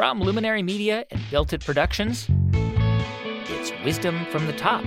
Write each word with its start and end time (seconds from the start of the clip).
From 0.00 0.18
Luminary 0.22 0.62
Media 0.62 1.04
and 1.10 1.20
Built 1.30 1.52
It 1.52 1.62
Productions, 1.62 2.26
it's 3.50 3.70
Wisdom 3.84 4.24
from 4.30 4.46
the 4.46 4.54
Top. 4.54 4.82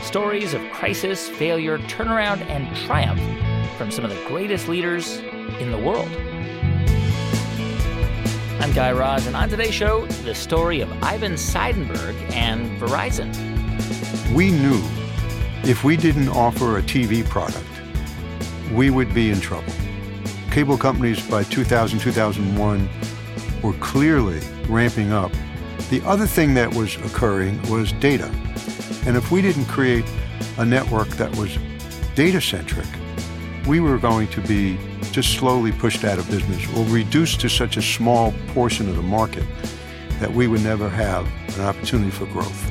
Stories 0.00 0.54
of 0.54 0.62
crisis, 0.70 1.28
failure, 1.28 1.78
turnaround, 1.78 2.42
and 2.42 2.76
triumph 2.86 3.20
from 3.76 3.90
some 3.90 4.04
of 4.04 4.12
the 4.12 4.24
greatest 4.28 4.68
leaders 4.68 5.16
in 5.58 5.72
the 5.72 5.76
world. 5.76 6.08
I'm 8.60 8.72
Guy 8.72 8.92
Raz, 8.92 9.26
and 9.26 9.34
on 9.34 9.48
today's 9.48 9.74
show, 9.74 10.06
the 10.22 10.32
story 10.32 10.80
of 10.80 11.02
Ivan 11.02 11.32
Seidenberg 11.32 12.14
and 12.30 12.80
Verizon. 12.80 13.34
We 14.36 14.52
knew 14.52 14.80
if 15.68 15.82
we 15.82 15.96
didn't 15.96 16.28
offer 16.28 16.78
a 16.78 16.82
TV 16.82 17.28
product, 17.28 17.66
we 18.72 18.90
would 18.90 19.12
be 19.12 19.32
in 19.32 19.40
trouble. 19.40 19.72
Cable 20.52 20.78
companies 20.78 21.28
by 21.28 21.42
2000, 21.42 21.98
2001 21.98 22.88
were 23.66 23.72
clearly 23.74 24.40
ramping 24.68 25.12
up. 25.12 25.32
The 25.90 26.00
other 26.04 26.26
thing 26.26 26.54
that 26.54 26.72
was 26.72 26.94
occurring 26.96 27.60
was 27.68 27.92
data. 27.94 28.30
And 29.04 29.16
if 29.16 29.32
we 29.32 29.42
didn't 29.42 29.66
create 29.66 30.04
a 30.58 30.64
network 30.64 31.08
that 31.10 31.34
was 31.36 31.58
data 32.14 32.40
centric, 32.40 32.86
we 33.66 33.80
were 33.80 33.98
going 33.98 34.28
to 34.28 34.40
be 34.42 34.78
just 35.10 35.32
slowly 35.32 35.72
pushed 35.72 36.04
out 36.04 36.18
of 36.18 36.30
business 36.30 36.64
or 36.76 36.84
reduced 36.84 37.40
to 37.40 37.48
such 37.48 37.76
a 37.76 37.82
small 37.82 38.32
portion 38.48 38.88
of 38.88 38.94
the 38.94 39.02
market 39.02 39.44
that 40.20 40.32
we 40.32 40.46
would 40.46 40.62
never 40.62 40.88
have 40.88 41.26
an 41.58 41.64
opportunity 41.64 42.10
for 42.10 42.26
growth. 42.26 42.70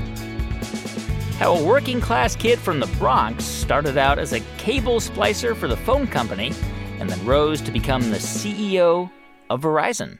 How 1.40 1.56
a 1.56 1.64
working 1.64 2.00
class 2.00 2.38
kid 2.38 2.58
from 2.58 2.80
the 2.80 2.88
Bronx 2.98 3.44
started 3.44 3.98
out 3.98 4.18
as 4.18 4.32
a 4.32 4.40
cable 4.58 5.02
splicer 5.02 5.56
for 5.56 5.68
the 5.68 5.76
phone 5.76 6.08
company 6.08 6.54
and 7.00 7.10
then 7.10 7.24
rose 7.26 7.60
to 7.62 7.72
become 7.72 8.10
the 8.10 8.18
CEO 8.18 9.12
of 9.50 9.62
Verizon. 9.62 10.20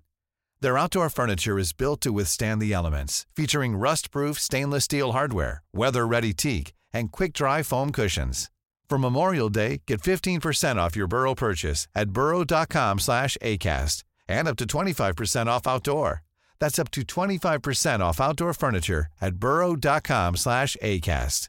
Their 0.61 0.77
outdoor 0.77 1.09
furniture 1.09 1.57
is 1.57 1.73
built 1.73 2.01
to 2.01 2.13
withstand 2.13 2.61
the 2.61 2.71
elements, 2.71 3.25
featuring 3.35 3.75
rust-proof 3.75 4.39
stainless 4.39 4.83
steel 4.85 5.13
hardware, 5.13 5.63
weather-ready 5.73 6.33
teak, 6.33 6.73
and 6.93 7.11
quick-dry 7.11 7.63
foam 7.63 7.91
cushions. 7.91 8.51
For 8.87 8.99
Memorial 8.99 9.49
Day, 9.49 9.81
get 9.87 10.01
15% 10.01 10.75
off 10.75 10.95
your 10.95 11.07
Burrow 11.07 11.33
purchase 11.33 11.87
at 11.95 12.11
burrow.com 12.11 12.99
slash 12.99 13.37
ACAST 13.41 14.03
and 14.27 14.47
up 14.47 14.57
to 14.57 14.65
25% 14.65 15.47
off 15.47 15.65
outdoor. 15.65 16.21
That's 16.59 16.77
up 16.77 16.91
to 16.91 17.01
25% 17.01 18.01
off 18.01 18.21
outdoor 18.21 18.53
furniture 18.53 19.07
at 19.19 19.37
burrow.com 19.37 20.35
slash 20.35 20.77
ACAST. 20.83 21.47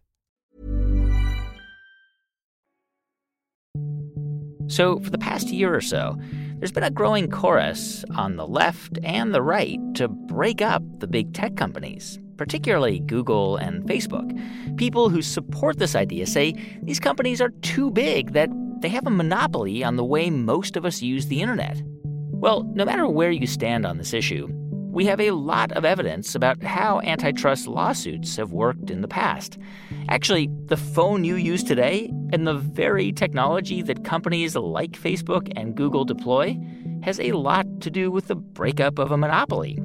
So, 4.69 5.01
for 5.01 5.11
the 5.11 5.19
past 5.19 5.51
year 5.51 5.75
or 5.75 5.83
so, 5.83 6.17
there's 6.63 6.71
been 6.71 6.85
a 6.85 6.91
growing 6.91 7.29
chorus 7.29 8.05
on 8.15 8.37
the 8.37 8.47
left 8.47 8.97
and 9.03 9.35
the 9.35 9.43
right 9.43 9.81
to 9.97 10.07
break 10.07 10.63
up 10.63 10.81
the 11.01 11.09
big 11.09 11.35
tech 11.35 11.57
companies, 11.57 12.21
particularly 12.37 13.01
Google 13.01 13.57
and 13.57 13.83
Facebook. 13.83 14.31
People 14.77 15.09
who 15.09 15.23
support 15.23 15.81
this 15.81 15.97
idea 15.97 16.25
say 16.25 16.55
these 16.85 17.01
companies 17.01 17.41
are 17.41 17.49
too 17.63 17.91
big, 17.91 18.33
that 18.35 18.49
they 18.81 18.89
have 18.91 19.09
a 19.09 19.11
monopoly 19.11 19.83
on 19.83 19.97
the 19.97 20.05
way 20.05 20.31
most 20.31 20.77
of 20.77 20.85
us 20.85 21.03
use 21.03 21.27
the 21.27 21.43
internet. 21.43 21.83
Well, 22.31 22.63
no 22.75 22.85
matter 22.85 23.09
where 23.09 23.33
you 23.33 23.49
stand 23.49 23.85
on 23.85 23.99
this 23.99 24.15
issue, 24.15 24.47
we 24.93 25.05
have 25.07 25.21
a 25.21 25.33
lot 25.33 25.73
of 25.73 25.85
evidence 25.85 26.37
about 26.37 26.63
how 26.63 27.01
antitrust 27.01 27.67
lawsuits 27.67 28.37
have 28.37 28.53
worked 28.53 28.89
in 28.89 29.01
the 29.01 29.09
past. 29.09 29.59
Actually, 30.09 30.51
the 30.67 30.77
phone 30.77 31.25
you 31.25 31.37
use 31.37 31.63
today 31.63 32.13
and 32.33 32.47
the 32.47 32.55
very 32.55 33.13
technology 33.13 33.83
that 33.83 34.05
companies 34.05 34.57
like 34.57 34.93
Facebook 34.93 35.53
and 35.57 35.75
Google 35.75 36.05
deploy 36.05 36.59
has 37.03 37.19
a 37.21 37.33
lot 37.33 37.67
to 37.81 37.91
do 37.91 38.11
with 38.11 38.29
the 38.29 38.35
breakup 38.35 38.99
of 38.99 39.11
a 39.11 39.17
monopoly. 39.17 39.79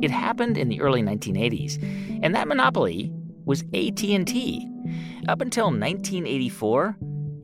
It 0.00 0.10
happened 0.10 0.58
in 0.58 0.68
the 0.68 0.80
early 0.80 1.02
1980s, 1.02 1.82
and 2.22 2.34
that 2.34 2.48
monopoly 2.48 3.10
was 3.44 3.62
AT&T. 3.74 4.68
Up 5.28 5.40
until 5.40 5.66
1984, 5.66 6.96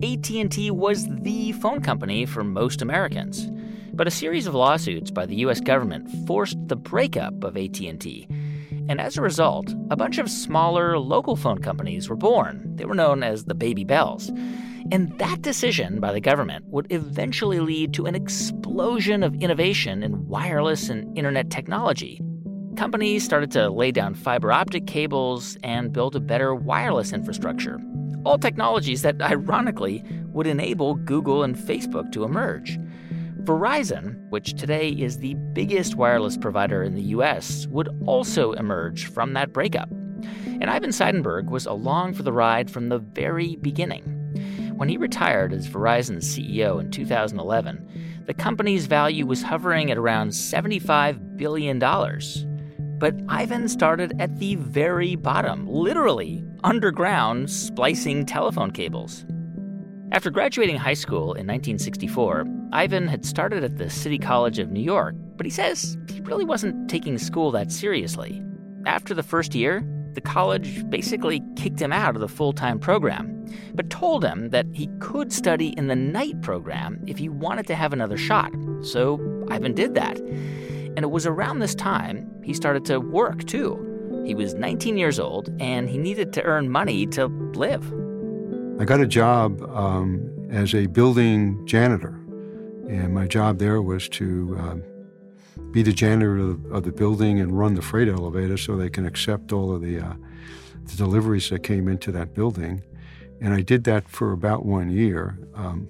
AT&T 0.03 0.71
was 0.71 1.07
the 1.09 1.53
phone 1.53 1.81
company 1.81 2.27
for 2.27 2.45
most 2.45 2.83
Americans. 2.83 3.49
But 3.93 4.07
a 4.07 4.11
series 4.11 4.47
of 4.47 4.55
lawsuits 4.55 5.11
by 5.11 5.25
the 5.27 5.37
US 5.37 5.61
government 5.61 6.11
forced 6.27 6.59
the 6.67 6.77
breakup 6.77 7.45
of 7.45 7.57
AT&T. 7.57 8.29
And 8.89 9.01
as 9.01 9.17
a 9.17 9.23
result, 9.23 9.75
a 9.91 9.97
bunch 9.97 10.19
of 10.19 10.31
smaller 10.31 10.99
local 10.99 11.37
phone 11.37 11.59
companies 11.59 12.09
were 12.09 12.17
born. 12.17 12.77
They 12.77 12.85
were 12.85 12.95
known 12.95 13.23
as 13.23 13.45
the 13.45 13.55
Baby 13.55 13.85
Bells. 13.85 14.31
And 14.93 15.19
that 15.19 15.41
decision 15.41 16.01
by 16.01 16.13
the 16.13 16.21
government 16.21 16.67
would 16.69 16.93
eventually 16.93 17.61
lead 17.61 17.95
to 17.95 18.05
an 18.05 18.15
explosion 18.15 19.23
of 19.23 19.35
innovation 19.37 20.03
in 20.03 20.29
wireless 20.29 20.91
and 20.91 21.17
internet 21.17 21.49
technology. 21.51 22.21
Companies 22.77 23.25
started 23.25 23.51
to 23.53 23.71
lay 23.71 23.91
down 23.91 24.15
fiber 24.15 24.53
optic 24.53 24.87
cables 24.87 25.57
and 25.63 25.93
build 25.93 26.15
a 26.15 26.21
better 26.21 26.55
wireless 26.55 27.13
infrastructure. 27.13 27.81
All 28.27 28.37
technologies 28.37 29.03
that, 29.03 29.21
ironically, 29.23 30.05
would 30.33 30.47
enable 30.47 30.97
Google 30.97 31.43
and 31.43 31.57
Facebook 31.57 32.13
to 32.13 32.25
emerge. 32.25 32.79
Verizon, 33.45 34.27
which 34.31 34.55
today 34.55 34.89
is 34.89 35.19
the 35.19 35.35
biggest 35.53 35.97
wireless 35.97 36.39
provider 36.39 36.83
in 36.83 36.95
the 36.95 37.03
US, 37.03 37.67
would 37.67 37.89
also 38.07 38.53
emerge 38.53 39.07
from 39.07 39.35
that 39.35 39.53
breakup. 39.53 39.91
And 39.91 40.71
Ivan 40.71 40.91
Seidenberg 40.91 41.51
was 41.51 41.67
along 41.67 42.15
for 42.15 42.23
the 42.23 42.33
ride 42.33 42.71
from 42.71 42.89
the 42.89 42.99
very 42.99 43.57
beginning. 43.57 44.03
When 44.77 44.89
he 44.89 44.97
retired 44.97 45.53
as 45.53 45.69
Verizon's 45.69 46.27
CEO 46.27 46.81
in 46.81 46.91
2011, 46.91 48.23
the 48.27 48.35
company's 48.35 48.87
value 48.87 49.27
was 49.27 49.43
hovering 49.43 49.91
at 49.91 49.99
around 49.99 50.31
$75 50.31 51.37
billion. 51.37 51.79
But 52.99 53.15
Ivan 53.29 53.69
started 53.69 54.15
at 54.19 54.39
the 54.39 54.55
very 54.55 55.17
bottom, 55.17 55.67
literally 55.69 56.43
underground, 56.65 57.51
splicing 57.51 58.25
telephone 58.25 58.71
cables. 58.71 59.27
After 60.15 60.31
graduating 60.31 60.77
high 60.77 60.95
school 60.95 61.35
in 61.35 61.45
1964, 61.49 62.45
Ivan 62.71 63.09
had 63.09 63.25
started 63.25 63.65
at 63.65 63.79
the 63.79 63.91
City 63.91 64.17
College 64.17 64.61
of 64.61 64.71
New 64.71 64.81
York, 64.81 65.17
but 65.37 65.45
he 65.45 65.51
says 65.51 65.99
he 66.09 66.21
really 66.21 66.45
wasn't 66.45 66.89
taking 66.89 67.19
school 67.19 67.51
that 67.51 67.73
seriously. 67.73 68.41
After 68.87 69.13
the 69.13 69.25
first 69.25 69.57
year, 69.57 69.85
the 70.13 70.21
college 70.21 70.89
basically 70.89 71.43
kicked 71.57 71.83
him 71.83 71.93
out 71.93 72.15
of 72.15 72.21
the 72.21 72.29
full 72.29 72.53
time 72.53 72.79
program, 72.79 73.45
but 73.75 73.91
told 73.91 74.25
him 74.25 74.51
that 74.51 74.67
he 74.73 74.89
could 75.01 75.33
study 75.33 75.75
in 75.77 75.89
the 75.89 75.97
night 75.97 76.41
program 76.43 77.03
if 77.09 77.19
he 77.19 77.29
wanted 77.29 77.67
to 77.67 77.75
have 77.75 77.93
another 77.93 78.17
shot. 78.17 78.53
So 78.83 79.19
Ivan 79.51 79.75
did 79.75 79.95
that. 79.97 80.21
And 80.21 81.01
it 81.01 81.11
was 81.11 81.27
around 81.27 81.59
this 81.59 81.75
time 81.75 82.31
he 82.45 82.55
started 82.55 82.85
to 82.85 83.01
work 83.01 83.47
too. 83.47 84.23
He 84.25 84.37
was 84.37 84.55
19 84.55 84.97
years 84.97 85.19
old 85.19 85.51
and 85.59 85.91
he 85.91 85.99
needed 85.99 86.33
to 86.35 86.43
earn 86.45 86.71
money 86.71 87.05
to 87.09 87.27
live. 87.57 87.93
I 88.77 88.85
got 88.85 89.01
a 89.01 89.07
job 89.07 89.63
um, 89.73 90.49
as 90.51 90.75
a 90.75 90.87
building 90.87 91.65
janitor, 91.65 92.21
and 92.89 93.15
my 93.15 93.27
job 93.29 93.59
there 93.59 93.81
was 93.81 94.09
to 94.11 94.57
um, 94.59 94.83
be 95.71 95.83
the 95.83 95.93
janitor 95.93 96.39
of 96.39 96.63
the, 96.63 96.75
of 96.75 96.83
the, 96.83 96.91
building 96.91 97.39
and 97.39 97.57
run 97.57 97.75
the 97.75 97.83
freight 97.83 98.09
elevator 98.09 98.57
so 98.57 98.77
they 98.77 98.91
can 98.91 99.07
accept 99.07 99.53
all 99.53 99.73
of 99.73 99.81
the, 99.81 100.01
uh, 100.01 100.15
the, 100.87 100.97
deliveries 100.97 101.51
that 101.51 101.63
came 101.63 101.87
into 101.87 102.11
that 102.11 102.35
building. 102.35 102.83
And 103.41 103.55
I 103.55 103.63
did 103.63 103.85
that 103.85 104.09
for 104.09 104.33
about 104.33 104.67
one 104.67 104.91
year. 104.91 105.39
Um, 105.55 105.89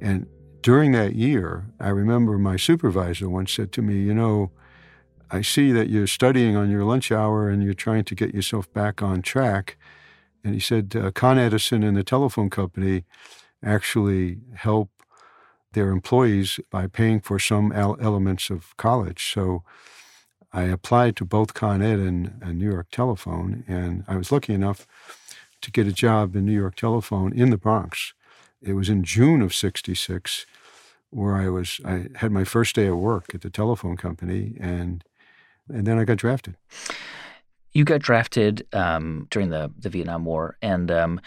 and 0.00 0.26
during 0.62 0.90
that 0.92 1.14
year, 1.14 1.66
I 1.78 1.90
remember 1.90 2.38
my 2.38 2.56
supervisor 2.56 3.28
once 3.28 3.52
said 3.52 3.70
to 3.72 3.82
me, 3.82 4.00
You 4.00 4.14
know, 4.14 4.50
I 5.30 5.42
see 5.42 5.70
that 5.70 5.90
you're 5.90 6.08
studying 6.08 6.56
on 6.56 6.70
your 6.70 6.82
lunch 6.82 7.12
hour 7.12 7.48
and 7.48 7.62
you're 7.62 7.72
trying 7.72 8.02
to 8.02 8.16
get 8.16 8.34
yourself 8.34 8.72
back 8.72 9.00
on 9.00 9.22
track. 9.22 9.76
And 10.46 10.54
he 10.54 10.60
said 10.60 10.94
uh, 10.94 11.10
Con 11.10 11.38
Edison 11.38 11.82
and 11.82 11.96
the 11.96 12.04
telephone 12.04 12.50
company 12.50 13.04
actually 13.64 14.38
help 14.54 14.90
their 15.72 15.90
employees 15.90 16.60
by 16.70 16.86
paying 16.86 17.18
for 17.20 17.40
some 17.40 17.72
elements 17.72 18.48
of 18.48 18.76
college. 18.76 19.32
So 19.32 19.64
I 20.52 20.62
applied 20.62 21.16
to 21.16 21.24
both 21.24 21.52
Con 21.52 21.82
Ed 21.82 21.98
and, 21.98 22.38
and 22.40 22.60
New 22.60 22.70
York 22.70 22.92
Telephone, 22.92 23.64
and 23.66 24.04
I 24.06 24.14
was 24.14 24.30
lucky 24.30 24.54
enough 24.54 24.86
to 25.62 25.72
get 25.72 25.88
a 25.88 25.92
job 25.92 26.36
in 26.36 26.46
New 26.46 26.52
York 26.52 26.76
Telephone 26.76 27.32
in 27.32 27.50
the 27.50 27.58
Bronx. 27.58 28.14
It 28.62 28.74
was 28.74 28.88
in 28.88 29.02
June 29.02 29.42
of 29.42 29.52
'66 29.52 30.46
where 31.10 31.34
I 31.34 31.48
was. 31.48 31.80
I 31.84 32.06
had 32.18 32.30
my 32.30 32.44
first 32.44 32.76
day 32.76 32.86
of 32.86 32.98
work 32.98 33.34
at 33.34 33.40
the 33.40 33.50
telephone 33.50 33.96
company, 33.96 34.56
and 34.60 35.02
and 35.68 35.88
then 35.88 35.98
I 35.98 36.04
got 36.04 36.18
drafted. 36.18 36.56
You 37.76 37.84
got 37.84 38.00
drafted 38.00 38.66
um, 38.72 39.26
during 39.30 39.50
the 39.50 39.70
the 39.78 39.90
Vietnam 39.90 40.24
War, 40.24 40.56
and 40.62 40.90
um, 40.90 41.20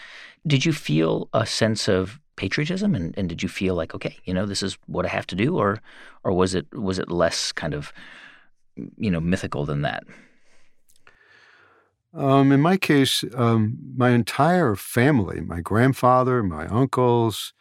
did 0.44 0.64
you 0.64 0.72
feel 0.72 1.28
a 1.32 1.46
sense 1.46 1.88
of 1.88 2.18
patriotism, 2.34 2.94
and, 2.94 3.16
and 3.16 3.28
did 3.28 3.40
you 3.40 3.48
feel 3.48 3.76
like, 3.76 3.94
okay, 3.94 4.16
you 4.24 4.34
know, 4.34 4.46
this 4.46 4.62
is 4.62 4.76
what 4.86 5.06
I 5.06 5.10
have 5.10 5.26
to 5.28 5.36
do, 5.36 5.56
or 5.56 5.80
or 6.24 6.32
was 6.32 6.54
it 6.54 6.66
was 6.74 6.98
it 6.98 7.08
less 7.08 7.52
kind 7.52 7.72
of 7.72 7.92
you 8.98 9.12
know 9.12 9.20
mythical 9.20 9.64
than 9.64 9.82
that? 9.82 10.02
Um, 12.12 12.50
in 12.50 12.60
my 12.60 12.76
case, 12.76 13.22
um, 13.36 13.78
my 13.96 14.10
entire 14.10 14.74
family, 14.74 15.40
my 15.40 15.60
grandfather, 15.60 16.42
my 16.42 16.66
uncles, 16.66 17.52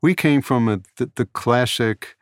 we 0.00 0.14
came 0.14 0.40
from 0.40 0.68
a, 0.68 0.80
the, 0.98 1.10
the 1.16 1.26
classic 1.26 2.16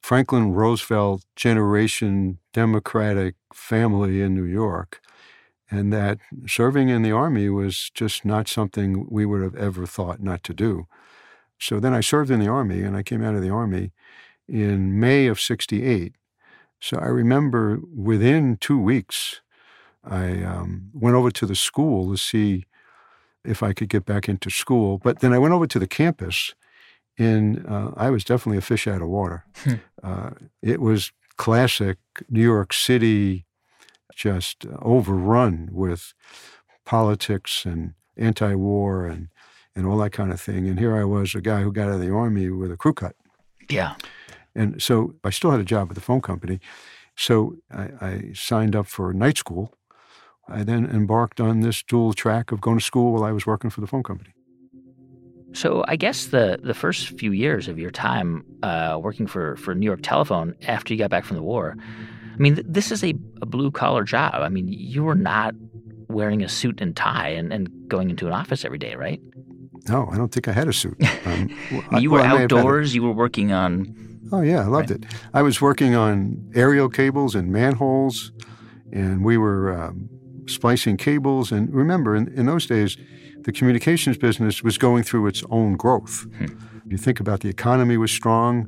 Franklin 0.00 0.52
Roosevelt 0.52 1.24
generation 1.36 2.38
Democratic 2.52 3.36
family 3.54 4.20
in 4.20 4.34
New 4.34 4.50
York. 4.62 5.00
And 5.70 5.92
that 5.92 6.18
serving 6.46 6.88
in 6.88 7.02
the 7.02 7.12
Army 7.12 7.48
was 7.48 7.90
just 7.94 8.24
not 8.24 8.48
something 8.48 9.06
we 9.08 9.24
would 9.24 9.42
have 9.42 9.54
ever 9.54 9.86
thought 9.86 10.20
not 10.20 10.42
to 10.44 10.54
do. 10.54 10.86
So 11.58 11.78
then 11.78 11.94
I 11.94 12.00
served 12.00 12.30
in 12.30 12.40
the 12.40 12.48
Army 12.48 12.82
and 12.82 12.96
I 12.96 13.02
came 13.02 13.22
out 13.22 13.34
of 13.34 13.42
the 13.42 13.50
Army 13.50 13.92
in 14.48 14.98
May 14.98 15.26
of 15.26 15.40
68. 15.40 16.14
So 16.80 16.98
I 16.98 17.06
remember 17.06 17.78
within 17.94 18.56
two 18.56 18.80
weeks, 18.80 19.42
I 20.02 20.42
um, 20.42 20.90
went 20.94 21.14
over 21.14 21.30
to 21.30 21.46
the 21.46 21.54
school 21.54 22.10
to 22.10 22.16
see 22.16 22.64
if 23.44 23.62
I 23.62 23.72
could 23.72 23.88
get 23.88 24.04
back 24.04 24.28
into 24.28 24.50
school. 24.50 24.98
But 24.98 25.20
then 25.20 25.32
I 25.32 25.38
went 25.38 25.54
over 25.54 25.66
to 25.66 25.78
the 25.78 25.86
campus, 25.86 26.54
and 27.18 27.64
uh, 27.68 27.90
I 27.96 28.10
was 28.10 28.24
definitely 28.24 28.58
a 28.58 28.62
fish 28.62 28.86
out 28.86 29.02
of 29.02 29.08
water. 29.08 29.44
Hmm. 29.56 29.74
Uh, 30.02 30.30
it 30.62 30.80
was 30.80 31.12
classic 31.36 31.98
New 32.28 32.42
York 32.42 32.72
City, 32.72 33.44
just 34.14 34.66
overrun 34.80 35.68
with 35.72 36.14
politics 36.84 37.64
and 37.64 37.94
anti-war 38.16 39.06
and 39.06 39.28
and 39.76 39.86
all 39.86 39.98
that 39.98 40.10
kind 40.10 40.32
of 40.32 40.40
thing. 40.40 40.66
And 40.66 40.78
here 40.80 40.96
I 40.96 41.04
was, 41.04 41.34
a 41.34 41.40
guy 41.40 41.62
who 41.62 41.72
got 41.72 41.88
out 41.88 41.94
of 41.94 42.00
the 42.00 42.10
army 42.10 42.50
with 42.50 42.72
a 42.72 42.76
crew 42.76 42.92
cut. 42.92 43.14
Yeah. 43.68 43.94
And 44.52 44.82
so 44.82 45.14
I 45.22 45.30
still 45.30 45.52
had 45.52 45.60
a 45.60 45.64
job 45.64 45.90
at 45.90 45.94
the 45.94 46.00
phone 46.00 46.20
company. 46.20 46.58
So 47.16 47.54
I, 47.70 47.90
I 48.00 48.32
signed 48.34 48.74
up 48.74 48.88
for 48.88 49.12
night 49.12 49.38
school 49.38 49.78
I 50.50 50.64
then 50.64 50.86
embarked 50.86 51.40
on 51.40 51.60
this 51.60 51.82
dual 51.82 52.12
track 52.12 52.50
of 52.50 52.60
going 52.60 52.78
to 52.78 52.84
school 52.84 53.12
while 53.12 53.24
I 53.24 53.32
was 53.32 53.46
working 53.46 53.70
for 53.70 53.80
the 53.80 53.86
phone 53.86 54.02
company. 54.02 54.30
So 55.52 55.84
I 55.88 55.96
guess 55.96 56.26
the 56.26 56.60
the 56.62 56.74
first 56.74 57.18
few 57.18 57.32
years 57.32 57.66
of 57.68 57.78
your 57.78 57.90
time 57.90 58.44
uh, 58.62 58.98
working 59.00 59.26
for 59.26 59.56
for 59.56 59.74
New 59.74 59.86
York 59.86 60.00
Telephone 60.02 60.54
after 60.66 60.94
you 60.94 60.98
got 60.98 61.10
back 61.10 61.24
from 61.24 61.36
the 61.36 61.42
war, 61.42 61.76
I 62.40 62.42
mean, 62.42 62.54
th- 62.54 62.66
this 62.66 62.90
is 62.90 63.04
a, 63.04 63.12
a 63.42 63.46
blue 63.46 63.70
collar 63.70 64.02
job. 64.02 64.36
I 64.36 64.48
mean, 64.48 64.66
you 64.66 65.04
were 65.04 65.14
not 65.14 65.54
wearing 66.08 66.42
a 66.42 66.48
suit 66.48 66.80
and 66.80 66.96
tie 66.96 67.28
and, 67.28 67.52
and 67.52 67.68
going 67.86 68.08
into 68.08 68.26
an 68.26 68.32
office 68.32 68.64
every 68.64 68.78
day, 68.78 68.94
right? 68.94 69.20
No, 69.90 70.08
I 70.10 70.16
don't 70.16 70.32
think 70.32 70.48
I 70.48 70.52
had 70.52 70.66
a 70.66 70.72
suit. 70.72 70.96
Um, 71.26 71.50
you 72.00 72.10
were 72.10 72.20
well, 72.20 72.38
outdoors. 72.38 72.94
You 72.94 73.02
were 73.02 73.12
working 73.12 73.52
on. 73.52 73.94
Oh 74.32 74.40
yeah, 74.40 74.62
I 74.62 74.64
loved 74.64 74.90
right? 74.90 75.04
it. 75.04 75.12
I 75.34 75.42
was 75.42 75.60
working 75.60 75.94
on 75.94 76.50
aerial 76.54 76.88
cables 76.88 77.34
and 77.34 77.52
manholes, 77.52 78.32
and 78.90 79.22
we 79.22 79.36
were 79.36 79.70
um, 79.78 80.08
splicing 80.46 80.96
cables. 80.96 81.52
And 81.52 81.72
remember, 81.72 82.16
in, 82.16 82.32
in 82.34 82.46
those 82.46 82.66
days, 82.66 82.96
the 83.42 83.52
communications 83.52 84.16
business 84.16 84.62
was 84.62 84.78
going 84.78 85.02
through 85.02 85.26
its 85.26 85.44
own 85.50 85.76
growth. 85.76 86.26
Hmm. 86.38 86.46
You 86.86 86.96
think 86.96 87.20
about 87.20 87.40
the 87.40 87.48
economy 87.50 87.98
was 87.98 88.10
strong, 88.10 88.66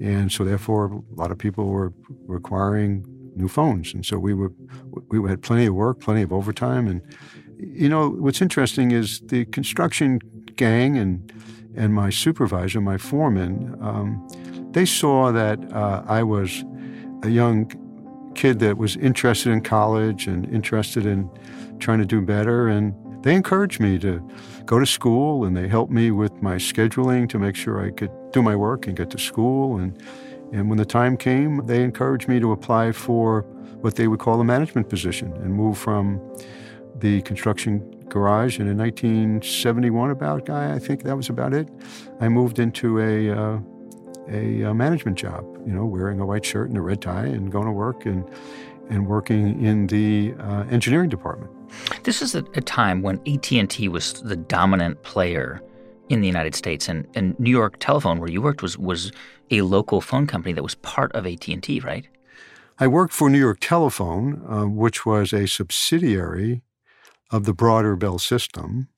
and 0.00 0.30
so 0.30 0.44
therefore 0.44 1.02
a 1.12 1.14
lot 1.14 1.30
of 1.30 1.38
people 1.38 1.66
were 1.66 1.92
requiring 2.26 3.04
new 3.36 3.48
phones, 3.48 3.94
and 3.94 4.04
so 4.04 4.18
we 4.18 4.34
were 4.34 4.52
we 5.08 5.28
had 5.28 5.42
plenty 5.42 5.66
of 5.66 5.74
work, 5.74 6.00
plenty 6.00 6.22
of 6.22 6.32
overtime, 6.32 6.86
and 6.86 7.02
you 7.58 7.88
know 7.88 8.10
what's 8.10 8.42
interesting 8.42 8.90
is 8.90 9.20
the 9.26 9.44
construction 9.46 10.20
gang 10.56 10.96
and 10.96 11.32
and 11.76 11.92
my 11.92 12.10
supervisor, 12.10 12.80
my 12.80 12.98
foreman, 12.98 13.76
um, 13.80 14.26
they 14.70 14.84
saw 14.84 15.32
that 15.32 15.72
uh, 15.72 16.02
I 16.06 16.22
was 16.22 16.64
a 17.22 17.28
young 17.28 17.70
kid 18.34 18.58
that 18.60 18.76
was 18.76 18.96
interested 18.96 19.52
in 19.52 19.60
college 19.60 20.26
and 20.26 20.48
interested 20.52 21.06
in 21.06 21.30
trying 21.78 21.98
to 21.98 22.04
do 22.04 22.20
better. 22.20 22.68
And 22.68 22.94
they 23.22 23.34
encouraged 23.34 23.80
me 23.80 23.98
to 24.00 24.26
go 24.64 24.78
to 24.78 24.86
school 24.86 25.44
and 25.44 25.56
they 25.56 25.68
helped 25.68 25.92
me 25.92 26.10
with 26.10 26.42
my 26.42 26.56
scheduling 26.56 27.28
to 27.30 27.38
make 27.38 27.56
sure 27.56 27.84
I 27.84 27.90
could 27.90 28.10
do 28.34 28.42
my 28.42 28.54
work 28.54 28.86
and 28.86 28.96
get 28.96 29.10
to 29.10 29.18
school. 29.18 29.78
And, 29.78 29.96
and 30.52 30.68
when 30.68 30.76
the 30.76 30.84
time 30.84 31.16
came, 31.16 31.64
they 31.66 31.82
encouraged 31.82 32.28
me 32.28 32.40
to 32.40 32.52
apply 32.52 32.92
for 32.92 33.42
what 33.80 33.94
they 33.94 34.08
would 34.08 34.18
call 34.18 34.40
a 34.40 34.44
management 34.44 34.88
position 34.88 35.32
and 35.34 35.54
move 35.54 35.78
from 35.78 36.20
the 36.98 37.22
construction 37.22 37.78
garage. 38.08 38.58
And 38.58 38.68
in 38.68 38.76
1971, 38.76 40.10
about 40.10 40.44
guy, 40.44 40.74
I 40.74 40.78
think 40.78 41.02
that 41.04 41.16
was 41.16 41.28
about 41.28 41.54
it. 41.54 41.68
I 42.20 42.28
moved 42.28 42.58
into 42.58 43.00
a 43.00 43.30
uh, 43.30 43.58
a, 44.28 44.62
a 44.62 44.74
management 44.74 45.18
job, 45.18 45.44
you 45.66 45.72
know, 45.72 45.84
wearing 45.84 46.18
a 46.18 46.24
white 46.24 46.46
shirt 46.46 46.68
and 46.70 46.78
a 46.78 46.80
red 46.80 47.02
tie 47.02 47.26
and 47.26 47.52
going 47.52 47.66
to 47.66 47.72
work 47.72 48.06
and 48.06 48.24
and 48.88 49.06
working 49.06 49.62
in 49.64 49.86
the 49.86 50.34
uh, 50.40 50.64
engineering 50.70 51.08
department. 51.08 51.50
This 52.04 52.22
is 52.22 52.34
a, 52.34 52.44
a 52.54 52.60
time 52.60 53.02
when 53.02 53.20
AT&T 53.26 53.88
was 53.88 54.14
the 54.22 54.36
dominant 54.36 55.02
player 55.02 55.62
in 56.08 56.20
the 56.20 56.26
United 56.26 56.54
States, 56.54 56.88
and, 56.88 57.06
and 57.14 57.38
New 57.38 57.50
York 57.50 57.78
Telephone, 57.80 58.18
where 58.18 58.30
you 58.30 58.42
worked, 58.42 58.62
was 58.62 58.76
was 58.78 59.12
a 59.50 59.62
local 59.62 60.00
phone 60.00 60.26
company 60.26 60.52
that 60.52 60.62
was 60.62 60.74
part 60.76 61.12
of 61.12 61.26
AT&T, 61.26 61.80
right? 61.80 62.06
I 62.78 62.86
worked 62.88 63.12
for 63.12 63.30
New 63.30 63.38
York 63.38 63.58
Telephone, 63.60 64.42
uh, 64.48 64.66
which 64.66 65.06
was 65.06 65.32
a 65.32 65.46
subsidiary 65.46 66.62
of 67.30 67.44
the 67.44 67.54
broader 67.54 67.94
Bell 67.96 68.18
system. 68.18 68.88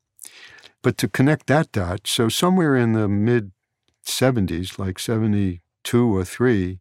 But 0.83 0.97
to 0.99 1.09
connect 1.09 1.47
that 1.49 1.73
dot, 1.73 2.07
so 2.07 2.29
somewhere 2.29 2.77
in 2.77 2.93
the 2.93 3.09
mid 3.09 3.53
70s, 4.05 4.79
like 4.79 4.99
72 4.99 6.17
or 6.17 6.25
3, 6.25 6.81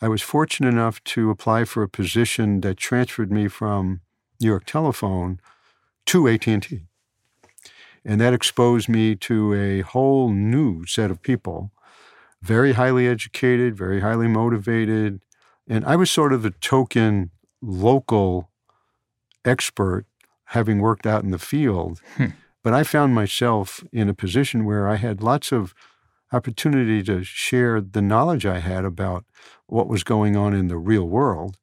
I 0.00 0.08
was 0.08 0.22
fortunate 0.22 0.68
enough 0.68 1.02
to 1.04 1.30
apply 1.30 1.64
for 1.64 1.82
a 1.82 1.88
position 1.88 2.60
that 2.60 2.76
transferred 2.76 3.32
me 3.32 3.48
from 3.48 4.00
New 4.40 4.48
York 4.48 4.64
Telephone 4.64 5.40
to 6.06 6.28
AT&T. 6.28 6.87
And 8.08 8.18
that 8.22 8.32
exposed 8.32 8.88
me 8.88 9.14
to 9.16 9.52
a 9.52 9.82
whole 9.82 10.30
new 10.30 10.86
set 10.86 11.10
of 11.10 11.20
people, 11.20 11.70
very 12.40 12.72
highly 12.72 13.06
educated, 13.06 13.76
very 13.76 14.00
highly 14.00 14.26
motivated. 14.26 15.20
And 15.68 15.84
I 15.84 15.94
was 15.94 16.10
sort 16.10 16.32
of 16.32 16.42
the 16.42 16.52
token 16.52 17.30
local 17.60 18.48
expert 19.44 20.06
having 20.46 20.78
worked 20.78 21.06
out 21.06 21.22
in 21.22 21.32
the 21.32 21.38
field. 21.38 22.00
Hmm. 22.16 22.28
But 22.64 22.72
I 22.72 22.82
found 22.82 23.14
myself 23.14 23.84
in 23.92 24.08
a 24.08 24.14
position 24.14 24.64
where 24.64 24.88
I 24.88 24.96
had 24.96 25.22
lots 25.22 25.52
of 25.52 25.74
opportunity 26.32 27.02
to 27.02 27.22
share 27.22 27.78
the 27.78 28.02
knowledge 28.02 28.46
I 28.46 28.60
had 28.60 28.86
about 28.86 29.26
what 29.66 29.86
was 29.86 30.02
going 30.02 30.34
on 30.34 30.54
in 30.54 30.68
the 30.68 30.78
real 30.78 31.04
world, 31.04 31.58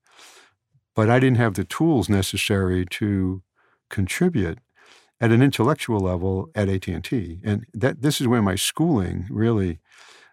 but 0.95 1.09
I 1.09 1.19
didn't 1.19 1.37
have 1.37 1.55
the 1.55 1.63
tools 1.63 2.07
necessary 2.07 2.85
to 2.91 3.41
contribute 3.89 4.59
at 5.21 5.31
an 5.31 5.41
intellectual 5.41 5.99
level 5.99 6.49
at 6.55 6.69
AT&T. 6.69 7.39
And 7.43 7.65
that 7.73 8.01
this 8.01 8.19
is 8.19 8.27
where 8.27 8.41
my 8.41 8.55
schooling 8.55 9.27
really 9.29 9.79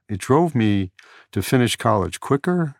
it 0.08 0.18
drove 0.18 0.54
me 0.54 0.92
to 1.30 1.42
finish 1.42 1.76
college 1.76 2.20
quicker, 2.20 2.74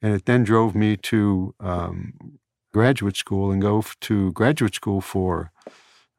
and 0.00 0.14
it 0.14 0.24
then 0.24 0.44
drove 0.44 0.74
me 0.74 0.96
to 0.96 1.54
um, 1.60 2.38
graduate 2.72 3.16
school 3.16 3.50
and 3.50 3.60
go 3.60 3.78
f- 3.78 3.96
to 4.00 4.32
graduate 4.32 4.74
school 4.74 5.00
for 5.00 5.52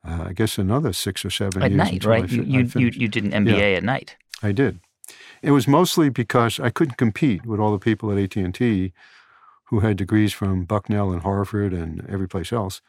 uh, 0.07 0.25
I 0.27 0.33
guess 0.33 0.57
another 0.57 0.93
six 0.93 1.25
or 1.25 1.29
seven 1.29 1.63
at 1.63 1.71
years. 1.71 1.81
At 1.81 1.91
night, 1.91 2.05
right? 2.05 2.29
Fi- 2.29 2.35
you, 2.35 2.69
you, 2.75 2.91
you, 2.93 3.07
did 3.07 3.23
an 3.23 3.31
MBA 3.31 3.57
yeah. 3.57 3.77
at 3.77 3.83
night. 3.83 4.17
I 4.43 4.51
did. 4.51 4.79
It 5.41 5.51
was 5.51 5.67
mostly 5.67 6.09
because 6.09 6.59
I 6.59 6.69
couldn't 6.69 6.97
compete 6.97 7.45
with 7.45 7.59
all 7.59 7.71
the 7.71 7.79
people 7.79 8.11
at 8.11 8.17
AT&T 8.17 8.93
who 9.65 9.79
had 9.79 9.97
degrees 9.97 10.33
from 10.33 10.65
Bucknell 10.65 11.11
and 11.11 11.21
Harvard 11.21 11.73
and 11.73 12.05
every 12.09 12.27
place 12.27 12.51
else. 12.51 12.81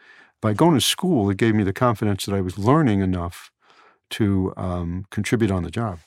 By 0.42 0.52
going 0.52 0.74
to 0.74 0.80
school, 0.80 1.30
it 1.30 1.38
gave 1.38 1.54
me 1.54 1.62
the 1.62 1.72
confidence 1.72 2.26
that 2.26 2.34
I 2.34 2.40
was 2.40 2.58
learning 2.58 3.00
enough 3.00 3.52
to 4.10 4.52
um, 4.56 5.06
contribute 5.10 5.52
on 5.52 5.62
the 5.62 5.70
job. 5.70 6.00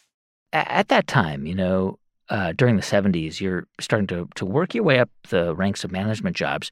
At 0.53 0.89
that 0.89 1.07
time, 1.07 1.47
you 1.47 1.55
know, 1.55 1.97
uh, 2.29 2.51
during 2.51 2.75
the 2.75 2.81
70s, 2.81 3.39
you're 3.39 3.65
starting 3.79 4.07
to, 4.07 4.27
to 4.35 4.45
work 4.45 4.75
your 4.75 4.83
way 4.83 4.99
up 4.99 5.09
the 5.29 5.55
ranks 5.55 5.85
of 5.85 5.91
management 5.91 6.35
jobs. 6.35 6.69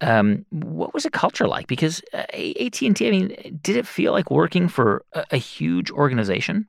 Um, 0.00 0.44
what 0.50 0.92
was 0.92 1.04
the 1.04 1.10
culture 1.10 1.46
like? 1.46 1.68
Because 1.68 2.02
uh, 2.12 2.26
AT&T, 2.32 3.06
I 3.06 3.10
mean, 3.10 3.60
did 3.62 3.76
it 3.76 3.86
feel 3.86 4.12
like 4.12 4.30
working 4.30 4.68
for 4.68 5.04
a, 5.12 5.24
a 5.30 5.36
huge 5.36 5.90
organization? 5.92 6.66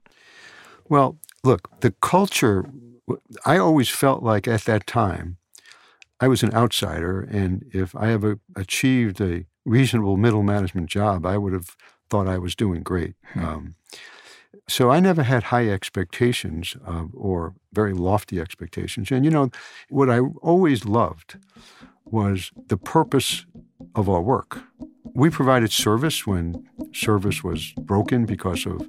Well, 0.88 1.17
look, 1.44 1.67
the 1.82 1.91
culture, 2.01 2.65
I 3.44 3.58
always 3.58 3.89
felt 3.89 4.22
like 4.22 4.48
at 4.48 4.62
that 4.62 4.86
time, 4.86 5.38
I 6.20 6.27
was 6.27 6.44
an 6.44 6.53
outsider, 6.53 7.22
and 7.22 7.65
if 7.74 7.96
I 7.96 8.12
ever 8.12 8.39
achieved 8.56 9.20
a 9.22 9.46
reasonable 9.68 10.18
middle 10.18 10.44
management 10.44 10.90
job, 10.90 11.26
I 11.26 11.38
would 11.38 11.54
have 11.54 11.76
thought 12.10 12.28
I 12.28 12.38
was 12.38 12.56
doing 12.56 12.84
great. 12.84 13.16
Hmm. 13.34 13.46
Um, 13.46 13.76
so 14.70 14.90
I 14.90 15.00
never 15.00 15.24
had 15.24 15.44
high 15.44 15.70
expectations 15.70 16.76
uh, 16.86 17.06
or 17.14 17.54
very 17.74 17.94
lofty 17.94 18.40
expectations. 18.40 19.12
And 19.12 19.24
you 19.24 19.32
know, 19.32 19.50
what 19.90 20.10
I 20.10 20.20
always 20.42 20.86
loved 20.86 21.38
was 22.06 22.52
the 22.68 22.78
purpose 22.78 23.46
of 23.96 24.10
our 24.10 24.22
work. 24.22 24.64
We 25.14 25.30
provided 25.30 25.72
service 25.72 26.28
when 26.28 26.68
service 26.94 27.44
was 27.44 27.74
broken 27.74 28.26
because 28.26 28.66
of 28.66 28.88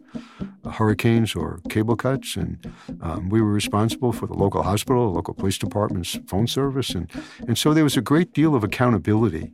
hurricanes 0.72 1.34
or 1.34 1.60
cable 1.68 1.96
cuts, 1.96 2.36
and 2.36 2.72
um, 3.00 3.28
we 3.30 3.40
were 3.40 3.52
responsible 3.52 4.12
for 4.12 4.26
the 4.26 4.34
local 4.34 4.62
hospital, 4.62 5.08
the 5.08 5.16
local 5.16 5.34
police 5.34 5.58
department's 5.58 6.18
phone 6.26 6.46
service, 6.46 6.90
and 6.90 7.10
and 7.46 7.56
so 7.56 7.72
there 7.72 7.84
was 7.84 7.96
a 7.96 8.02
great 8.02 8.34
deal 8.34 8.54
of 8.54 8.62
accountability 8.62 9.52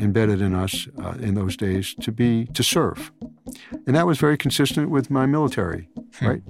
embedded 0.00 0.40
in 0.40 0.54
us 0.54 0.88
uh, 1.02 1.14
in 1.20 1.34
those 1.34 1.56
days 1.56 1.94
to 2.00 2.12
be 2.12 2.46
to 2.46 2.62
serve, 2.62 3.12
and 3.86 3.94
that 3.96 4.06
was 4.06 4.18
very 4.18 4.36
consistent 4.36 4.90
with 4.90 5.10
my 5.10 5.26
military, 5.26 5.88
hmm. 6.18 6.26
right? 6.26 6.42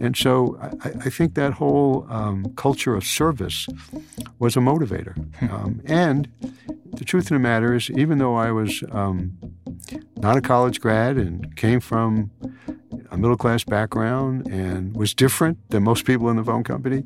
And 0.00 0.16
so 0.16 0.58
I, 0.60 0.88
I 0.88 1.10
think 1.10 1.34
that 1.34 1.54
whole 1.54 2.06
um, 2.10 2.52
culture 2.56 2.94
of 2.94 3.04
service 3.04 3.66
was 4.38 4.56
a 4.56 4.60
motivator, 4.60 5.16
hmm. 5.36 5.54
um, 5.54 5.80
and 5.84 6.28
the 6.96 7.04
truth 7.04 7.24
of 7.24 7.30
the 7.30 7.38
matter 7.38 7.74
is, 7.74 7.90
even 7.90 8.18
though 8.18 8.36
I 8.36 8.50
was 8.50 8.82
um, 8.90 9.36
not 10.16 10.36
a 10.36 10.40
college 10.40 10.80
grad 10.80 11.16
and 11.16 11.54
came 11.56 11.80
from 11.80 12.30
a 13.10 13.16
middle 13.16 13.36
class 13.36 13.64
background 13.64 14.46
and 14.48 14.96
was 14.96 15.14
different 15.14 15.58
than 15.70 15.82
most 15.82 16.04
people 16.04 16.28
in 16.30 16.36
the 16.36 16.44
phone 16.44 16.64
company, 16.64 17.04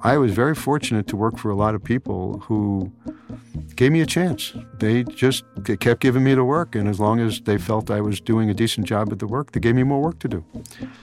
I 0.00 0.18
was 0.18 0.32
very 0.32 0.54
fortunate 0.54 1.06
to 1.08 1.16
work 1.16 1.38
for 1.38 1.50
a 1.50 1.56
lot 1.56 1.74
of 1.74 1.82
people 1.82 2.40
who 2.40 2.92
gave 3.76 3.92
me 3.92 4.00
a 4.00 4.06
chance. 4.06 4.52
They 4.78 5.04
just 5.04 5.44
they 5.56 5.76
kept 5.76 6.00
giving 6.00 6.24
me 6.24 6.34
the 6.34 6.44
work, 6.44 6.74
and 6.74 6.88
as 6.88 7.00
long 7.00 7.20
as 7.20 7.40
they 7.40 7.58
felt 7.58 7.90
I 7.90 8.00
was 8.00 8.20
doing 8.20 8.50
a 8.50 8.54
decent 8.54 8.86
job 8.86 9.12
at 9.12 9.18
the 9.18 9.26
work, 9.26 9.52
they 9.52 9.60
gave 9.60 9.74
me 9.74 9.82
more 9.82 10.00
work 10.00 10.18
to 10.20 10.28
do. 10.28 10.44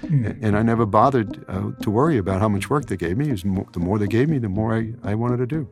Mm. 0.04 0.38
And 0.42 0.58
I 0.58 0.62
never 0.62 0.86
bothered 0.86 1.44
uh, 1.48 1.72
to 1.82 1.90
worry 1.90 2.18
about 2.18 2.40
how 2.40 2.50
much 2.50 2.70
work 2.70 2.86
they 2.86 2.98
gave 2.98 3.18
me. 3.18 3.32
the 3.32 3.80
more 3.80 4.00
they 4.00 4.08
gave 4.08 4.30
me, 4.30 4.38
the 4.40 4.50
more 4.50 4.76
I, 4.76 4.94
I 5.04 5.16
wanted 5.16 5.38
to 5.38 5.48
do. 5.48 5.68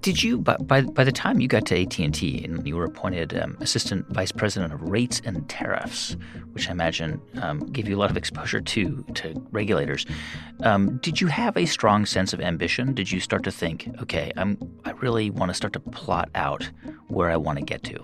Did 0.00 0.22
you, 0.22 0.38
by, 0.38 0.56
by, 0.56 0.82
by 0.82 1.04
the 1.04 1.12
time 1.12 1.40
you 1.40 1.48
got 1.48 1.66
to 1.66 1.82
AT&T 1.82 2.44
and 2.44 2.66
you 2.66 2.76
were 2.76 2.84
appointed 2.84 3.36
um, 3.38 3.56
Assistant 3.60 4.06
Vice 4.08 4.32
President 4.32 4.72
of 4.72 4.82
Rates 4.82 5.20
and 5.24 5.48
Tariffs, 5.48 6.16
which 6.52 6.68
I 6.68 6.72
imagine 6.72 7.20
um, 7.42 7.60
gave 7.60 7.88
you 7.88 7.96
a 7.96 8.00
lot 8.00 8.10
of 8.10 8.16
exposure 8.16 8.60
to, 8.60 9.04
to 9.14 9.46
regulators, 9.50 10.06
um, 10.62 10.98
did 10.98 11.20
you 11.20 11.26
have 11.28 11.56
a 11.56 11.66
strong 11.66 12.06
sense 12.06 12.32
of 12.32 12.40
ambition? 12.40 12.94
Did 12.94 13.10
you 13.10 13.20
start 13.20 13.44
to 13.44 13.50
think, 13.50 13.88
okay, 14.02 14.32
I'm, 14.36 14.58
I 14.84 14.92
really 14.92 15.30
want 15.30 15.50
to 15.50 15.54
start 15.54 15.72
to 15.74 15.77
plot 15.80 16.28
out 16.34 16.68
where 17.08 17.30
I 17.30 17.36
want 17.36 17.58
to 17.58 17.64
get 17.64 17.82
to? 17.84 17.98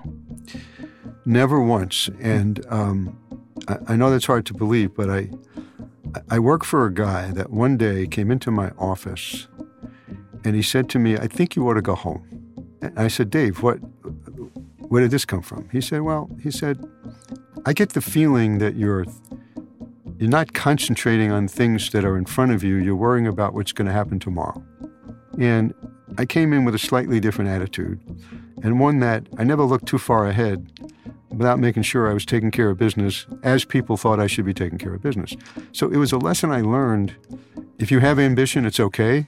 Never 1.24 1.60
once. 1.60 2.08
And 2.20 2.64
um, 2.68 3.18
I, 3.68 3.78
I 3.88 3.96
know 3.96 4.10
that's 4.10 4.26
hard 4.26 4.46
to 4.46 4.54
believe, 4.54 4.94
but 4.94 5.10
I, 5.10 5.30
I 6.30 6.38
work 6.38 6.64
for 6.64 6.86
a 6.86 6.92
guy 6.92 7.30
that 7.32 7.50
one 7.50 7.76
day 7.76 8.06
came 8.06 8.30
into 8.30 8.50
my 8.50 8.70
office 8.78 9.48
and 10.44 10.54
he 10.54 10.62
said 10.62 10.88
to 10.90 10.98
me, 10.98 11.16
I 11.16 11.26
think 11.26 11.56
you 11.56 11.66
ought 11.68 11.74
to 11.74 11.82
go 11.82 11.94
home. 11.94 12.28
And 12.82 12.98
I 12.98 13.08
said, 13.08 13.30
Dave, 13.30 13.62
what, 13.62 13.76
where 14.78 15.00
did 15.00 15.10
this 15.10 15.24
come 15.24 15.42
from? 15.42 15.68
He 15.70 15.80
said, 15.80 16.02
Well, 16.02 16.30
he 16.42 16.50
said, 16.50 16.84
I 17.64 17.72
get 17.72 17.94
the 17.94 18.02
feeling 18.02 18.58
that 18.58 18.76
you're 18.76 19.06
you're 20.18 20.30
not 20.30 20.52
concentrating 20.52 21.32
on 21.32 21.48
things 21.48 21.90
that 21.90 22.04
are 22.04 22.16
in 22.16 22.24
front 22.24 22.52
of 22.52 22.62
you. 22.62 22.76
You're 22.76 22.94
worrying 22.94 23.26
about 23.26 23.52
what's 23.52 23.72
going 23.72 23.86
to 23.86 23.92
happen 23.92 24.20
tomorrow. 24.20 24.62
And 25.38 25.74
I 26.16 26.26
came 26.26 26.52
in 26.52 26.64
with 26.64 26.74
a 26.74 26.78
slightly 26.78 27.20
different 27.20 27.50
attitude, 27.50 28.00
and 28.62 28.78
one 28.78 29.00
that 29.00 29.26
I 29.36 29.44
never 29.44 29.64
looked 29.64 29.86
too 29.86 29.98
far 29.98 30.26
ahead 30.26 30.70
without 31.30 31.58
making 31.58 31.82
sure 31.82 32.08
I 32.08 32.14
was 32.14 32.24
taking 32.24 32.50
care 32.50 32.70
of 32.70 32.78
business 32.78 33.26
as 33.42 33.64
people 33.64 33.96
thought 33.96 34.20
I 34.20 34.26
should 34.26 34.44
be 34.44 34.54
taking 34.54 34.78
care 34.78 34.94
of 34.94 35.02
business. 35.02 35.34
So 35.72 35.88
it 35.90 35.96
was 35.96 36.12
a 36.12 36.18
lesson 36.18 36.50
I 36.50 36.60
learned. 36.60 37.16
If 37.78 37.90
you 37.90 37.98
have 37.98 38.18
ambition, 38.18 38.64
it's 38.64 38.78
okay, 38.78 39.26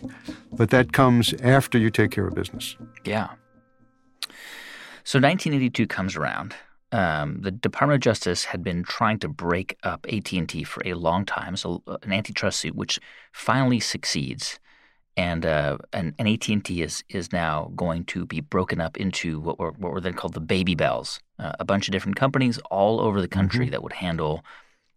but 0.52 0.70
that 0.70 0.92
comes 0.92 1.34
after 1.42 1.78
you 1.78 1.90
take 1.90 2.12
care 2.12 2.26
of 2.26 2.34
business. 2.34 2.76
Yeah. 3.04 3.30
So 5.02 5.18
1982 5.18 5.86
comes 5.86 6.16
around. 6.16 6.54
Um, 6.92 7.40
the 7.40 7.50
Department 7.50 7.96
of 7.96 8.00
Justice 8.02 8.44
had 8.44 8.62
been 8.62 8.84
trying 8.84 9.18
to 9.18 9.28
break 9.28 9.76
up 9.82 10.06
AT&T 10.08 10.62
for 10.64 10.82
a 10.86 10.94
long 10.94 11.24
time, 11.24 11.56
so 11.56 11.82
uh, 11.88 11.96
an 12.02 12.12
antitrust 12.12 12.60
suit, 12.60 12.76
which 12.76 13.00
finally 13.32 13.80
succeeds 13.80 14.60
and 15.16 15.46
uh, 15.46 15.78
and, 15.92 16.14
and 16.18 16.28
AT&T 16.28 16.82
is 16.82 17.02
is 17.08 17.32
now 17.32 17.72
going 17.74 18.04
to 18.06 18.26
be 18.26 18.40
broken 18.40 18.80
up 18.80 18.96
into 18.96 19.40
what 19.40 19.58
were 19.58 19.72
what 19.72 19.92
were 19.92 20.00
then 20.00 20.14
called 20.14 20.34
the 20.34 20.40
baby 20.40 20.74
bells, 20.74 21.20
uh, 21.38 21.52
a 21.58 21.64
bunch 21.64 21.88
of 21.88 21.92
different 21.92 22.16
companies 22.16 22.58
all 22.70 23.00
over 23.00 23.20
the 23.20 23.28
country 23.28 23.66
mm-hmm. 23.66 23.72
that 23.72 23.82
would 23.82 23.94
handle 23.94 24.44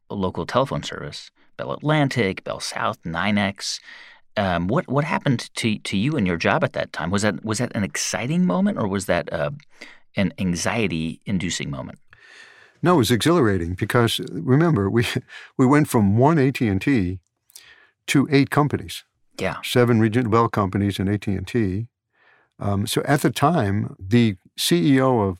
local 0.09 0.45
telephone 0.45 0.83
service. 0.83 1.31
Bell 1.57 1.71
Atlantic, 1.71 2.43
Bell 2.43 2.59
South, 2.59 3.01
NYNEX. 3.03 3.79
Um, 4.37 4.67
what 4.67 4.87
what 4.87 5.03
happened 5.03 5.49
to 5.55 5.77
to 5.79 5.97
you 5.97 6.15
and 6.15 6.27
your 6.27 6.37
job 6.37 6.63
at 6.63 6.73
that 6.73 6.93
time? 6.93 7.11
Was 7.11 7.21
that 7.21 7.43
was 7.43 7.57
that 7.59 7.71
an 7.75 7.83
exciting 7.83 8.45
moment 8.45 8.77
or 8.77 8.87
was 8.87 9.05
that 9.05 9.31
uh, 9.31 9.51
an 10.15 10.33
anxiety 10.37 11.21
inducing 11.25 11.69
moment? 11.69 11.99
No, 12.81 12.95
it 12.95 12.97
was 12.97 13.11
exhilarating 13.11 13.73
because 13.73 14.19
remember 14.31 14.89
we 14.89 15.05
we 15.57 15.65
went 15.65 15.87
from 15.87 16.17
one 16.17 16.39
AT 16.39 16.61
and 16.61 16.81
T 16.81 17.19
to 18.07 18.27
eight 18.31 18.49
companies. 18.49 19.03
Yeah. 19.39 19.57
Seven 19.63 19.99
regional 19.99 20.31
bell 20.31 20.49
companies 20.49 20.99
and 20.99 21.09
AT&T. 21.09 21.87
Um, 22.59 22.85
so 22.85 23.01
at 23.05 23.21
the 23.21 23.31
time, 23.31 23.95
the 23.99 24.35
CEO 24.57 25.27
of 25.27 25.39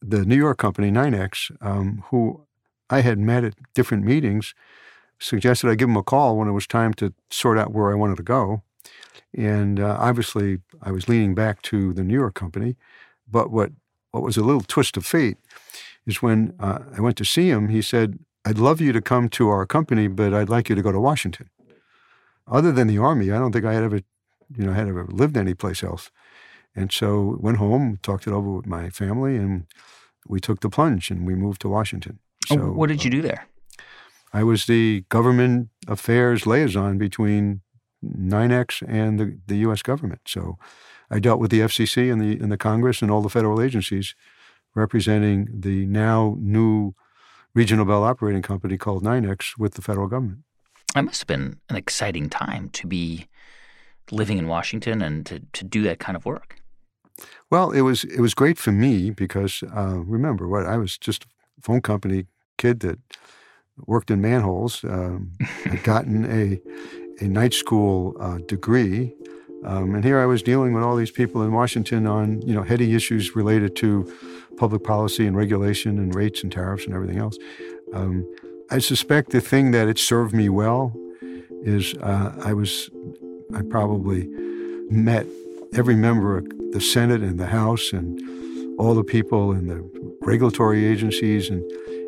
the 0.00 0.24
New 0.24 0.36
York 0.36 0.58
company, 0.58 0.90
NYNEX, 0.90 1.50
um, 1.60 2.04
who 2.06 2.46
I 2.88 3.00
had 3.00 3.18
met 3.18 3.44
at 3.44 3.54
different 3.74 4.04
meetings, 4.04 4.54
suggested 5.18 5.68
I 5.68 5.74
give 5.74 5.88
him 5.88 5.96
a 5.96 6.02
call 6.02 6.36
when 6.36 6.48
it 6.48 6.52
was 6.52 6.66
time 6.66 6.94
to 6.94 7.12
sort 7.30 7.58
out 7.58 7.72
where 7.72 7.90
I 7.90 7.94
wanted 7.94 8.16
to 8.16 8.22
go. 8.22 8.62
And 9.36 9.78
uh, 9.78 9.96
obviously, 10.00 10.58
I 10.80 10.90
was 10.90 11.08
leaning 11.08 11.34
back 11.34 11.60
to 11.62 11.92
the 11.92 12.04
New 12.04 12.14
York 12.14 12.34
company. 12.34 12.76
But 13.30 13.50
what, 13.50 13.72
what 14.12 14.22
was 14.22 14.38
a 14.38 14.42
little 14.42 14.62
twist 14.62 14.96
of 14.96 15.04
fate 15.04 15.36
is 16.06 16.22
when 16.22 16.54
uh, 16.58 16.78
I 16.96 17.00
went 17.02 17.18
to 17.18 17.24
see 17.24 17.50
him, 17.50 17.68
he 17.68 17.82
said, 17.82 18.18
I'd 18.46 18.58
love 18.58 18.80
you 18.80 18.92
to 18.92 19.02
come 19.02 19.28
to 19.30 19.50
our 19.50 19.66
company, 19.66 20.08
but 20.08 20.32
I'd 20.32 20.48
like 20.48 20.70
you 20.70 20.74
to 20.74 20.82
go 20.82 20.92
to 20.92 21.00
Washington 21.00 21.50
other 22.50 22.72
than 22.72 22.86
the 22.86 22.98
army, 22.98 23.30
I 23.30 23.38
don't 23.38 23.52
think 23.52 23.64
I 23.64 23.74
had 23.74 23.84
ever, 23.84 23.96
you 24.56 24.66
know, 24.66 24.72
had 24.72 24.88
ever 24.88 25.06
lived 25.08 25.36
anyplace 25.36 25.82
else. 25.82 26.10
And 26.74 26.92
so 26.92 27.36
went 27.40 27.58
home, 27.58 27.98
talked 28.02 28.26
it 28.26 28.32
over 28.32 28.50
with 28.50 28.66
my 28.66 28.90
family, 28.90 29.36
and 29.36 29.66
we 30.26 30.40
took 30.40 30.60
the 30.60 30.70
plunge 30.70 31.10
and 31.10 31.26
we 31.26 31.34
moved 31.34 31.60
to 31.62 31.68
Washington. 31.68 32.18
Oh, 32.50 32.56
so, 32.56 32.72
what 32.72 32.88
did 32.88 33.04
you 33.04 33.10
uh, 33.10 33.12
do 33.12 33.22
there? 33.22 33.46
I 34.32 34.42
was 34.44 34.66
the 34.66 35.04
government 35.08 35.70
affairs 35.86 36.46
liaison 36.46 36.98
between 36.98 37.62
NYNEX 38.04 38.82
and 38.86 39.18
the, 39.18 39.38
the 39.46 39.56
U.S. 39.58 39.82
government. 39.82 40.20
So 40.26 40.58
I 41.10 41.18
dealt 41.18 41.40
with 41.40 41.50
the 41.50 41.60
FCC 41.60 42.12
and 42.12 42.20
the 42.20 42.38
and 42.42 42.52
the 42.52 42.58
Congress 42.58 43.02
and 43.02 43.10
all 43.10 43.22
the 43.22 43.30
federal 43.30 43.60
agencies 43.60 44.14
representing 44.74 45.48
the 45.52 45.86
now 45.86 46.36
new 46.38 46.94
regional 47.54 47.84
bell 47.84 48.04
operating 48.04 48.42
company 48.42 48.76
called 48.76 49.02
NYNEX 49.02 49.58
with 49.58 49.74
the 49.74 49.82
federal 49.82 50.06
government. 50.06 50.40
That 50.94 51.04
must 51.04 51.20
have 51.20 51.26
been 51.26 51.58
an 51.68 51.76
exciting 51.76 52.28
time 52.28 52.70
to 52.70 52.86
be 52.86 53.26
living 54.10 54.38
in 54.38 54.48
Washington 54.48 55.02
and 55.02 55.26
to, 55.26 55.40
to 55.52 55.64
do 55.64 55.82
that 55.82 55.98
kind 55.98 56.16
of 56.16 56.24
work. 56.24 56.56
Well, 57.50 57.70
it 57.70 57.80
was 57.82 58.04
it 58.04 58.20
was 58.20 58.34
great 58.34 58.58
for 58.58 58.72
me 58.72 59.10
because 59.10 59.62
uh, 59.74 59.98
remember 60.04 60.46
what 60.46 60.66
I 60.66 60.76
was 60.76 60.96
just 60.98 61.24
a 61.58 61.62
phone 61.62 61.80
company 61.80 62.26
kid 62.56 62.80
that 62.80 62.98
worked 63.86 64.10
in 64.10 64.20
manholes. 64.20 64.84
Um, 64.84 65.32
had 65.64 65.82
gotten 65.82 66.24
a 66.24 66.60
a 67.20 67.28
night 67.28 67.54
school 67.54 68.16
uh, 68.20 68.38
degree, 68.46 69.12
um, 69.64 69.94
and 69.94 70.04
here 70.04 70.20
I 70.20 70.26
was 70.26 70.42
dealing 70.42 70.72
with 70.72 70.84
all 70.84 70.94
these 70.94 71.10
people 71.10 71.42
in 71.42 71.52
Washington 71.52 72.06
on 72.06 72.42
you 72.42 72.54
know 72.54 72.62
heady 72.62 72.94
issues 72.94 73.34
related 73.34 73.74
to 73.76 74.12
public 74.56 74.84
policy 74.84 75.26
and 75.26 75.36
regulation 75.36 75.98
and 75.98 76.14
rates 76.14 76.42
and 76.42 76.52
tariffs 76.52 76.84
and 76.84 76.94
everything 76.94 77.18
else. 77.18 77.38
Um, 77.94 78.26
I 78.70 78.80
suspect 78.80 79.30
the 79.30 79.40
thing 79.40 79.70
that 79.70 79.88
it 79.88 79.98
served 79.98 80.34
me 80.34 80.50
well 80.50 80.92
is 81.62 81.94
uh, 82.02 82.34
I 82.44 82.52
was, 82.52 82.90
I 83.54 83.62
probably 83.62 84.28
met 84.90 85.26
every 85.72 85.96
member 85.96 86.36
of 86.36 86.46
the 86.72 86.80
Senate 86.80 87.22
and 87.22 87.40
the 87.40 87.46
House 87.46 87.94
and 87.94 88.20
all 88.78 88.94
the 88.94 89.04
people 89.04 89.52
in 89.52 89.68
the 89.68 90.18
regulatory 90.20 90.84
agencies, 90.84 91.48
and, 91.48 91.62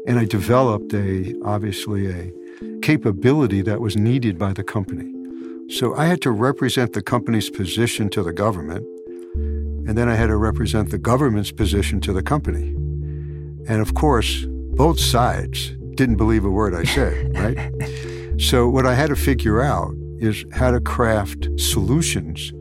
and 0.07 0.19
I 0.19 0.27
developed 0.27 0.93
a, 0.93 1.35
obviously, 1.43 2.09
a 2.09 2.31
capability 2.83 3.63
that 3.63 3.81
was 3.81 3.97
needed 3.97 4.39
by 4.39 4.53
the 4.53 4.63
company. 4.63 5.11
So 5.71 5.95
I 5.97 6.07
had 6.07 6.21
to 6.23 6.31
represent 6.31 6.93
the 6.93 7.03
company's 7.03 7.49
position 7.49 8.11
to 8.11 8.23
the 8.23 8.35
government, 8.35 8.85
and 9.89 9.97
then 9.97 10.11
I 10.11 10.15
had 10.15 10.27
to 10.27 10.37
represent 10.37 10.91
the 10.91 10.99
government's 10.99 11.53
position 11.53 12.03
to 12.03 12.13
the 12.13 12.23
company. 12.23 12.75
And 13.67 13.81
of 13.81 13.95
course, 13.95 14.45
both 14.47 15.01
sides 15.01 15.75
didn't 15.95 16.17
believe 16.17 16.45
a 16.45 16.51
word 16.51 16.75
I 16.75 16.85
said, 16.85 17.37
right? 17.39 18.41
so 18.41 18.69
what 18.69 18.87
I 18.87 18.95
had 18.95 19.09
to 19.09 19.17
figure 19.17 19.61
out 19.61 19.95
is 20.19 20.45
how 20.53 20.71
to 20.71 20.81
craft 20.81 21.49
solutions 21.59 22.53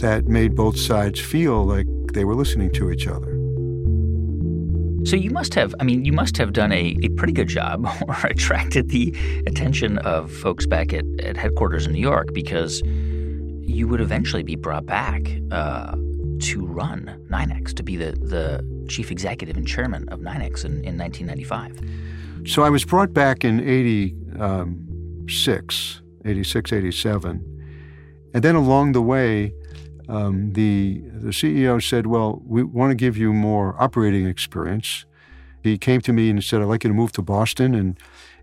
that 0.00 0.26
made 0.26 0.54
both 0.54 0.78
sides 0.78 1.18
feel 1.18 1.64
like 1.64 1.86
they 2.12 2.24
were 2.24 2.34
listening 2.34 2.70
to 2.72 2.90
each 2.90 3.06
other. 3.06 3.32
So 5.06 5.14
you 5.14 5.30
must 5.30 5.54
have, 5.54 5.74
I 5.78 5.84
mean, 5.84 6.04
you 6.04 6.12
must 6.12 6.36
have 6.36 6.52
done 6.52 6.72
a, 6.72 6.96
a 7.02 7.08
pretty 7.10 7.32
good 7.32 7.48
job 7.48 7.86
or 8.08 8.16
attracted 8.24 8.90
the 8.90 9.14
attention 9.46 9.98
of 9.98 10.32
folks 10.32 10.66
back 10.66 10.92
at, 10.92 11.04
at 11.20 11.36
headquarters 11.36 11.86
in 11.86 11.92
New 11.92 12.00
York 12.00 12.34
because 12.34 12.82
you 12.84 13.86
would 13.88 14.00
eventually 14.00 14.42
be 14.42 14.56
brought 14.56 14.84
back 14.84 15.22
uh, 15.50 15.92
to 16.40 16.66
run 16.66 17.24
NYNEX, 17.30 17.74
to 17.74 17.82
be 17.82 17.96
the, 17.96 18.12
the 18.12 18.86
chief 18.88 19.10
executive 19.10 19.56
and 19.56 19.66
chairman 19.66 20.08
of 20.08 20.20
NYNEX 20.20 20.64
in, 20.64 20.84
in 20.84 20.98
1995. 20.98 21.80
So 22.46 22.62
I 22.62 22.70
was 22.70 22.84
brought 22.84 23.12
back 23.12 23.44
in 23.44 23.60
86, 23.60 26.00
86, 26.24 26.72
87. 26.72 27.44
And 28.32 28.44
then 28.44 28.54
along 28.54 28.92
the 28.92 29.02
way, 29.02 29.52
um, 30.08 30.52
the 30.52 31.02
the 31.12 31.32
CEO 31.32 31.82
said, 31.82 32.06
"Well, 32.06 32.40
we 32.46 32.62
want 32.62 32.92
to 32.92 32.94
give 32.94 33.16
you 33.16 33.32
more 33.32 33.74
operating 33.82 34.26
experience." 34.26 35.06
He 35.64 35.76
came 35.76 36.00
to 36.02 36.12
me 36.12 36.30
and 36.30 36.44
said, 36.44 36.62
"I'd 36.62 36.66
like 36.66 36.84
you 36.84 36.90
to 36.90 36.94
move 36.94 37.10
to 37.12 37.22
Boston 37.22 37.74
and 37.74 37.98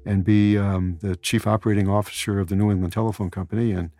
and 0.05 0.25
be 0.25 0.57
um, 0.57 0.97
the 0.99 1.15
chief 1.15 1.47
operating 1.47 1.87
officer 1.87 2.39
of 2.39 2.49
the 2.49 2.57
New 2.57 2.69
England 2.71 2.91
Telephone 2.91 3.29
Company." 3.29 3.71
And 3.71 3.91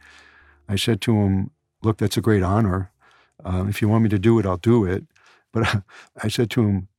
I 0.68 0.76
said 0.76 1.00
to 1.02 1.16
him, 1.16 1.52
"Look, 1.82 1.98
that's 1.98 2.18
a 2.18 2.22
great 2.22 2.44
honor. 2.44 2.92
Um, 3.46 3.70
if 3.70 3.82
you 3.82 3.88
want 3.88 4.04
me 4.04 4.10
to 4.10 4.20
do 4.20 4.38
it, 4.40 4.46
I'll 4.46 4.58
do 4.58 4.84
it." 4.84 5.06
But 5.54 5.84
I 6.22 6.28
said 6.28 6.50
to 6.52 6.64
him, 6.64 6.90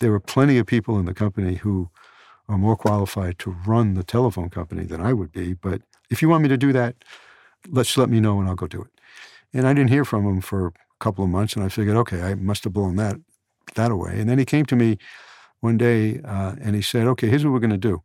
"There 0.00 0.12
are 0.14 0.20
plenty 0.20 0.58
of 0.58 0.66
people 0.66 0.98
in 0.98 1.04
the 1.04 1.14
company 1.14 1.54
who 1.56 1.90
are 2.48 2.58
more 2.58 2.76
qualified 2.76 3.38
to 3.40 3.56
run 3.66 3.94
the 3.94 4.04
telephone 4.04 4.50
company 4.50 4.84
than 4.84 5.00
I 5.00 5.12
would 5.12 5.32
be. 5.32 5.54
But 5.54 5.82
if 6.10 6.20
you 6.20 6.28
want 6.28 6.42
me 6.42 6.48
to 6.48 6.56
do 6.56 6.72
that, 6.72 6.96
let's 7.68 7.96
let 7.96 8.10
me 8.10 8.20
know 8.20 8.38
and 8.40 8.48
I'll 8.48 8.54
go 8.54 8.66
do 8.66 8.82
it." 8.82 8.90
And 9.52 9.66
I 9.66 9.72
didn't 9.72 9.90
hear 9.90 10.04
from 10.04 10.26
him 10.26 10.40
for 10.40 10.66
a 10.66 10.72
couple 10.98 11.24
of 11.24 11.30
months, 11.30 11.54
and 11.54 11.64
I 11.64 11.68
figured, 11.68 11.96
okay, 11.96 12.22
I 12.22 12.34
must 12.34 12.64
have 12.64 12.72
blown 12.72 12.96
that 12.96 13.16
that 13.74 13.90
away. 13.90 14.20
And 14.20 14.28
then 14.28 14.38
he 14.38 14.44
came 14.44 14.66
to 14.66 14.76
me 14.76 14.98
one 15.60 15.78
day 15.78 16.20
uh, 16.24 16.54
and 16.60 16.74
he 16.76 16.82
said, 16.82 17.06
okay, 17.06 17.28
here's 17.28 17.44
what 17.44 17.52
we're 17.52 17.60
going 17.60 17.70
to 17.70 17.76
do. 17.76 18.02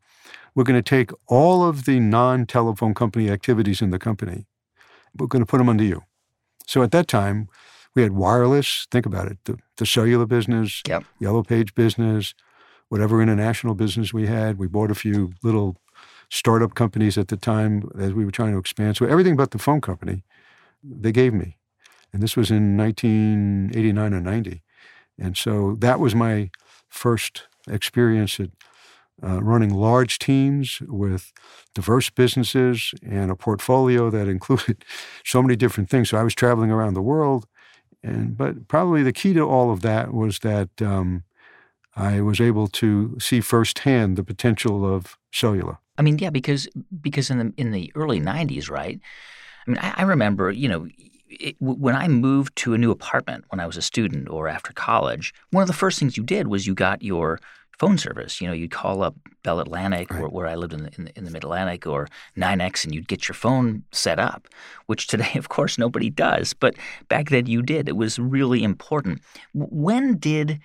We're 0.55 0.63
going 0.63 0.81
to 0.81 0.89
take 0.89 1.11
all 1.27 1.63
of 1.63 1.85
the 1.85 1.99
non-telephone 1.99 2.93
company 2.93 3.29
activities 3.29 3.81
in 3.81 3.91
the 3.91 3.99
company. 3.99 4.45
We're 5.15 5.27
going 5.27 5.41
to 5.41 5.45
put 5.45 5.57
them 5.57 5.69
under 5.69 5.83
you. 5.83 6.03
So 6.65 6.81
at 6.81 6.91
that 6.91 7.07
time, 7.07 7.49
we 7.95 8.03
had 8.03 8.11
wireless. 8.11 8.87
Think 8.91 9.05
about 9.05 9.27
it: 9.27 9.37
the, 9.45 9.57
the 9.77 9.85
cellular 9.85 10.25
business, 10.25 10.81
yep. 10.87 11.03
yellow 11.19 11.43
page 11.43 11.75
business, 11.75 12.33
whatever 12.89 13.21
international 13.21 13.75
business 13.75 14.13
we 14.13 14.27
had. 14.27 14.57
We 14.57 14.67
bought 14.67 14.91
a 14.91 14.95
few 14.95 15.33
little 15.41 15.77
startup 16.29 16.75
companies 16.75 17.17
at 17.17 17.29
the 17.29 17.37
time 17.37 17.89
as 17.97 18.13
we 18.13 18.25
were 18.25 18.31
trying 18.31 18.51
to 18.51 18.59
expand. 18.59 18.97
So 18.97 19.05
everything 19.05 19.35
but 19.35 19.51
the 19.51 19.57
phone 19.57 19.81
company 19.81 20.23
they 20.83 21.11
gave 21.11 21.33
me. 21.33 21.57
And 22.13 22.23
this 22.23 22.35
was 22.35 22.49
in 22.49 22.77
1989 22.77 24.13
or 24.13 24.21
90. 24.21 24.63
And 25.17 25.37
so 25.37 25.75
that 25.79 25.99
was 25.99 26.15
my 26.15 26.49
first 26.87 27.43
experience 27.69 28.39
at 28.39 28.49
uh, 29.21 29.41
running 29.43 29.73
large 29.73 30.17
teams 30.17 30.79
with 30.87 31.33
diverse 31.75 32.09
businesses 32.09 32.93
and 33.05 33.29
a 33.29 33.35
portfolio 33.35 34.09
that 34.09 34.27
included 34.27 34.85
so 35.25 35.41
many 35.41 35.55
different 35.55 35.89
things. 35.89 36.09
So 36.09 36.17
I 36.17 36.23
was 36.23 36.33
traveling 36.33 36.71
around 36.71 36.93
the 36.93 37.01
world. 37.01 37.45
And, 38.01 38.37
but 38.37 38.69
probably 38.69 39.03
the 39.03 39.11
key 39.11 39.33
to 39.33 39.41
all 39.41 39.71
of 39.71 39.81
that 39.81 40.13
was 40.13 40.39
that 40.39 40.69
um, 40.81 41.23
I 41.95 42.21
was 42.21 42.39
able 42.39 42.67
to 42.67 43.17
see 43.19 43.41
firsthand 43.41 44.17
the 44.17 44.23
potential 44.23 44.85
of 44.85 45.17
cellular. 45.31 45.79
I 45.97 46.01
mean, 46.01 46.17
yeah, 46.17 46.29
because 46.29 46.67
because 47.01 47.29
in 47.29 47.39
the 47.39 47.53
in 47.57 47.71
the 47.71 47.91
early 47.95 48.19
'90s, 48.19 48.69
right? 48.69 48.99
I 49.67 49.69
mean, 49.69 49.79
I, 49.79 49.93
I 49.97 50.03
remember, 50.03 50.51
you 50.51 50.69
know, 50.69 50.87
it, 51.29 51.55
when 51.59 51.95
I 51.95 52.07
moved 52.07 52.55
to 52.57 52.73
a 52.73 52.77
new 52.77 52.91
apartment 52.91 53.45
when 53.49 53.59
I 53.59 53.67
was 53.67 53.77
a 53.77 53.81
student 53.81 54.29
or 54.29 54.47
after 54.47 54.73
college, 54.73 55.33
one 55.51 55.61
of 55.61 55.67
the 55.67 55.73
first 55.73 55.99
things 55.99 56.17
you 56.17 56.23
did 56.23 56.47
was 56.47 56.65
you 56.65 56.73
got 56.73 57.03
your 57.03 57.39
phone 57.77 57.97
service. 57.97 58.41
You 58.41 58.47
know, 58.47 58.53
you'd 58.53 58.71
call 58.71 59.03
up 59.03 59.15
Bell 59.43 59.59
Atlantic, 59.59 60.11
right. 60.11 60.21
where, 60.21 60.29
where, 60.29 60.47
I 60.47 60.55
lived 60.55 60.73
in 60.73 60.83
the, 60.83 60.91
in 60.97 61.05
the, 61.05 61.17
in 61.17 61.23
the 61.25 61.31
Mid 61.31 61.43
Atlantic, 61.43 61.87
or 61.87 62.07
NYNEX, 62.35 62.83
and 62.83 62.93
you'd 62.93 63.07
get 63.07 63.27
your 63.27 63.35
phone 63.35 63.83
set 63.91 64.19
up. 64.19 64.47
Which 64.87 65.07
today, 65.07 65.31
of 65.35 65.49
course, 65.49 65.77
nobody 65.77 66.09
does, 66.09 66.53
but 66.53 66.75
back 67.07 67.29
then 67.29 67.45
you 67.45 67.61
did. 67.61 67.87
It 67.87 67.97
was 67.97 68.19
really 68.19 68.63
important. 68.63 69.21
When 69.53 70.17
did 70.17 70.59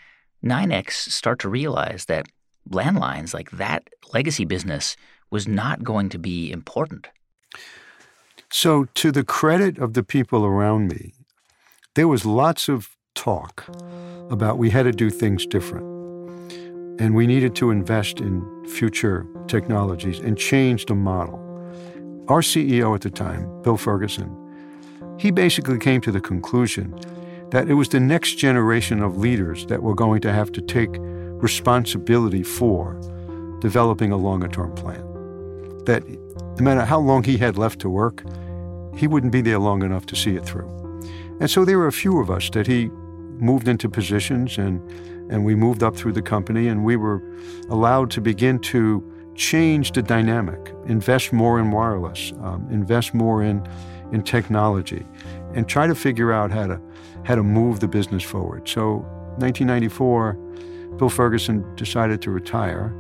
NYNEX 0.45 0.91
start 1.11 1.39
to 1.41 1.49
realize 1.49 2.05
that 2.07 2.27
landlines, 2.71 3.33
like 3.33 3.51
that 3.53 3.89
legacy 4.13 4.45
business, 4.45 4.97
was 5.31 5.49
not 5.49 5.83
going 5.83 6.09
to 6.11 6.19
be 6.19 6.53
important? 6.53 7.09
So, 8.51 8.85
to 8.95 9.11
the 9.11 9.25
credit 9.25 9.79
of 9.79 9.95
the 9.95 10.03
people 10.03 10.45
around 10.45 10.89
me, 10.89 11.15
there 11.95 12.07
was 12.07 12.25
lots 12.25 12.69
of 12.69 12.95
talk 13.15 13.65
about 14.31 14.59
we 14.59 14.71
had 14.71 14.85
to 14.85 14.93
do 14.93 15.11
things 15.11 15.47
different. 15.47 15.87
And 17.01 17.15
we 17.15 17.27
needed 17.27 17.57
to 17.57 17.71
invest 17.71 18.21
in 18.21 18.45
future 18.67 19.27
technologies 19.49 20.21
and 20.21 20.39
change 20.39 20.87
the 20.87 20.95
model. 20.95 21.41
Our 22.29 22.41
CEO 22.41 22.95
at 22.95 23.01
the 23.01 23.11
time, 23.11 23.63
Bill 23.63 23.77
Ferguson, 23.77 24.31
he 25.19 25.31
basically 25.31 25.79
came 25.79 26.01
to 26.03 26.13
the 26.13 26.21
conclusion 26.21 26.95
that 27.51 27.69
it 27.69 27.75
was 27.75 27.89
the 27.89 28.01
next 28.01 28.35
generation 28.35 29.03
of 29.03 29.19
leaders 29.19 29.67
that 29.67 29.83
were 29.83 29.95
going 29.95 30.21
to 30.23 30.33
have 30.33 30.51
to 30.53 30.61
take 30.61 30.91
responsibility 30.99 32.43
for 32.43 32.99
developing 33.61 34.13
a 34.13 34.17
longer 34.17 34.49
term 34.49 34.75
plan. 34.75 35.03
That 35.85 36.03
no 36.59 36.65
matter 36.65 36.85
how 36.85 37.01
long 37.01 37.25
he 37.25 37.37
had 37.37 37.59
left 37.59 37.81
to 37.81 37.91
work, 37.91 38.25
he 38.97 39.07
wouldn't 39.07 39.33
be 39.33 39.41
there 39.41 39.59
long 39.59 39.83
enough 39.83 40.07
to 40.07 40.17
see 40.17 40.37
it 40.37 40.45
through. 40.45 40.69
And 41.41 41.51
so 41.51 41.65
there 41.65 41.79
were 41.79 41.87
a 41.87 41.93
few 41.93 42.21
of 42.21 42.31
us 42.31 42.49
that 42.51 42.67
he 42.67 42.89
moved 43.39 43.69
into 43.69 43.89
positions 43.89 44.59
and 44.59 44.81
and 45.31 45.45
we 45.45 45.55
moved 45.55 45.83
up 45.83 45.97
through 45.97 46.13
the 46.13 46.23
company 46.23 46.69
and 46.69 46.85
we 46.85 46.97
were 46.97 47.23
allowed 47.71 48.11
to 48.11 48.21
begin 48.21 48.59
to 48.59 49.03
change 49.35 49.93
the 49.93 50.03
dynamic, 50.03 50.75
invest 50.87 51.33
more 51.33 51.59
in 51.59 51.71
wireless, 51.71 52.33
um, 52.43 52.67
invest 52.71 53.15
more 53.15 53.43
in 53.43 53.67
in 54.13 54.23
technology, 54.23 55.05
and 55.55 55.69
try 55.69 55.87
to 55.87 55.95
figure 55.95 56.33
out 56.33 56.51
how 56.51 56.67
to 56.67 56.81
how 57.25 57.35
to 57.35 57.43
move 57.43 57.81
the 57.81 57.89
business 57.89 58.23
forward. 58.23 58.69
So 58.69 58.99
1994, 59.39 60.35
Bill 60.99 61.09
Ferguson 61.09 61.65
decided 61.77 62.23
to 62.23 62.31
retire, 62.31 62.95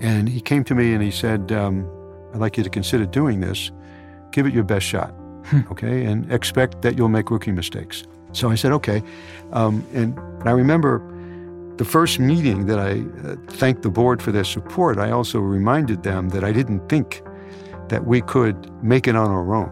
and 0.00 0.28
he 0.28 0.40
came 0.40 0.64
to 0.64 0.74
me 0.74 0.94
and 0.94 1.02
he 1.02 1.10
said, 1.10 1.52
um, 1.52 1.88
"I'd 2.32 2.40
like 2.40 2.56
you 2.56 2.64
to 2.64 2.70
consider 2.70 3.06
doing 3.06 3.40
this." 3.40 3.70
give 4.36 4.46
it 4.46 4.52
your 4.52 4.64
best 4.64 4.84
shot, 4.84 5.10
hmm. 5.46 5.60
okay, 5.70 6.04
and 6.04 6.30
expect 6.30 6.82
that 6.82 6.96
you'll 6.96 7.08
make 7.08 7.30
rookie 7.30 7.52
mistakes. 7.52 8.04
So 8.32 8.50
I 8.50 8.54
said, 8.54 8.70
okay. 8.72 9.02
Um, 9.52 9.84
and 9.94 10.18
I 10.46 10.50
remember 10.50 11.02
the 11.78 11.86
first 11.86 12.18
meeting 12.18 12.66
that 12.66 12.78
I 12.78 13.00
uh, 13.26 13.36
thanked 13.48 13.82
the 13.82 13.88
board 13.88 14.22
for 14.22 14.32
their 14.32 14.44
support, 14.44 14.98
I 14.98 15.10
also 15.10 15.38
reminded 15.40 16.02
them 16.02 16.28
that 16.30 16.44
I 16.44 16.52
didn't 16.52 16.88
think 16.90 17.22
that 17.88 18.06
we 18.06 18.20
could 18.20 18.70
make 18.82 19.08
it 19.08 19.16
on 19.16 19.30
our 19.30 19.54
own, 19.54 19.70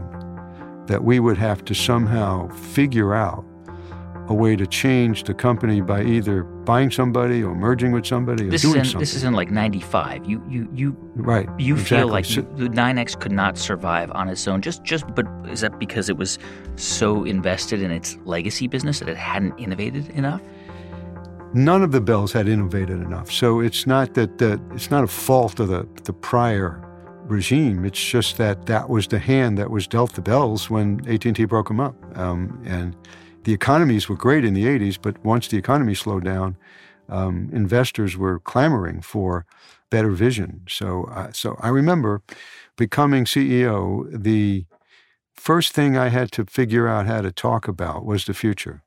that 0.87 1.05
we 1.05 1.21
would 1.21 1.39
have 1.39 1.65
to 1.67 1.75
somehow 1.75 2.49
figure 2.49 3.15
out 3.15 3.45
a 4.29 4.35
way 4.35 4.57
to 4.57 4.67
change 4.67 5.25
the 5.25 5.35
company 5.35 5.81
by 5.81 6.03
either 6.03 6.45
buying 6.45 6.91
somebody 6.91 7.43
or 7.43 7.55
merging 7.55 7.93
with 7.93 8.07
somebody 8.07 8.49
or 8.49 8.51
this 8.51 8.63
doing 8.63 8.77
is 8.77 8.79
in, 8.79 8.85
something. 8.85 9.01
This 9.01 9.15
is 9.15 9.25
in 9.25 9.35
like 9.35 9.51
'95. 9.51 10.25
You 10.25 10.43
you 10.49 10.69
you 10.73 10.97
right. 11.15 11.49
You 11.59 11.75
exactly. 11.75 11.99
feel 11.99 12.09
like 12.09 12.25
so, 12.25 12.43
NYNEX 12.43 13.21
could 13.21 13.33
not 13.33 13.59
survive 13.59 14.11
on 14.13 14.29
its 14.29 14.49
own. 14.49 14.63
Just 14.63 14.83
just 14.83 15.05
but 15.15 15.27
is 15.49 15.61
that 15.61 15.79
because 15.79 16.09
it 16.09 16.17
was 16.17 16.39
so 16.77 17.25
invested 17.25 17.83
in 17.83 17.91
its 17.91 18.17
legacy 18.25 18.67
business 18.67 19.01
that 19.01 19.09
it 19.09 19.17
hadn't 19.17 19.59
innovated 19.59 20.09
enough? 20.11 20.41
None 21.53 21.83
of 21.83 21.93
the 21.93 22.01
bells 22.01 22.33
had 22.33 22.49
innovated 22.49 23.01
enough. 23.01 23.31
So 23.31 23.61
it's 23.61 23.87
not 23.87 24.15
that 24.15 24.39
the, 24.39 24.61
it's 24.73 24.91
not 24.91 25.05
a 25.05 25.09
fault 25.09 25.61
of 25.61 25.69
the 25.69 25.87
the 26.05 26.13
prior 26.15 26.83
regime. 27.27 27.85
It's 27.85 28.03
just 28.03 28.37
that 28.37 28.67
that 28.67 28.89
was 28.89 29.07
the 29.09 29.19
hand 29.19 29.59
that 29.59 29.71
was 29.71 29.87
dealt 29.87 30.15
the 30.15 30.23
bells 30.23 30.71
when 30.71 31.07
AT&T 31.09 31.45
broke 31.47 31.69
them 31.69 31.81
up. 31.81 31.95
Um, 32.19 32.63
and 32.67 32.97
the 33.45 33.53
economies 33.53 34.09
were 34.09 34.17
great 34.17 34.45
in 34.45 34.55
the 34.55 34.65
80s, 34.65 34.99
but 35.01 35.23
once 35.25 35.49
the 35.49 35.59
economy 35.59 35.95
slowed 35.95 36.25
down, 36.25 36.57
um, 37.09 37.51
investors 37.53 38.17
were 38.17 38.41
clamoring 38.41 39.03
for 39.03 39.45
better 39.91 40.11
vision. 40.11 40.63
So, 40.69 41.05
uh, 41.05 41.33
so 41.33 41.57
I 41.61 41.69
remember 41.69 42.23
becoming 42.77 43.25
CEO. 43.25 44.07
The 44.11 44.65
first 45.35 45.73
thing 45.73 45.97
I 45.97 46.09
had 46.09 46.33
to 46.33 46.45
figure 46.47 46.89
out 46.89 47.07
how 47.07 47.21
to 47.21 47.31
talk 47.31 47.69
about 47.69 48.05
was 48.05 48.25
the 48.25 48.35
future. 48.35 48.83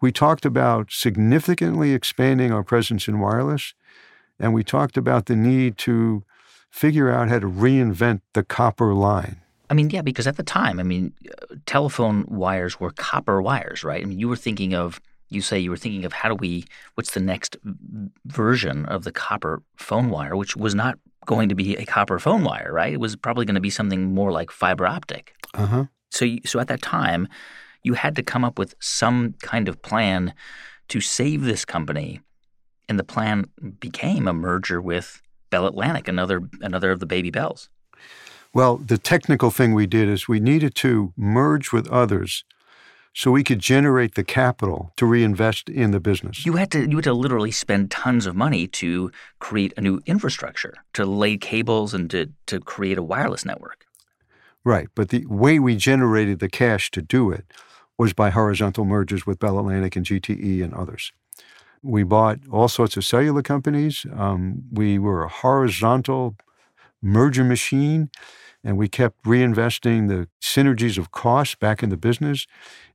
We 0.00 0.10
talked 0.10 0.44
about 0.44 0.90
significantly 0.90 1.92
expanding 1.92 2.50
our 2.50 2.64
presence 2.64 3.06
in 3.06 3.20
wireless, 3.20 3.74
and 4.40 4.52
we 4.52 4.64
talked 4.64 4.96
about 4.96 5.26
the 5.26 5.36
need 5.36 5.78
to 5.78 6.24
figure 6.72 7.12
out 7.12 7.28
how 7.28 7.38
to 7.38 7.46
reinvent 7.46 8.22
the 8.32 8.42
copper 8.42 8.94
line. 8.94 9.36
I 9.70 9.74
mean, 9.74 9.90
yeah, 9.90 10.02
because 10.02 10.26
at 10.26 10.36
the 10.36 10.42
time, 10.42 10.80
I 10.80 10.82
mean, 10.82 11.12
telephone 11.66 12.24
wires 12.28 12.80
were 12.80 12.90
copper 12.90 13.40
wires, 13.40 13.84
right? 13.84 14.02
I 14.02 14.06
mean, 14.06 14.18
you 14.18 14.28
were 14.28 14.36
thinking 14.36 14.74
of, 14.74 15.00
you 15.28 15.40
say 15.40 15.58
you 15.58 15.70
were 15.70 15.76
thinking 15.76 16.04
of 16.04 16.12
how 16.12 16.28
do 16.28 16.34
we, 16.34 16.64
what's 16.94 17.12
the 17.12 17.20
next 17.20 17.56
version 18.26 18.86
of 18.86 19.04
the 19.04 19.12
copper 19.12 19.62
phone 19.76 20.10
wire, 20.10 20.34
which 20.34 20.56
was 20.56 20.74
not 20.74 20.98
going 21.24 21.48
to 21.48 21.54
be 21.54 21.76
a 21.76 21.84
copper 21.84 22.18
phone 22.18 22.42
wire, 22.42 22.72
right? 22.72 22.92
It 22.92 23.00
was 23.00 23.16
probably 23.16 23.44
going 23.44 23.54
to 23.54 23.60
be 23.60 23.70
something 23.70 24.12
more 24.12 24.32
like 24.32 24.50
fiber 24.50 24.86
optic. 24.86 25.34
Uh 25.54 25.66
huh. 25.66 25.84
So, 26.10 26.24
you, 26.24 26.40
so 26.44 26.58
at 26.58 26.68
that 26.68 26.82
time, 26.82 27.28
you 27.82 27.94
had 27.94 28.16
to 28.16 28.22
come 28.22 28.44
up 28.44 28.58
with 28.58 28.74
some 28.80 29.34
kind 29.42 29.68
of 29.68 29.80
plan 29.80 30.34
to 30.88 31.00
save 31.00 31.44
this 31.44 31.64
company. 31.64 32.20
And 32.88 32.98
the 32.98 33.04
plan 33.04 33.46
became 33.80 34.26
a 34.28 34.34
merger 34.34 34.82
with 34.82 35.21
Bell 35.52 35.66
Atlantic, 35.66 36.08
another 36.08 36.48
another 36.62 36.90
of 36.90 36.98
the 36.98 37.06
baby 37.06 37.30
bells. 37.30 37.68
Well, 38.54 38.78
the 38.78 38.98
technical 38.98 39.50
thing 39.50 39.74
we 39.74 39.86
did 39.86 40.08
is 40.08 40.26
we 40.26 40.40
needed 40.40 40.74
to 40.76 41.12
merge 41.16 41.72
with 41.72 41.86
others 41.88 42.44
so 43.14 43.30
we 43.30 43.44
could 43.44 43.58
generate 43.58 44.14
the 44.14 44.24
capital 44.24 44.92
to 44.96 45.04
reinvest 45.04 45.68
in 45.68 45.90
the 45.90 46.00
business. 46.00 46.46
You 46.46 46.54
had 46.54 46.70
to 46.72 46.88
you 46.88 46.96
had 46.96 47.04
to 47.04 47.12
literally 47.12 47.50
spend 47.50 47.90
tons 47.90 48.24
of 48.24 48.34
money 48.34 48.66
to 48.68 49.12
create 49.38 49.74
a 49.76 49.82
new 49.82 50.00
infrastructure, 50.06 50.74
to 50.94 51.04
lay 51.04 51.36
cables 51.36 51.92
and 51.94 52.10
to 52.10 52.30
to 52.46 52.58
create 52.58 52.98
a 52.98 53.02
wireless 53.02 53.44
network. 53.44 53.86
Right, 54.64 54.88
but 54.94 55.10
the 55.10 55.26
way 55.26 55.58
we 55.58 55.76
generated 55.76 56.38
the 56.38 56.48
cash 56.48 56.90
to 56.92 57.02
do 57.02 57.30
it 57.30 57.44
was 57.98 58.14
by 58.14 58.30
horizontal 58.30 58.84
mergers 58.84 59.26
with 59.26 59.38
Bell 59.38 59.58
Atlantic 59.58 59.96
and 59.96 60.06
GTE 60.06 60.64
and 60.64 60.72
others. 60.72 61.12
We 61.82 62.04
bought 62.04 62.38
all 62.50 62.68
sorts 62.68 62.96
of 62.96 63.04
cellular 63.04 63.42
companies. 63.42 64.06
Um, 64.16 64.64
we 64.70 64.98
were 64.98 65.24
a 65.24 65.28
horizontal 65.28 66.36
merger 67.02 67.44
machine 67.44 68.10
and 68.64 68.78
we 68.78 68.88
kept 68.88 69.22
reinvesting 69.24 70.08
the 70.08 70.28
synergies 70.40 70.98
of 70.98 71.10
cost 71.10 71.58
back 71.58 71.82
in 71.82 71.90
the 71.90 71.96
business 71.96 72.46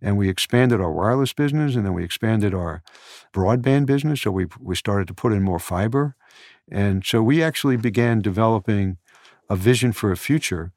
and 0.01 0.17
we 0.17 0.29
expanded 0.29 0.79
our 0.79 0.91
wireless 0.91 1.33
business 1.33 1.75
and 1.75 1.85
then 1.85 1.93
we 1.93 2.03
expanded 2.03 2.53
our 2.53 2.81
broadband 3.33 3.85
business 3.85 4.21
so 4.21 4.31
we 4.31 4.47
we 4.59 4.75
started 4.75 5.07
to 5.07 5.13
put 5.13 5.33
in 5.33 5.43
more 5.43 5.59
fiber 5.59 6.15
and 6.71 7.05
so 7.05 7.21
we 7.21 7.43
actually 7.43 7.77
began 7.77 8.21
developing 8.21 8.97
a 9.49 9.55
vision 9.55 9.91
for 9.91 10.11
a 10.11 10.17
future 10.17 10.71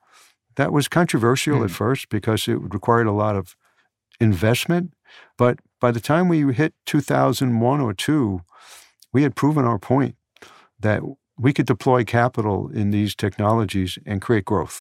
that 0.57 0.73
was 0.73 0.89
controversial 0.89 1.59
mm. 1.59 1.65
at 1.65 1.71
hmm. 1.71 1.75
first 1.75 2.09
because 2.09 2.49
it 2.49 2.55
required 2.55 3.07
a 3.07 3.13
lot 3.13 3.37
of 3.37 3.57
investment 4.21 4.93
but 5.37 5.59
by 5.81 5.91
the 5.91 6.01
time 6.01 6.29
we 6.29 6.53
hit 6.53 6.75
2001 6.87 7.81
or 7.81 7.95
2 7.95 8.41
we 9.13 9.23
had 9.23 9.35
proven 9.35 9.65
our 9.65 9.79
point 9.79 10.15
that 10.79 11.03
we 11.39 11.53
could 11.53 11.67
deploy 11.67 12.05
capital 12.05 12.71
in 12.71 12.91
these 12.91 13.15
technologies 13.15 13.99
and 14.07 14.21
create 14.21 14.45
growth. 14.45 14.81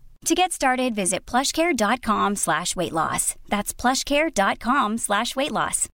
To 0.25 0.35
get 0.35 0.51
started, 0.51 0.93
visit 0.93 1.25
plushcare.com 1.25 2.35
slash 2.35 2.75
weight 2.75 2.91
loss. 2.93 3.35
That's 3.49 3.73
plushcare.com 3.73 4.99
slash 4.99 5.35
weight 5.35 5.51
loss. 5.51 5.89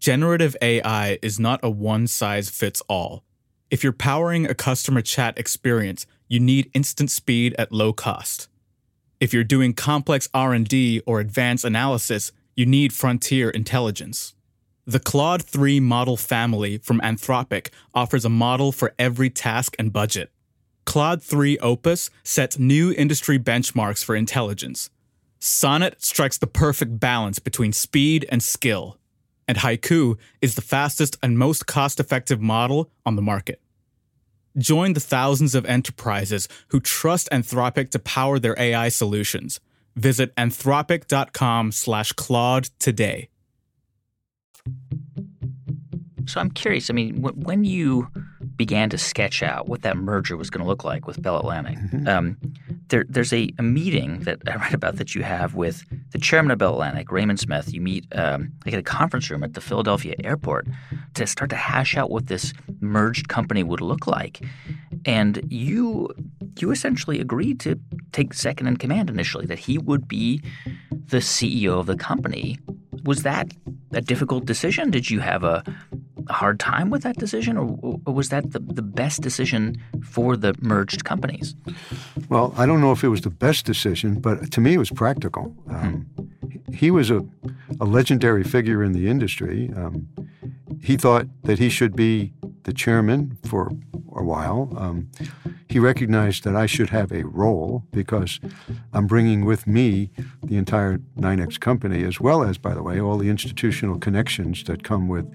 Generative 0.00 0.56
AI 0.62 1.18
is 1.20 1.38
not 1.38 1.60
a 1.62 1.68
one 1.68 2.06
size 2.06 2.48
fits 2.48 2.80
all. 2.88 3.22
If 3.70 3.84
you're 3.84 3.92
powering 3.92 4.46
a 4.46 4.54
customer 4.54 5.02
chat 5.02 5.38
experience, 5.38 6.06
you 6.28 6.40
need 6.40 6.70
instant 6.72 7.10
speed 7.10 7.54
at 7.58 7.72
low 7.72 7.92
cost. 7.92 8.48
If 9.20 9.34
you're 9.34 9.44
doing 9.44 9.74
complex 9.74 10.28
R&D 10.32 11.02
or 11.06 11.20
advanced 11.20 11.64
analysis, 11.64 12.32
you 12.54 12.64
need 12.64 12.92
frontier 12.92 13.50
intelligence. 13.50 14.34
The 14.86 15.00
Claude 15.00 15.42
3 15.42 15.80
model 15.80 16.16
family 16.16 16.78
from 16.78 17.00
Anthropic 17.00 17.68
offers 17.94 18.24
a 18.24 18.30
model 18.30 18.72
for 18.72 18.94
every 18.98 19.28
task 19.28 19.74
and 19.78 19.92
budget 19.92 20.30
Claude 20.86 21.22
3 21.22 21.58
Opus 21.58 22.08
sets 22.22 22.58
new 22.58 22.92
industry 22.92 23.38
benchmarks 23.38 24.02
for 24.02 24.16
intelligence. 24.16 24.88
Sonnet 25.38 26.02
strikes 26.02 26.38
the 26.38 26.46
perfect 26.46 26.98
balance 26.98 27.38
between 27.38 27.72
speed 27.72 28.24
and 28.30 28.42
skill. 28.42 28.96
And 29.46 29.58
Haiku 29.58 30.16
is 30.40 30.54
the 30.54 30.62
fastest 30.62 31.18
and 31.22 31.38
most 31.38 31.66
cost 31.66 32.00
effective 32.00 32.40
model 32.40 32.90
on 33.04 33.16
the 33.16 33.22
market. 33.22 33.60
Join 34.56 34.94
the 34.94 35.00
thousands 35.00 35.54
of 35.54 35.66
enterprises 35.66 36.48
who 36.68 36.80
trust 36.80 37.28
Anthropic 37.30 37.90
to 37.90 37.98
power 37.98 38.38
their 38.38 38.58
AI 38.58 38.88
solutions. 38.88 39.60
Visit 39.96 40.34
anthropic.com 40.36 41.72
slash 41.72 42.12
Claude 42.12 42.70
today. 42.78 43.28
So 46.26 46.40
I'm 46.40 46.50
curious. 46.50 46.90
I 46.90 46.94
mean, 46.94 47.22
when 47.22 47.64
you 47.64 48.08
began 48.56 48.90
to 48.90 48.98
sketch 48.98 49.42
out 49.42 49.68
what 49.68 49.82
that 49.82 49.96
merger 49.96 50.36
was 50.36 50.50
going 50.50 50.62
to 50.62 50.68
look 50.68 50.84
like 50.84 51.06
with 51.06 51.20
Bell 51.20 51.38
Atlantic. 51.38 51.78
Mm-hmm. 51.78 52.08
Um, 52.08 52.36
there, 52.88 53.04
there's 53.08 53.32
a, 53.32 53.50
a, 53.58 53.62
meeting 53.62 54.20
that 54.20 54.38
I 54.46 54.56
read 54.56 54.74
about 54.74 54.96
that 54.96 55.14
you 55.14 55.22
have 55.22 55.54
with 55.54 55.84
the 56.12 56.18
chairman 56.18 56.52
of 56.52 56.58
Bell 56.58 56.72
Atlantic, 56.72 57.10
Raymond 57.10 57.40
Smith. 57.40 57.72
You 57.72 57.80
meet 57.80 58.06
um, 58.12 58.52
like 58.64 58.74
at 58.74 58.80
a 58.80 58.84
conference 58.84 59.30
room 59.30 59.42
at 59.42 59.54
the 59.54 59.60
Philadelphia 59.60 60.14
airport 60.22 60.66
to 61.14 61.26
start 61.26 61.50
to 61.50 61.56
hash 61.56 61.96
out 61.96 62.10
what 62.10 62.28
this 62.28 62.52
merged 62.80 63.28
company 63.28 63.62
would 63.62 63.80
look 63.80 64.06
like. 64.06 64.40
And 65.04 65.42
you 65.50 66.08
you 66.58 66.70
essentially 66.70 67.20
agreed 67.20 67.60
to 67.60 67.78
take 68.12 68.32
second 68.32 68.66
in 68.66 68.76
command 68.76 69.10
initially, 69.10 69.46
that 69.46 69.58
he 69.58 69.78
would 69.78 70.08
be 70.08 70.42
the 70.90 71.18
CEO 71.18 71.78
of 71.78 71.86
the 71.86 71.96
company. 71.96 72.58
Was 73.04 73.22
that 73.22 73.52
a 73.92 74.00
difficult 74.00 74.46
decision? 74.46 74.90
Did 74.90 75.10
you 75.10 75.20
have 75.20 75.44
a 75.44 75.62
a 76.28 76.32
hard 76.32 76.58
time 76.58 76.90
with 76.90 77.02
that 77.02 77.16
decision, 77.16 77.56
or, 77.56 77.98
or 78.04 78.14
was 78.14 78.28
that 78.30 78.52
the, 78.52 78.58
the 78.58 78.82
best 78.82 79.22
decision 79.22 79.80
for 80.04 80.36
the 80.36 80.54
merged 80.60 81.04
companies? 81.04 81.54
Well, 82.28 82.54
I 82.56 82.66
don't 82.66 82.80
know 82.80 82.92
if 82.92 83.04
it 83.04 83.08
was 83.08 83.22
the 83.22 83.30
best 83.30 83.66
decision, 83.66 84.20
but 84.20 84.50
to 84.52 84.60
me 84.60 84.74
it 84.74 84.78
was 84.78 84.90
practical. 84.90 85.54
Um, 85.68 86.06
hmm. 86.16 86.72
He 86.72 86.90
was 86.90 87.10
a, 87.10 87.24
a 87.80 87.84
legendary 87.84 88.44
figure 88.44 88.82
in 88.82 88.92
the 88.92 89.08
industry. 89.08 89.70
Um, 89.76 90.08
he 90.82 90.96
thought 90.96 91.26
that 91.44 91.58
he 91.58 91.68
should 91.68 91.96
be 91.96 92.32
the 92.64 92.72
chairman 92.72 93.38
for 93.44 93.70
a 94.16 94.24
while. 94.24 94.72
Um, 94.76 95.10
he 95.68 95.78
recognized 95.78 96.44
that 96.44 96.56
I 96.56 96.66
should 96.66 96.90
have 96.90 97.12
a 97.12 97.24
role 97.24 97.84
because 97.92 98.40
I'm 98.92 99.06
bringing 99.06 99.44
with 99.44 99.66
me 99.66 100.10
the 100.42 100.56
entire 100.56 100.98
NYNEX 101.18 101.60
company, 101.60 102.04
as 102.04 102.20
well 102.20 102.42
as, 102.42 102.58
by 102.58 102.74
the 102.74 102.82
way, 102.82 103.00
all 103.00 103.18
the 103.18 103.28
institutional 103.28 103.98
connections 103.98 104.64
that 104.64 104.84
come 104.84 105.08
with 105.08 105.26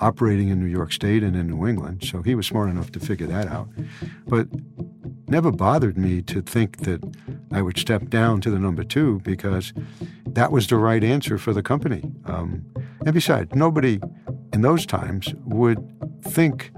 operating 0.00 0.48
in 0.48 0.60
New 0.60 0.70
York 0.70 0.92
State 0.92 1.22
and 1.22 1.36
in 1.36 1.48
New 1.48 1.66
England. 1.66 2.04
So 2.04 2.22
he 2.22 2.34
was 2.34 2.46
smart 2.46 2.70
enough 2.70 2.92
to 2.92 3.00
figure 3.00 3.26
that 3.26 3.48
out. 3.48 3.68
But 4.26 4.48
never 5.28 5.50
bothered 5.50 5.96
me 5.96 6.22
to 6.22 6.42
think 6.42 6.78
that 6.78 7.02
I 7.52 7.62
would 7.62 7.78
step 7.78 8.08
down 8.08 8.40
to 8.42 8.50
the 8.50 8.58
number 8.58 8.84
two 8.84 9.20
because 9.20 9.72
that 10.26 10.50
was 10.50 10.66
the 10.66 10.76
right 10.76 11.02
answer 11.02 11.38
for 11.38 11.52
the 11.52 11.62
company. 11.62 12.02
Um, 12.26 12.64
and 13.04 13.14
besides, 13.14 13.54
nobody 13.54 14.00
in 14.52 14.62
those 14.62 14.86
times 14.86 15.34
would 15.44 15.78
think 16.22 16.70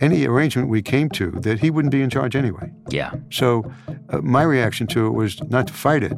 any 0.00 0.26
arrangement 0.26 0.68
we 0.68 0.82
came 0.82 1.08
to 1.10 1.30
that 1.42 1.60
he 1.60 1.70
wouldn't 1.70 1.92
be 1.92 2.02
in 2.02 2.10
charge 2.10 2.36
anyway. 2.36 2.72
Yeah. 2.88 3.12
So 3.30 3.70
uh, 4.10 4.18
my 4.18 4.42
reaction 4.42 4.86
to 4.88 5.06
it 5.06 5.10
was 5.10 5.42
not 5.44 5.66
to 5.68 5.72
fight 5.72 6.02
it, 6.02 6.16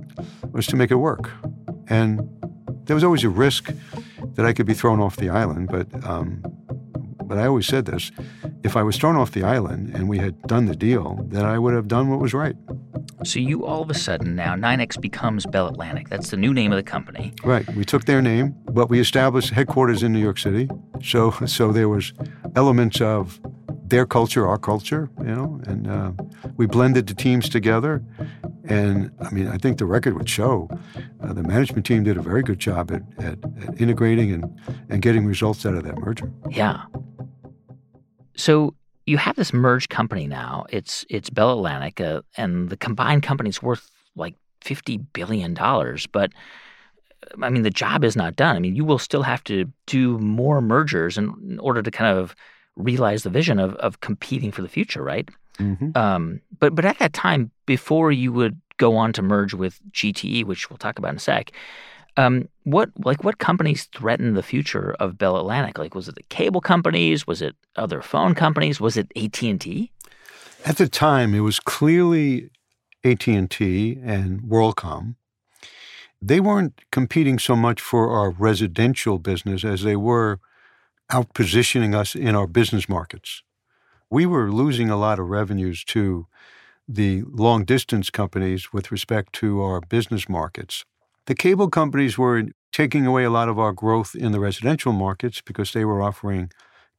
was 0.53 0.67
to 0.69 0.77
make 0.77 0.91
it 0.91 0.97
work. 0.97 1.31
And 1.89 2.29
there 2.85 2.95
was 2.95 3.05
always 3.05 3.25
a 3.25 3.29
risk 3.29 3.73
that 4.35 4.47
I 4.47 4.53
could 4.53 4.67
be 4.67 4.75
thrown 4.75 5.01
off 5.01 5.17
the 5.17 5.29
island, 5.29 5.69
but 5.69 5.87
um, 6.05 6.43
but 7.25 7.39
I 7.39 7.47
always 7.47 7.67
said 7.67 7.87
this: 7.87 8.13
if 8.63 8.77
I 8.77 8.83
was 8.83 8.97
thrown 8.97 9.17
off 9.17 9.33
the 9.33 9.43
island 9.43 9.95
and 9.95 10.09
we 10.09 10.19
had 10.19 10.41
done 10.43 10.67
the 10.67 10.77
deal, 10.77 11.25
then 11.29 11.45
I 11.45 11.59
would 11.59 11.75
have 11.75 11.89
done 11.89 12.09
what 12.09 12.21
was 12.21 12.33
right. 12.35 12.57
So 13.25 13.41
you 13.41 13.65
all 13.65 13.83
of 13.83 13.91
a 13.91 13.95
sudden 13.95 14.37
now 14.37 14.55
NYNEX 14.55 15.01
becomes 15.01 15.47
Bell 15.47 15.67
Atlantic. 15.69 16.09
That's 16.09 16.31
the 16.31 16.37
new 16.37 16.53
name 16.53 16.71
of 16.71 16.77
the 16.77 16.83
company. 16.83 17.33
Right. 17.43 17.69
We 17.75 17.85
took 17.85 18.05
their 18.05 18.23
name, 18.23 18.55
but 18.71 18.89
we 18.89 19.01
established 19.01 19.51
headquarters 19.51 20.03
in 20.03 20.13
New 20.13 20.21
York 20.21 20.39
City. 20.39 20.69
So 21.03 21.31
so 21.47 21.73
there 21.73 21.89
was 21.89 22.13
elements 22.55 23.01
of 23.01 23.41
their 23.91 24.07
culture, 24.07 24.47
our 24.47 24.59
culture, 24.59 25.09
you 25.19 25.35
know, 25.35 25.61
and 25.67 25.89
uh, 25.89 26.13
we 26.57 26.67
blended 26.67 27.07
the 27.07 27.15
teams 27.15 27.49
together. 27.49 28.03
And 28.65 29.11
I 29.21 29.31
mean, 29.31 29.49
I 29.49 29.59
think 29.59 29.79
the 29.79 29.87
record 29.87 30.15
would 30.15 30.29
show 30.29 30.69
uh, 31.23 31.33
the 31.33 31.43
management 31.43 31.87
team 31.87 32.03
did 32.03 32.17
a 32.17 32.23
very 32.23 32.43
good 32.43 32.59
job 32.59 32.91
at, 32.91 33.03
at, 33.19 33.39
at 33.63 33.81
integrating 33.81 34.33
and, 34.33 34.61
and 34.89 35.03
getting 35.03 35.25
results 35.25 35.65
out 35.65 35.75
of 35.75 35.85
that 35.85 35.99
merger. 35.99 36.33
Yeah. 36.51 36.85
So 38.37 38.75
you 39.07 39.19
have 39.19 39.37
this 39.37 39.53
merged 39.53 39.89
company 39.89 40.27
now. 40.27 40.67
It's 40.69 41.07
it's 41.09 41.31
Bell 41.31 41.53
Atlantic, 41.53 42.01
uh, 42.01 42.23
and 42.37 42.69
the 42.69 42.77
combined 42.77 43.23
company's 43.23 43.63
worth 43.63 43.89
like 44.17 44.35
fifty 44.61 44.97
billion 44.99 45.55
dollars. 45.55 46.07
But 46.07 46.33
I 47.43 47.51
mean, 47.51 47.63
the 47.63 47.71
job 47.71 48.05
is 48.05 48.17
not 48.17 48.37
done. 48.37 48.57
I 48.57 48.59
mean, 48.59 48.75
you 48.75 48.85
will 48.85 48.99
still 48.99 49.23
have 49.23 49.43
to 49.45 49.67
do 49.87 50.19
more 50.19 50.61
mergers 50.61 51.17
in, 51.17 51.33
in 51.49 51.59
order 51.61 51.83
to 51.83 51.91
kind 51.91 52.19
of 52.19 52.35
realize 52.77 53.23
the 53.23 53.31
vision 53.31 53.59
of 53.59 53.75
of 53.77 54.01
competing 54.01 54.53
for 54.53 54.63
the 54.63 54.69
future, 54.69 55.03
right? 55.03 55.29
Mm-hmm. 55.59 55.97
Um, 55.97 56.41
but 56.59 56.75
but 56.75 56.85
at 56.85 56.99
that 56.99 57.13
time, 57.13 57.51
before 57.67 58.13
you 58.13 58.33
would 58.33 58.61
go 58.77 58.97
on 58.97 59.13
to 59.15 59.23
merge 59.23 59.55
with 59.55 59.81
GTE, 59.93 60.45
which 60.45 60.71
we'll 60.71 60.77
talk 60.77 60.99
about 60.99 61.13
in 61.13 61.17
a 61.17 61.21
sec, 61.21 61.53
um, 62.17 62.49
what 62.65 62.91
like 63.05 63.25
what 63.25 63.39
companies 63.39 63.85
threatened 63.85 64.37
the 64.37 64.43
future 64.43 64.95
of 65.01 65.19
Bell 65.19 65.39
Atlantic? 65.39 65.79
Like, 65.79 65.95
was 65.95 66.09
it 66.09 66.15
the 66.15 66.23
cable 66.25 66.61
companies? 66.61 67.27
Was 67.27 67.43
it 67.43 67.57
other 67.77 68.03
phone 68.03 68.35
companies? 68.35 68.81
Was 68.81 68.97
it 68.97 69.11
AT 69.17 69.43
and 69.43 69.61
T? 69.61 69.91
At 70.65 70.79
the 70.79 70.89
time, 70.89 71.35
it 71.35 71.41
was 71.41 71.61
clearly 71.61 72.51
AT 73.05 73.27
and 73.29 73.51
T 73.51 73.99
and 74.03 74.41
WorldCom. 74.43 75.15
They 76.21 76.41
weren't 76.41 76.81
competing 76.91 77.39
so 77.39 77.55
much 77.55 77.81
for 77.81 78.11
our 78.11 78.31
residential 78.31 79.19
business 79.19 79.65
as 79.65 79.83
they 79.83 79.97
were 79.97 80.41
out 81.11 81.35
positioning 81.35 81.95
us 81.95 82.15
in 82.15 82.35
our 82.35 82.47
business 82.47 82.89
markets. 82.89 83.43
We 84.11 84.27
were 84.27 84.51
losing 84.51 84.91
a 84.91 84.97
lot 84.97 85.19
of 85.19 85.29
revenues 85.29 85.85
to 85.85 86.27
the 86.89 87.23
long 87.27 87.65
distance 87.65 88.11
companies 88.11 88.73
with 88.73 88.93
respect 88.93 89.33
to 89.35 89.61
our 89.61 89.81
business 89.81 90.29
markets. 90.29 90.85
The 91.27 91.35
cable 91.35 91.69
companies 91.69 92.17
were 92.17 92.45
taking 92.73 93.07
away 93.07 93.25
a 93.25 93.31
lot 93.31 93.49
of 93.49 93.59
our 93.59 93.73
growth 93.73 94.15
in 94.15 94.33
the 94.33 94.41
residential 94.41 94.93
markets 94.93 95.41
because 95.41 95.73
they 95.73 95.85
were 95.85 96.03
offering 96.03 96.51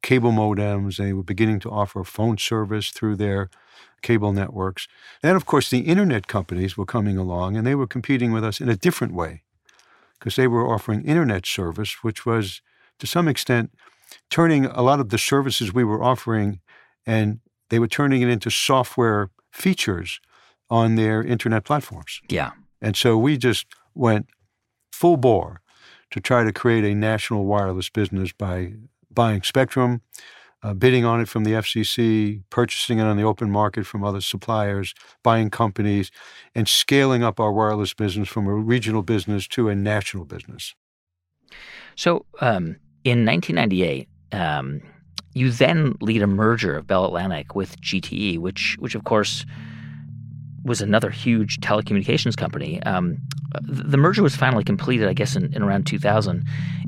cable 0.02 0.32
modems. 0.32 0.98
They 0.98 1.14
were 1.14 1.24
beginning 1.24 1.60
to 1.62 1.72
offer 1.72 2.04
phone 2.04 2.38
service 2.38 2.92
through 2.92 3.16
their 3.16 3.50
cable 4.02 4.34
networks. 4.34 4.88
And 5.24 5.38
of 5.38 5.46
course, 5.46 5.70
the 5.70 5.80
internet 5.80 6.28
companies 6.28 6.78
were 6.78 6.86
coming 6.86 7.18
along 7.18 7.56
and 7.56 7.66
they 7.66 7.76
were 7.76 7.88
competing 7.88 8.32
with 8.32 8.44
us 8.44 8.60
in 8.60 8.70
a 8.70 8.76
different 8.76 9.14
way 9.14 9.44
because 10.20 10.36
they 10.36 10.48
were 10.48 10.68
offering 10.68 11.04
internet 11.04 11.46
service, 11.46 12.04
which 12.04 12.26
was 12.26 12.62
to 13.00 13.08
some 13.08 13.28
extent 13.28 13.72
turning 14.30 14.66
a 14.66 14.82
lot 14.82 15.00
of 15.00 15.10
the 15.10 15.18
services 15.18 15.74
we 15.74 15.84
were 15.84 16.04
offering 16.04 16.60
and 17.06 17.40
they 17.70 17.80
were 17.80 17.88
turning 17.88 18.22
it 18.22 18.30
into 18.30 18.50
software 18.50 19.30
features 19.52 20.20
on 20.70 20.96
their 20.96 21.24
internet 21.24 21.64
platforms. 21.64 22.22
Yeah. 22.30 22.52
And 22.82 22.96
so 22.96 23.18
we 23.18 23.38
just 23.38 23.66
went 23.96 24.28
full 24.92 25.18
bore 25.18 25.62
to 26.12 26.20
try 26.20 26.44
to 26.44 26.54
create 26.54 26.84
a 26.84 26.96
national 26.96 27.46
wireless 27.46 27.90
business 27.90 28.32
by 28.32 28.74
buying 29.12 29.42
spectrum, 29.44 30.02
uh, 30.64 30.74
bidding 30.74 31.06
on 31.06 31.20
it 31.22 31.28
from 31.28 31.44
the 31.44 31.52
FCC, 31.52 32.44
purchasing 32.50 33.00
it 33.00 33.04
on 33.04 33.18
the 33.18 33.24
open 33.24 33.50
market 33.50 33.86
from 33.86 34.04
other 34.04 34.22
suppliers, 34.22 34.94
buying 35.24 35.50
companies, 35.50 36.12
and 36.56 36.68
scaling 36.68 37.24
up 37.24 37.40
our 37.40 37.52
wireless 37.52 37.94
business 37.94 38.28
from 38.30 38.48
a 38.48 38.54
regional 38.54 39.02
business 39.02 39.48
to 39.48 39.70
a 39.70 39.76
national 39.76 40.26
business. 40.26 40.76
So 41.96 42.26
um, 42.42 42.78
in 43.10 43.26
1998, 43.26 44.08
um, 44.34 44.82
you 45.34 45.52
then 45.52 45.96
lead 46.02 46.22
a 46.22 46.28
merger 46.28 46.76
of 46.76 46.88
Bell 46.88 47.06
Atlantic 47.06 47.56
with 47.56 47.80
GTE, 47.82 48.40
which, 48.40 48.76
which 48.80 48.96
of 48.96 49.04
course, 49.04 49.46
was 50.64 50.82
another 50.82 51.10
huge 51.10 51.60
telecommunications 51.62 52.36
company. 52.36 52.84
Um, 52.84 53.18
the 53.62 53.98
merger 53.98 54.22
was 54.22 54.36
finally 54.36 54.64
completed, 54.64 55.08
I 55.08 55.14
guess, 55.14 55.36
in, 55.36 55.54
in 55.54 55.64
around 55.64 55.88
2000, 55.88 56.44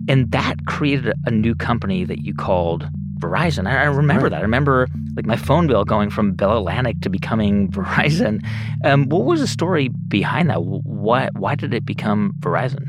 and 0.09 0.31
that 0.31 0.65
created 0.65 1.13
a, 1.25 1.31
new 1.31 1.55
company 1.55 2.03
that 2.03 2.19
you 2.19 2.33
called 2.33 2.87
Verizon. 3.19 3.67
I, 3.67 3.83
I 3.83 3.85
remember 3.85 4.23
right. 4.23 4.31
that. 4.31 4.39
I 4.39 4.41
remember 4.41 4.87
like 5.15 5.25
my 5.25 5.37
phone 5.37 5.67
bill 5.67 5.85
going 5.85 6.09
from 6.09 6.33
Bell 6.33 6.57
Atlantic 6.57 6.99
to 7.01 7.09
becoming 7.09 7.67
Verizon. 7.71 8.43
Um, 8.83 9.07
what 9.07 9.23
was 9.23 9.39
the 9.39 9.47
story 9.47 9.89
behind 10.07 10.49
that? 10.49 10.63
Why 10.63 11.29
why 11.33 11.55
did 11.55 11.73
it 11.73 11.85
become 11.85 12.33
Verizon? 12.39 12.85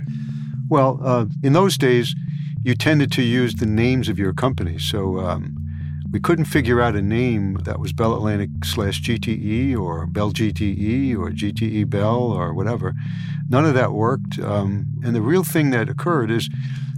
Well, 0.69 1.01
uh, 1.03 1.27
in 1.43 1.53
those 1.53 1.77
days, 1.77 2.15
you 2.63 2.75
tended 2.75 3.11
to 3.13 3.23
use 3.23 3.55
the 3.55 3.67
names 3.67 4.09
of 4.09 4.19
your 4.19 4.33
companies. 4.33 4.85
So 4.85 5.21
um, 5.21 5.57
we 6.13 6.21
couldn't 6.21 6.47
figure 6.47 6.81
out 6.81 6.97
a 6.97 7.03
name 7.03 7.55
that 7.65 7.79
was 7.79 7.93
Bell 7.93 8.15
Atlantic 8.15 8.51
slash 8.65 9.01
GTE 9.01 9.79
or 9.79 10.07
Bell 10.07 10.33
GTE 10.33 11.17
or 11.17 11.31
GTE 11.31 11.89
Bell 11.89 12.19
or 12.19 12.53
whatever. 12.53 12.95
None 13.49 13.65
of 13.65 13.75
that 13.75 13.93
worked. 13.93 14.39
Um, 14.39 14.87
and 15.05 15.15
the 15.15 15.23
real 15.23 15.45
thing 15.45 15.71
that 15.71 15.89
occurred 15.89 16.31
is 16.31 16.51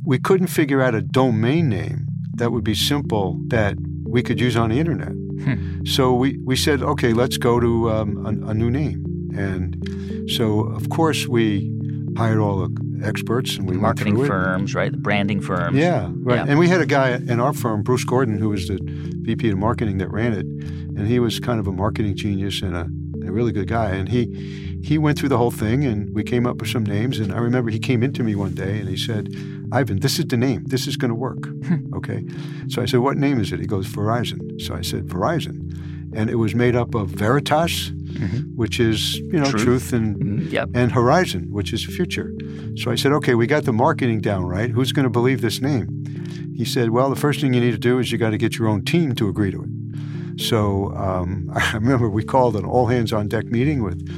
we 0.05 0.19
couldn't 0.19 0.49
figure 0.49 0.81
out 0.81 0.95
a 0.95 1.03
domain 1.03 1.69
name 1.69 2.07
that 2.35 2.51
would 2.51 2.65
be 2.65 2.75
simple 2.75 3.39
that 3.49 3.77
we 4.05 4.23
could 4.23 4.41
use 4.41 4.57
on 4.57 4.71
the 4.71 4.81
internet. 4.81 5.13
Hmm. 5.13 5.85
So 5.85 6.15
we, 6.15 6.39
we 6.39 6.57
said, 6.57 6.83
okay, 6.83 7.13
let's 7.13 7.37
go 7.37 7.61
to 7.61 7.91
um, 7.91 8.27
a, 8.27 8.51
a 8.51 8.55
new 8.55 8.71
name. 8.71 9.05
And 9.37 10.31
so, 10.31 10.61
of 10.61 10.89
course, 10.91 11.27
we 11.27 11.71
hired 12.17 12.39
all 12.39 12.67
the 12.67 13.03
experts 13.05 13.57
and 13.57 13.69
we 13.69 13.77
marketing 13.77 14.17
firms, 14.27 14.75
right? 14.75 14.93
The 14.93 14.99
branding 14.99 15.41
firms. 15.41 15.77
Yeah, 15.77 16.11
right. 16.15 16.37
Yeah. 16.37 16.45
And 16.49 16.59
we 16.59 16.69
had 16.69 16.81
a 16.81 16.87
guy 16.87 17.15
in 17.15 17.41
our 17.41 17.53
firm, 17.53 17.83
Bruce 17.83 18.05
Gordon, 18.05 18.39
who 18.39 18.51
was 18.51 18.69
the 18.69 18.79
VP 18.83 19.51
of 19.51 19.59
marketing 19.59 19.99
that 19.99 20.11
ran 20.11 20.33
it, 20.33 20.47
and 20.47 21.07
he 21.07 21.19
was 21.19 21.41
kind 21.41 21.59
of 21.59 21.67
a 21.67 21.73
marketing 21.73 22.17
genius 22.17 22.63
and 22.63 22.77
a, 22.77 22.89
a 23.27 23.33
really 23.33 23.53
good 23.53 23.69
guy. 23.69 23.91
And 23.91 24.09
he 24.09 24.81
he 24.83 24.99
went 24.99 25.19
through 25.19 25.29
the 25.29 25.39
whole 25.39 25.51
thing, 25.51 25.85
and 25.85 26.13
we 26.15 26.25
came 26.25 26.47
up 26.47 26.57
with 26.61 26.69
some 26.69 26.85
names. 26.85 27.19
And 27.19 27.33
I 27.33 27.39
remember 27.39 27.71
he 27.71 27.79
came 27.79 28.03
into 28.03 28.23
me 28.23 28.35
one 28.35 28.55
day 28.55 28.81
and 28.81 28.89
he 28.89 28.97
said, 28.97 29.29
"Ivan, 29.73 30.01
this 30.01 30.19
is 30.19 30.27
the 30.27 30.37
name. 30.37 30.65
This 30.65 30.87
is 30.87 30.97
going 30.97 31.11
to 31.11 31.15
work." 31.15 31.49
okay. 31.95 32.25
So 32.69 32.83
I 32.83 32.87
said, 32.87 33.01
"What 33.01 33.17
name 33.17 33.41
is 33.41 33.53
it?" 33.53 33.61
He 33.61 33.67
goes, 33.67 33.87
"Verizon." 33.87 34.61
So 34.61 34.75
I 34.75 34.83
said, 34.83 35.07
"Verizon," 35.07 36.13
and 36.15 36.31
it 36.31 36.37
was 36.37 36.55
made 36.55 36.77
up 36.77 36.95
of 36.95 37.09
Veritas 37.09 37.93
mm-hmm. 38.15 38.57
which 38.57 38.81
is 38.81 39.17
you 39.17 39.33
know 39.33 39.51
truth, 39.51 39.65
truth 39.65 39.93
and 39.93 40.17
mm-hmm. 40.17 40.49
yep. 40.49 40.69
and 40.75 40.93
horizon, 40.93 41.51
which 41.51 41.73
is 41.73 41.85
future. 41.85 42.33
So 42.77 42.91
I 42.91 42.95
said, 42.95 43.13
okay, 43.13 43.35
we 43.35 43.47
got 43.47 43.65
the 43.65 43.73
marketing 43.73 44.21
down 44.21 44.45
right. 44.45 44.71
Who's 44.71 44.93
going 44.93 45.05
to 45.05 45.11
believe 45.11 45.41
this 45.41 45.61
name? 45.61 46.55
He 46.57 46.65
said, 46.65 46.91
well, 46.91 47.11
the 47.11 47.17
first 47.17 47.41
thing 47.41 47.55
you 47.55 47.61
need 47.61 47.73
to 47.73 47.79
do 47.79 47.99
is 47.99 48.13
you 48.13 48.19
got 48.19 48.31
to 48.31 48.39
get 48.39 48.59
your 48.59 48.69
own 48.69 48.85
team 48.85 49.15
to 49.17 49.29
agree 49.29 49.51
to 49.51 49.63
it. 49.63 50.41
So 50.41 50.95
um, 50.95 51.51
I 51.55 51.73
remember 51.75 52.09
we 52.09 52.25
called 52.25 52.57
an 52.57 52.65
all 52.65 52.87
hands 52.87 53.13
on 53.13 53.29
deck 53.29 53.47
meeting 53.47 53.83
with 53.83 54.09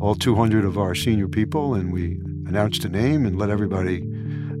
all 0.00 0.14
200 0.14 0.64
of 0.64 0.78
our 0.78 0.94
senior 0.94 1.28
people, 1.28 1.74
and 1.74 1.92
we 1.92 2.18
announced 2.46 2.84
a 2.84 2.88
name 2.88 3.26
and 3.26 3.38
let 3.38 3.50
everybody 3.50 4.02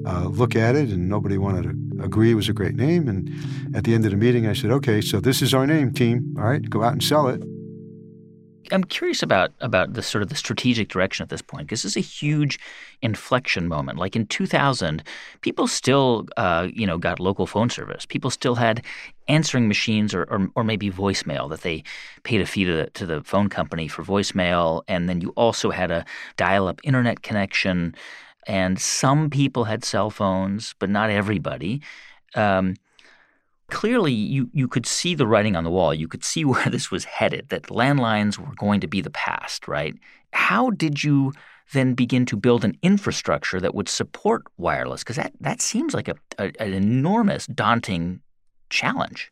uh, 0.06 0.28
look 0.28 0.54
at 0.54 0.76
it, 0.76 0.90
and 0.90 1.08
nobody 1.08 1.38
wanted 1.38 1.62
to 1.62 2.04
agree 2.04 2.30
it 2.30 2.34
was 2.34 2.48
a 2.48 2.52
great 2.52 2.74
name. 2.74 3.08
And 3.08 3.30
at 3.74 3.84
the 3.84 3.94
end 3.94 4.04
of 4.04 4.10
the 4.10 4.16
meeting, 4.16 4.46
I 4.46 4.52
said, 4.52 4.70
okay, 4.70 5.00
so 5.00 5.20
this 5.20 5.42
is 5.42 5.54
our 5.54 5.66
name, 5.66 5.92
team. 5.92 6.34
All 6.38 6.44
right, 6.44 6.68
go 6.68 6.82
out 6.82 6.92
and 6.92 7.02
sell 7.02 7.28
it. 7.28 7.42
I'm 8.72 8.84
curious 8.84 9.22
about 9.22 9.52
about 9.60 9.94
the 9.94 10.02
sort 10.02 10.22
of 10.22 10.28
the 10.28 10.34
strategic 10.34 10.88
direction 10.88 11.22
at 11.22 11.28
this 11.28 11.42
point 11.42 11.66
because 11.66 11.82
this 11.82 11.92
is 11.92 11.96
a 11.96 12.06
huge 12.06 12.58
inflection 13.02 13.68
moment. 13.68 13.98
Like 13.98 14.16
in 14.16 14.26
2000, 14.26 15.02
people 15.40 15.66
still 15.66 16.26
uh, 16.36 16.68
you 16.72 16.86
know 16.86 16.98
got 16.98 17.20
local 17.20 17.46
phone 17.46 17.70
service. 17.70 18.06
People 18.06 18.30
still 18.30 18.54
had 18.54 18.84
answering 19.28 19.68
machines 19.68 20.12
or, 20.14 20.24
or, 20.24 20.48
or 20.56 20.64
maybe 20.64 20.90
voicemail 20.90 21.48
that 21.50 21.60
they 21.60 21.84
paid 22.24 22.40
a 22.40 22.46
fee 22.46 22.64
to 22.64 22.74
the, 22.74 22.90
to 22.90 23.06
the 23.06 23.22
phone 23.22 23.48
company 23.48 23.86
for 23.86 24.02
voicemail, 24.02 24.82
and 24.88 25.08
then 25.08 25.20
you 25.20 25.30
also 25.30 25.70
had 25.70 25.90
a 25.90 26.04
dial-up 26.36 26.80
internet 26.82 27.22
connection. 27.22 27.94
And 28.46 28.80
some 28.80 29.30
people 29.30 29.64
had 29.64 29.84
cell 29.84 30.10
phones, 30.10 30.74
but 30.78 30.90
not 30.90 31.10
everybody. 31.10 31.82
Um, 32.34 32.74
clearly 33.70 34.12
you, 34.12 34.50
you 34.52 34.68
could 34.68 34.86
see 34.86 35.14
the 35.14 35.26
writing 35.26 35.56
on 35.56 35.64
the 35.64 35.70
wall. 35.70 35.94
You 35.94 36.08
could 36.08 36.24
see 36.24 36.44
where 36.50 36.66
this 36.66 36.90
was 36.90 37.04
headed, 37.04 37.48
that 37.48 37.64
landlines 37.64 38.38
were 38.38 38.54
going 38.56 38.80
to 38.80 38.86
be 38.86 39.00
the 39.00 39.10
past, 39.10 39.68
right? 39.68 39.94
How 40.32 40.70
did 40.70 41.02
you 41.02 41.32
then 41.72 41.94
begin 41.94 42.26
to 42.26 42.36
build 42.36 42.64
an 42.64 42.76
infrastructure 42.82 43.60
that 43.60 43.74
would 43.74 43.88
support 43.88 44.42
wireless? 44.56 45.02
Because 45.02 45.16
that, 45.16 45.32
that 45.40 45.60
seems 45.60 45.94
like 45.94 46.08
a, 46.08 46.14
a, 46.38 46.52
an 46.60 46.72
enormous, 46.72 47.46
daunting 47.46 48.20
challenge. 48.70 49.30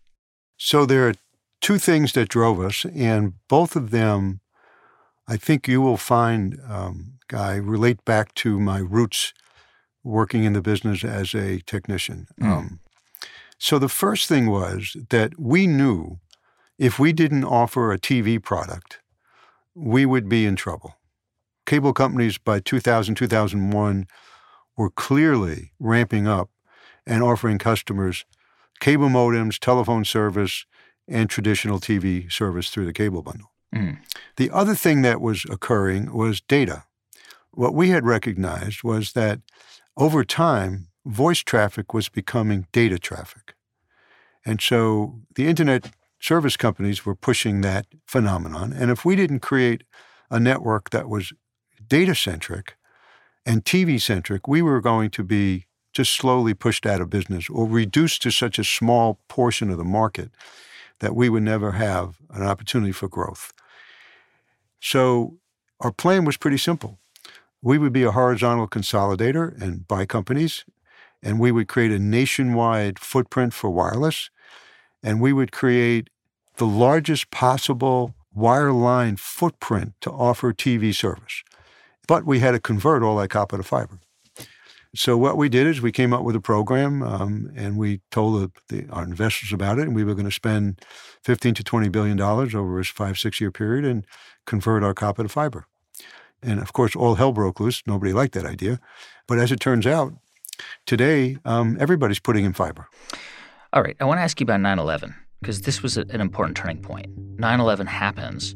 So 0.57 0.87
there 0.87 1.09
are 1.09 1.15
two 1.61 1.79
things 1.79 2.13
that 2.13 2.29
drove 2.29 2.61
us, 2.61 2.85
and 2.95 3.35
both 3.49 3.77
of 3.77 3.91
them 3.91 4.41
I 5.29 5.37
think 5.37 5.69
you 5.69 5.83
will 5.83 5.99
find, 5.99 6.59
um, 6.67 7.19
Guy, 7.29 7.57
relate 7.57 8.03
back 8.07 8.33
to 8.37 8.59
my 8.59 8.79
roots 8.79 9.35
working 10.03 10.45
in 10.45 10.55
the 10.55 10.63
business 10.63 11.05
as 11.05 11.35
a 11.35 11.61
technician. 11.67 12.27
Mm. 12.41 12.47
Um, 12.47 12.81
so 13.59 13.79
the 13.79 13.89
first 13.89 14.29
thing 14.29 14.49
was 14.49 14.97
that 15.11 15.39
we 15.39 15.67
knew 15.67 16.19
if 16.79 16.99
we 16.99 17.13
didn't 17.13 17.45
offer 17.45 17.93
a 17.93 17.99
TV 17.99 18.43
product, 18.43 19.01
we 19.75 20.07
would 20.07 20.29
be 20.29 20.47
in 20.47 20.57
trouble. 20.57 20.95
Cable 21.67 21.93
companies 21.93 22.39
by 22.39 22.61
2000, 22.61 23.15
2001 23.17 24.07
were 24.77 24.91
clearly 24.91 25.73
ramping 25.79 26.27
up 26.27 26.51
and 27.07 27.23
offering 27.23 27.59
customers 27.59 28.25
cable 28.81 29.09
modems, 29.09 29.59
telephone 29.59 30.05
service, 30.05 30.65
and 31.09 31.29
traditional 31.29 31.81
TV 31.81 32.31
service 32.31 32.71
through 32.71 32.85
the 32.85 32.93
cable 32.93 33.23
bundle. 33.23 33.51
Mm. 33.75 33.99
The 34.37 34.51
other 34.51 34.75
thing 34.75 35.03
that 35.03 35.21
was 35.21 35.45
occurring 35.51 36.13
was 36.15 36.41
data. 36.41 36.85
What 37.51 37.75
we 37.75 37.91
had 37.91 38.07
recognized 38.07 38.85
was 38.85 39.13
that 39.13 39.41
over 39.97 40.23
time, 40.23 40.88
voice 41.09 41.41
traffic 41.41 41.95
was 41.95 42.09
becoming 42.09 42.67
data 42.73 42.99
traffic. 42.99 43.55
And 44.45 44.61
so 44.61 45.21
the 45.35 45.47
internet 45.47 45.91
service 46.21 46.57
companies 46.57 47.05
were 47.05 47.15
pushing 47.15 47.61
that 47.63 47.87
phenomenon. 48.07 48.73
And 48.73 48.91
if 48.91 49.05
we 49.05 49.17
didn't 49.17 49.41
create 49.41 49.85
a 50.31 50.39
network 50.39 50.91
that 50.91 51.09
was 51.09 51.33
data 51.87 52.15
centric 52.15 52.77
and 53.47 53.65
TV 53.65 54.01
centric, 54.01 54.47
we 54.47 54.61
were 54.63 54.81
going 54.81 55.11
to 55.11 55.25
be 55.25 55.67
just 55.93 56.13
slowly 56.15 56.55
pushed 56.55 56.85
out 56.85 57.01
of 57.01 57.11
business 57.11 57.49
or 57.49 57.67
reduced 57.67 58.23
to 58.23 58.31
such 58.31 58.59
a 58.59 58.65
small 58.65 59.19
portion 59.29 59.71
of 59.71 59.79
the 59.79 59.85
market 59.85 60.31
that 61.01 61.15
we 61.15 61.29
would 61.29 61.43
never 61.43 61.73
have 61.73 62.19
an 62.31 62.43
opportunity 62.43 62.93
for 62.93 63.09
growth. 63.09 63.53
So 64.81 65.39
our 65.81 65.93
plan 65.93 66.25
was 66.25 66.37
pretty 66.37 66.59
simple. 66.59 66.99
We 67.63 67.79
would 67.79 67.93
be 67.93 68.03
a 68.03 68.13
horizontal 68.13 68.69
consolidator 68.69 69.61
and 69.61 69.89
buy 69.89 70.07
companies, 70.07 70.65
and 71.23 71.39
we 71.41 71.53
would 71.53 71.69
create 71.69 71.91
a 71.91 71.99
nationwide 71.99 72.99
footprint 72.99 73.55
for 73.55 73.71
wireless, 73.71 74.31
and 75.03 75.21
we 75.21 75.33
would 75.33 75.53
create 75.53 76.09
the 76.57 76.67
largest 76.67 77.31
possible 77.31 78.15
wireline 78.37 79.19
footprint 79.19 79.95
to 80.01 80.11
offer 80.11 80.53
TV 80.53 80.95
service. 80.95 81.43
But 82.07 82.25
we 82.25 82.41
had 82.41 82.53
to 82.53 82.61
convert 82.61 83.03
all 83.03 83.17
that 83.19 83.29
copper 83.29 83.57
to 83.57 83.63
fiber. 83.63 84.01
So 84.95 85.17
what 85.19 85.37
we 85.37 85.49
did 85.49 85.67
is 85.67 85.83
we 85.83 85.93
came 85.93 86.15
up 86.15 86.25
with 86.25 86.35
a 86.35 86.41
program, 86.41 87.03
um, 87.03 87.53
and 87.55 87.77
we 87.77 88.01
told 88.11 88.41
the, 88.69 88.75
the, 88.75 88.89
our 88.91 89.05
investors 89.05 89.53
about 89.53 89.79
it, 89.79 89.83
and 89.83 89.95
we 89.95 90.03
were 90.03 90.15
going 90.15 90.25
to 90.25 90.33
spend 90.33 90.81
15 91.25 91.55
to 91.55 91.65
20 91.65 91.89
billion 91.91 92.17
dollars 92.17 92.55
over 92.55 92.81
a 92.81 92.85
five 92.85 93.19
six 93.19 93.41
year 93.41 93.51
period 93.51 93.85
and 93.85 94.07
convert 94.47 94.83
our 94.83 94.95
copper 94.95 95.23
to 95.23 95.29
fiber. 95.29 95.67
And 96.43 96.61
of 96.61 96.73
course, 96.73 96.97
all 96.97 97.17
hell 97.17 97.33
broke 97.33 97.61
loose. 97.61 97.83
Nobody 97.87 98.13
liked 98.13 98.33
that 98.35 98.47
idea, 98.47 98.81
but 99.27 99.39
as 99.39 99.53
it 99.53 99.61
turns 99.61 99.87
out, 99.87 100.15
today 100.87 101.39
um, 101.45 101.77
everybody's 101.81 102.19
putting 102.19 102.45
in 102.45 102.53
fiber. 102.53 102.89
All 103.73 103.83
right, 103.83 103.97
I 104.01 104.05
want 104.05 104.19
to 104.19 104.23
ask 104.23 104.41
you 104.41 104.45
about 104.45 104.61
9/11 104.61 105.15
because 105.41 105.63
this 105.63 105.83
was 105.83 105.97
a, 105.97 106.03
an 106.11 106.21
important 106.21 106.57
turning 106.57 106.81
point. 106.83 107.07
9/11 107.37 107.87
happens, 107.87 108.55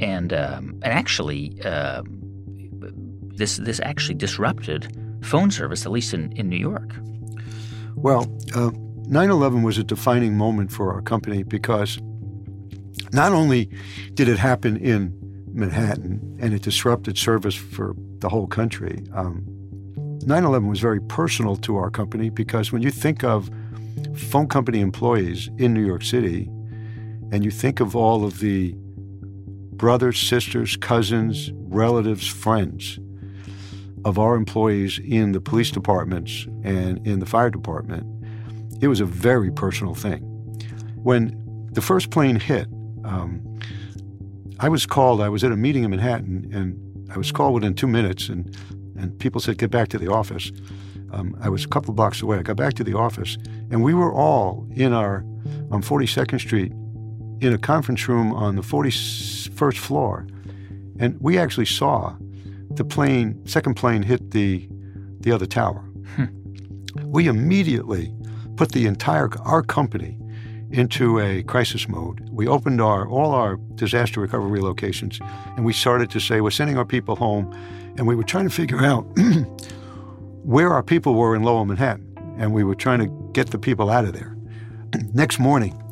and 0.00 0.32
um, 0.32 0.78
and 0.82 0.92
actually, 0.92 1.60
uh, 1.64 2.02
this 3.36 3.58
this 3.58 3.80
actually 3.80 4.14
disrupted 4.14 4.92
phone 5.22 5.50
service, 5.50 5.84
at 5.84 5.92
least 5.92 6.14
in, 6.14 6.32
in 6.32 6.48
New 6.48 6.56
York. 6.58 6.94
Well, 7.94 8.26
uh, 8.54 8.70
9 9.08 9.30
11 9.30 9.62
was 9.62 9.78
a 9.78 9.84
defining 9.84 10.36
moment 10.36 10.70
for 10.70 10.92
our 10.92 11.02
company 11.02 11.42
because 11.42 11.98
not 13.12 13.32
only 13.32 13.70
did 14.14 14.28
it 14.28 14.38
happen 14.38 14.76
in 14.76 15.14
Manhattan 15.52 16.36
and 16.40 16.54
it 16.54 16.62
disrupted 16.62 17.18
service 17.18 17.54
for 17.54 17.94
the 18.18 18.28
whole 18.28 18.46
country, 18.46 19.04
um, 19.14 19.44
9 20.26 20.44
11 20.44 20.68
was 20.68 20.80
very 20.80 21.00
personal 21.00 21.56
to 21.56 21.76
our 21.76 21.90
company 21.90 22.30
because 22.30 22.72
when 22.72 22.82
you 22.82 22.90
think 22.90 23.24
of 23.24 23.50
phone 24.14 24.48
company 24.48 24.80
employees 24.80 25.48
in 25.58 25.72
New 25.72 25.84
York 25.84 26.02
City 26.02 26.48
and 27.30 27.44
you 27.44 27.50
think 27.50 27.80
of 27.80 27.94
all 27.94 28.24
of 28.24 28.40
the 28.40 28.74
brothers, 29.76 30.18
sisters, 30.18 30.76
cousins, 30.76 31.50
relatives, 31.54 32.26
friends 32.26 32.98
of 34.04 34.18
our 34.18 34.34
employees 34.34 34.98
in 35.04 35.32
the 35.32 35.40
police 35.40 35.70
departments 35.70 36.46
and 36.64 37.04
in 37.06 37.20
the 37.20 37.26
fire 37.26 37.50
department, 37.50 38.04
it 38.80 38.88
was 38.88 39.00
a 39.00 39.04
very 39.04 39.50
personal 39.50 39.94
thing. 39.94 40.22
When 41.02 41.68
the 41.72 41.80
first 41.80 42.10
plane 42.10 42.40
hit, 42.40 42.66
um, 43.04 43.42
I 44.60 44.68
was 44.68 44.86
called. 44.86 45.20
I 45.20 45.28
was 45.28 45.44
at 45.44 45.52
a 45.52 45.56
meeting 45.56 45.84
in 45.84 45.90
Manhattan, 45.90 46.50
and 46.52 47.10
I 47.12 47.18
was 47.18 47.30
called 47.30 47.54
within 47.54 47.74
two 47.74 47.86
minutes, 47.86 48.28
and 48.28 48.56
and 48.98 49.18
people 49.18 49.40
said, 49.40 49.58
"Get 49.58 49.70
back 49.70 49.88
to 49.88 49.98
the 49.98 50.10
office." 50.10 50.50
Um, 51.10 51.36
I 51.40 51.48
was 51.48 51.64
a 51.64 51.68
couple 51.68 51.94
blocks 51.94 52.20
away. 52.20 52.38
I 52.38 52.42
got 52.42 52.56
back 52.56 52.74
to 52.74 52.84
the 52.84 52.94
office, 52.94 53.38
and 53.70 53.82
we 53.82 53.94
were 53.94 54.12
all 54.12 54.66
in 54.74 54.92
our 54.92 55.24
on 55.70 55.82
42nd 55.82 56.40
Street 56.40 56.72
in 57.40 57.52
a 57.52 57.58
conference 57.58 58.08
room 58.08 58.32
on 58.32 58.56
the 58.56 58.62
41st 58.62 59.78
floor, 59.78 60.26
and 60.98 61.16
we 61.20 61.38
actually 61.38 61.66
saw 61.66 62.16
the 62.70 62.84
plane, 62.84 63.40
second 63.46 63.74
plane 63.74 64.02
hit 64.02 64.30
the, 64.32 64.68
the 65.20 65.32
other 65.32 65.46
tower. 65.46 65.80
Hmm. 66.16 66.26
We 67.04 67.26
immediately 67.28 68.14
put 68.56 68.72
the 68.72 68.86
entire, 68.86 69.30
our 69.42 69.62
company 69.62 70.18
into 70.70 71.18
a 71.20 71.42
crisis 71.44 71.88
mode. 71.88 72.28
We 72.30 72.46
opened 72.46 72.80
our, 72.80 73.08
all 73.08 73.32
our 73.32 73.56
disaster 73.74 74.20
recovery 74.20 74.60
locations 74.60 75.18
and 75.56 75.64
we 75.64 75.72
started 75.72 76.10
to 76.10 76.20
say, 76.20 76.40
we're 76.40 76.50
sending 76.50 76.76
our 76.76 76.84
people 76.84 77.16
home. 77.16 77.54
And 77.98 78.06
we 78.06 78.14
were 78.14 78.22
trying 78.22 78.48
to 78.48 78.54
figure 78.54 78.84
out 78.84 79.02
where 80.44 80.72
our 80.72 80.84
people 80.84 81.14
were 81.14 81.34
in 81.34 81.42
Lower 81.42 81.64
Manhattan. 81.64 82.04
And 82.38 82.54
we 82.54 82.62
were 82.62 82.76
trying 82.76 83.00
to 83.00 83.30
get 83.32 83.50
the 83.50 83.58
people 83.58 83.90
out 83.90 84.04
of 84.04 84.12
there. 84.12 84.36
Next 85.12 85.40
morning, 85.40 85.82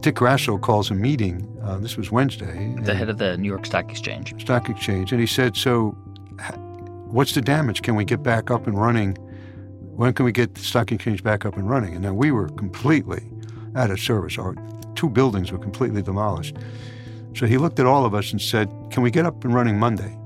Dick 0.00 0.14
Grasso 0.14 0.58
calls 0.58 0.90
a 0.90 0.94
meeting. 0.94 1.50
Uh, 1.60 1.78
this 1.78 1.96
was 1.96 2.12
Wednesday. 2.12 2.74
The 2.82 2.94
head 2.94 3.08
of 3.08 3.18
the 3.18 3.36
New 3.36 3.48
York 3.48 3.66
Stock 3.66 3.90
Exchange. 3.90 4.40
Stock 4.40 4.68
Exchange. 4.68 5.10
And 5.10 5.20
he 5.20 5.26
said, 5.26 5.56
So, 5.56 5.90
what's 7.10 7.34
the 7.34 7.40
damage? 7.40 7.82
Can 7.82 7.96
we 7.96 8.04
get 8.04 8.22
back 8.22 8.52
up 8.52 8.68
and 8.68 8.80
running? 8.80 9.16
When 9.96 10.12
can 10.12 10.24
we 10.24 10.32
get 10.32 10.54
the 10.54 10.60
stock 10.60 10.92
exchange 10.92 11.22
back 11.22 11.44
up 11.44 11.56
and 11.56 11.68
running? 11.68 11.94
And 11.94 12.02
now 12.02 12.14
we 12.14 12.30
were 12.30 12.48
completely 12.50 13.28
out 13.74 13.90
of 13.90 13.98
service. 13.98 14.38
Our 14.38 14.54
two 14.94 15.08
buildings 15.08 15.50
were 15.50 15.58
completely 15.58 16.02
demolished. 16.02 16.56
So 17.34 17.46
he 17.46 17.58
looked 17.58 17.80
at 17.80 17.86
all 17.86 18.04
of 18.04 18.14
us 18.14 18.30
and 18.30 18.40
said, 18.40 18.68
Can 18.90 19.02
we 19.02 19.10
get 19.10 19.26
up 19.26 19.44
and 19.44 19.52
running 19.52 19.78
Monday? 19.78 20.16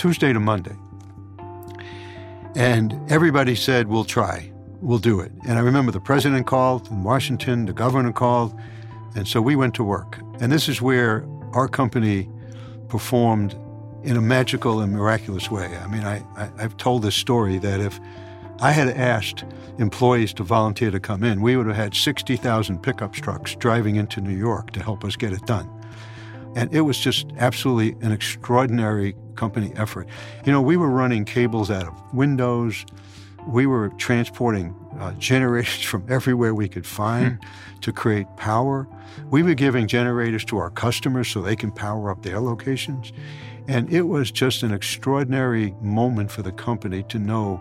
Tuesday 0.00 0.32
to 0.32 0.40
Monday. 0.40 0.74
And 2.56 2.98
everybody 3.12 3.54
said, 3.54 3.86
We'll 3.86 4.06
try. 4.06 4.50
We'll 4.80 4.98
do 4.98 5.20
it. 5.20 5.30
And 5.46 5.58
I 5.58 5.60
remember 5.60 5.92
the 5.92 6.00
president 6.00 6.46
called 6.46 6.90
in 6.90 7.02
Washington, 7.02 7.66
the 7.66 7.74
governor 7.74 8.10
called. 8.10 8.58
And 9.14 9.28
so 9.28 9.42
we 9.42 9.56
went 9.56 9.74
to 9.74 9.84
work. 9.84 10.18
And 10.40 10.50
this 10.50 10.70
is 10.70 10.80
where 10.80 11.26
our 11.52 11.68
company 11.68 12.30
performed 12.88 13.54
in 14.02 14.16
a 14.16 14.22
magical 14.22 14.80
and 14.80 14.90
miraculous 14.90 15.50
way. 15.50 15.66
I 15.66 15.86
mean, 15.86 16.04
I, 16.04 16.24
I, 16.34 16.62
have 16.62 16.78
told 16.78 17.02
this 17.02 17.14
story 17.14 17.58
that 17.58 17.80
if 17.80 18.00
I 18.60 18.70
had 18.70 18.88
asked 18.88 19.44
employees 19.76 20.32
to 20.34 20.42
volunteer 20.42 20.90
to 20.90 21.00
come 21.00 21.22
in, 21.22 21.42
we 21.42 21.58
would 21.58 21.66
have 21.66 21.76
had 21.76 21.94
60,000 21.94 22.82
pickup 22.82 23.12
trucks 23.12 23.54
driving 23.54 23.96
into 23.96 24.22
New 24.22 24.34
York 24.34 24.70
to 24.70 24.82
help 24.82 25.04
us 25.04 25.14
get 25.14 25.34
it 25.34 25.44
done. 25.44 25.68
And 26.56 26.72
it 26.74 26.80
was 26.80 26.98
just 26.98 27.26
absolutely 27.36 28.02
an 28.02 28.12
extraordinary 28.12 29.14
company 29.40 29.72
effort. 29.76 30.06
You 30.44 30.52
know, 30.52 30.60
we 30.60 30.76
were 30.76 30.90
running 30.90 31.24
cables 31.24 31.70
out 31.70 31.86
of 31.88 31.94
windows, 32.12 32.84
we 33.48 33.64
were 33.64 33.88
transporting 33.96 34.74
uh, 34.98 35.12
generators 35.18 35.82
from 35.82 36.04
everywhere 36.08 36.54
we 36.54 36.68
could 36.68 36.86
find 36.86 37.38
hmm. 37.42 37.80
to 37.80 37.90
create 37.90 38.26
power. 38.36 38.86
We 39.30 39.42
were 39.42 39.54
giving 39.54 39.88
generators 39.88 40.44
to 40.46 40.58
our 40.58 40.70
customers 40.70 41.28
so 41.28 41.40
they 41.40 41.56
can 41.56 41.72
power 41.72 42.10
up 42.10 42.22
their 42.22 42.38
locations. 42.38 43.12
And 43.66 43.90
it 43.90 44.02
was 44.02 44.30
just 44.30 44.62
an 44.62 44.72
extraordinary 44.72 45.74
moment 45.80 46.30
for 46.30 46.42
the 46.42 46.52
company 46.52 47.02
to 47.04 47.18
know 47.18 47.60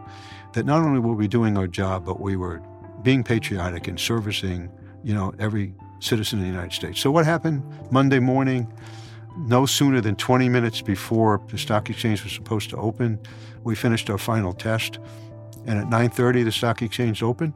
that 0.54 0.66
not 0.66 0.80
only 0.84 1.00
were 1.00 1.16
we 1.16 1.28
doing 1.28 1.58
our 1.58 1.68
job, 1.68 2.06
but 2.06 2.20
we 2.20 2.36
were 2.36 2.62
being 3.04 3.24
patriotic 3.24 3.88
and 3.88 3.98
servicing, 3.98 4.70
you 5.04 5.14
know, 5.14 5.34
every 5.40 5.74
citizen 6.00 6.40
of 6.40 6.44
the 6.44 6.52
United 6.52 6.74
States. 6.74 7.00
So 7.00 7.10
what 7.12 7.26
happened 7.26 7.64
Monday 7.90 8.20
morning? 8.20 8.68
No 9.38 9.66
sooner 9.66 10.02
than 10.02 10.16
20 10.16 10.50
minutes 10.50 10.82
before 10.82 11.42
the 11.50 11.58
stock 11.58 11.90
exchange 11.90 12.24
was 12.24 12.34
supposed 12.34 12.70
to 12.72 12.78
open, 12.78 13.20
we 13.64 13.76
finished 13.76 14.10
our 14.10 14.18
final 14.18 14.54
test. 14.54 15.00
And 15.66 15.78
at 15.78 15.90
9:30, 15.90 16.44
the 16.44 16.52
stock 16.52 16.82
exchange 16.82 17.22
opened, 17.22 17.54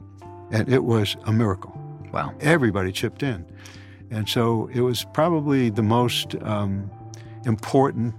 and 0.51 0.67
it 0.69 0.84
was 0.84 1.15
a 1.26 1.32
miracle. 1.32 1.71
Wow! 2.11 2.34
Everybody 2.41 2.91
chipped 2.91 3.24
in, 3.24 3.45
and 4.11 4.28
so 4.28 4.69
it 4.74 4.82
was 4.82 5.05
probably 5.13 5.69
the 5.69 5.82
most 5.82 6.36
um, 6.43 6.91
important 7.45 8.13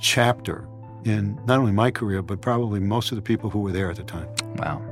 chapter 0.00 0.68
in 1.04 1.38
not 1.46 1.58
only 1.58 1.72
my 1.72 1.90
career, 1.90 2.22
but 2.22 2.40
probably 2.40 2.80
most 2.80 3.10
of 3.10 3.16
the 3.16 3.22
people 3.22 3.48
who 3.48 3.60
were 3.60 3.72
there 3.72 3.90
at 3.90 3.96
the 3.96 4.04
time. 4.04 4.28
Wow. 4.56 4.82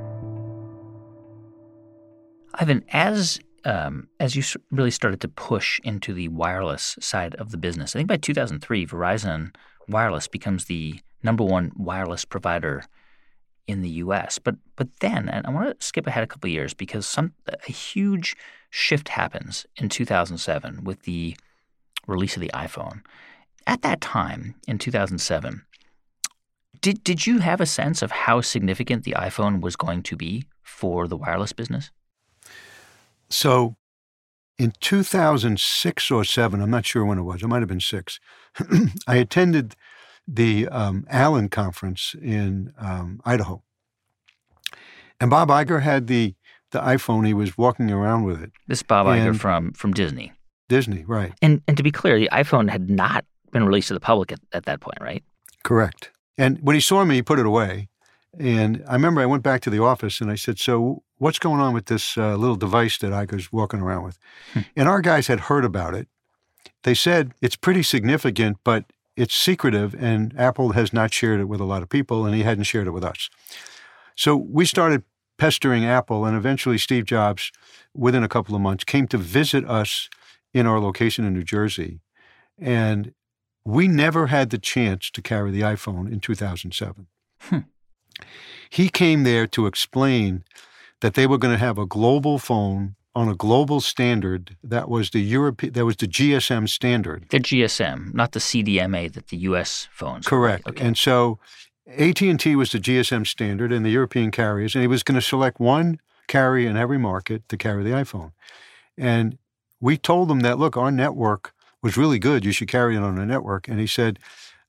Ivan, 2.55 2.83
as 2.89 3.39
um, 3.65 4.07
as 4.19 4.35
you 4.35 4.43
really 4.71 4.91
started 4.91 5.21
to 5.21 5.27
push 5.27 5.79
into 5.83 6.13
the 6.13 6.27
wireless 6.29 6.97
side 7.01 7.35
of 7.35 7.51
the 7.51 7.57
business, 7.57 7.95
I 7.95 7.99
think 7.99 8.09
by 8.09 8.17
2003, 8.17 8.85
Verizon 8.85 9.53
Wireless 9.87 10.27
becomes 10.27 10.65
the 10.65 10.99
number 11.21 11.43
one 11.43 11.71
wireless 11.75 12.25
provider 12.25 12.83
in 13.67 13.81
the 13.81 13.89
U.S. 13.89 14.39
But 14.39 14.55
but 14.75 14.87
then, 14.99 15.29
and 15.29 15.45
I 15.45 15.49
want 15.49 15.79
to 15.79 15.85
skip 15.85 16.07
ahead 16.07 16.23
a 16.23 16.27
couple 16.27 16.49
years 16.49 16.73
because 16.73 17.05
some 17.05 17.33
a 17.47 17.71
huge 17.71 18.35
shift 18.69 19.09
happens 19.09 19.65
in 19.75 19.89
2007 19.89 20.83
with 20.83 21.03
the 21.03 21.35
release 22.07 22.35
of 22.35 22.41
the 22.41 22.51
iPhone. 22.53 23.01
At 23.67 23.81
that 23.81 24.01
time, 24.01 24.55
in 24.67 24.77
2007, 24.77 25.63
did 26.81 27.03
did 27.03 27.25
you 27.25 27.39
have 27.39 27.61
a 27.61 27.65
sense 27.65 28.01
of 28.01 28.11
how 28.11 28.41
significant 28.41 29.03
the 29.03 29.15
iPhone 29.17 29.61
was 29.61 29.75
going 29.75 30.03
to 30.03 30.15
be 30.15 30.45
for 30.61 31.07
the 31.07 31.17
wireless 31.17 31.53
business? 31.53 31.91
So, 33.29 33.75
in 34.57 34.73
2006 34.79 36.11
or 36.11 36.23
seven, 36.23 36.61
I'm 36.61 36.69
not 36.69 36.85
sure 36.85 37.03
when 37.03 37.17
it 37.17 37.23
was. 37.23 37.43
It 37.43 37.47
might 37.47 37.59
have 37.59 37.67
been 37.67 37.79
six. 37.79 38.19
I 39.07 39.17
attended 39.17 39.75
the 40.27 40.67
um, 40.69 41.05
Allen 41.09 41.49
conference 41.49 42.15
in 42.21 42.73
um, 42.79 43.21
Idaho, 43.25 43.63
and 45.19 45.29
Bob 45.29 45.49
Iger 45.49 45.81
had 45.81 46.07
the 46.07 46.35
the 46.71 46.79
iPhone. 46.79 47.25
He 47.25 47.33
was 47.33 47.57
walking 47.57 47.91
around 47.91 48.23
with 48.23 48.41
it. 48.41 48.51
This 48.67 48.83
Bob 48.83 49.07
Iger 49.07 49.37
from 49.37 49.73
from 49.73 49.93
Disney. 49.93 50.31
Disney, 50.67 51.03
right? 51.05 51.33
And 51.41 51.61
and 51.67 51.77
to 51.77 51.83
be 51.83 51.91
clear, 51.91 52.19
the 52.19 52.29
iPhone 52.31 52.69
had 52.69 52.89
not 52.89 53.25
been 53.51 53.65
released 53.65 53.89
to 53.89 53.93
the 53.93 53.99
public 53.99 54.31
at, 54.31 54.39
at 54.51 54.65
that 54.65 54.81
point, 54.81 54.97
right? 54.99 55.23
Correct. 55.63 56.11
And 56.37 56.59
when 56.61 56.73
he 56.73 56.81
saw 56.81 57.05
me, 57.05 57.15
he 57.15 57.21
put 57.21 57.39
it 57.39 57.45
away. 57.45 57.87
And 58.37 58.83
I 58.87 58.93
remember 58.93 59.21
I 59.21 59.25
went 59.25 59.43
back 59.43 59.61
to 59.61 59.69
the 59.69 59.81
office 59.81 60.19
and 60.19 60.29
I 60.29 60.35
said, 60.35 60.59
"So 60.59 61.03
what's 61.17 61.39
going 61.39 61.59
on 61.59 61.73
with 61.73 61.85
this 61.85 62.17
uh, 62.17 62.35
little 62.35 62.55
device 62.55 62.97
that 62.99 63.13
I 63.13 63.25
was 63.25 63.51
walking 63.51 63.81
around 63.81 64.03
with?" 64.03 64.17
Hmm. 64.53 64.59
And 64.75 64.89
our 64.89 65.01
guys 65.01 65.27
had 65.27 65.41
heard 65.41 65.65
about 65.65 65.93
it. 65.93 66.07
They 66.83 66.93
said 66.93 67.33
it's 67.41 67.55
pretty 67.55 67.83
significant, 67.83 68.57
but 68.63 68.85
it's 69.15 69.35
secretive, 69.35 69.95
and 69.95 70.37
Apple 70.37 70.73
has 70.73 70.91
not 70.91 71.13
shared 71.13 71.39
it 71.39 71.45
with 71.45 71.61
a 71.61 71.65
lot 71.65 71.81
of 71.81 71.89
people, 71.89 72.25
and 72.25 72.35
he 72.35 72.43
hadn't 72.43 72.65
shared 72.65 72.87
it 72.87 72.91
with 72.91 73.03
us. 73.03 73.29
So 74.15 74.35
we 74.35 74.65
started 74.65 75.03
pestering 75.37 75.85
Apple, 75.85 76.25
and 76.25 76.35
eventually 76.35 76.77
Steve 76.77 77.05
Jobs, 77.05 77.51
within 77.93 78.23
a 78.23 78.27
couple 78.27 78.55
of 78.55 78.61
months, 78.61 78.83
came 78.83 79.07
to 79.07 79.17
visit 79.17 79.65
us 79.65 80.09
in 80.53 80.65
our 80.65 80.79
location 80.79 81.25
in 81.25 81.33
New 81.33 81.43
Jersey. 81.43 81.99
And 82.57 83.13
we 83.65 83.87
never 83.87 84.27
had 84.27 84.49
the 84.49 84.57
chance 84.57 85.09
to 85.11 85.21
carry 85.21 85.51
the 85.51 85.61
iPhone 85.61 86.11
in 86.11 86.19
2007. 86.19 87.07
Hmm. 87.41 87.57
He 88.69 88.89
came 88.89 89.23
there 89.23 89.47
to 89.47 89.65
explain 89.65 90.43
that 91.01 91.13
they 91.13 91.27
were 91.27 91.37
going 91.37 91.53
to 91.53 91.59
have 91.59 91.77
a 91.77 91.85
global 91.85 92.39
phone 92.39 92.95
on 93.15 93.29
a 93.29 93.35
global 93.35 93.79
standard 93.79 94.57
that 94.61 94.89
was 94.89 95.11
the 95.11 95.21
Europe 95.21 95.61
that 95.61 95.85
was 95.85 95.95
the 95.95 96.07
GSM 96.07 96.67
standard. 96.67 97.25
The 97.29 97.39
GSM, 97.39 98.13
not 98.13 98.33
the 98.33 98.39
CDMA 98.39 99.11
that 99.13 99.27
the 99.29 99.37
US 99.37 99.87
phones. 99.91 100.27
Correct. 100.27 100.67
Okay. 100.67 100.85
And 100.85 100.97
so 100.97 101.39
AT&T 101.87 102.55
was 102.55 102.71
the 102.71 102.79
GSM 102.79 103.25
standard 103.25 103.71
and 103.71 103.85
the 103.85 103.89
European 103.89 104.31
carriers 104.31 104.75
and 104.75 104.81
he 104.81 104.87
was 104.87 105.03
going 105.03 105.15
to 105.15 105.21
select 105.21 105.59
one 105.59 105.99
carrier 106.27 106.69
in 106.69 106.75
every 106.75 106.97
market 106.97 107.47
to 107.49 107.57
carry 107.57 107.83
the 107.83 107.91
iPhone. 107.91 108.33
And 108.97 109.37
we 109.79 109.97
told 109.97 110.27
them 110.27 110.41
that 110.41 110.59
look, 110.59 110.75
our 110.75 110.91
network 110.91 111.53
was 111.81 111.95
really 111.95 112.19
good. 112.19 112.43
You 112.43 112.51
should 112.51 112.67
carry 112.67 112.95
it 112.95 112.99
on 112.99 113.17
a 113.17 113.25
network. 113.25 113.67
And 113.67 113.79
he 113.79 113.87
said, 113.87 114.19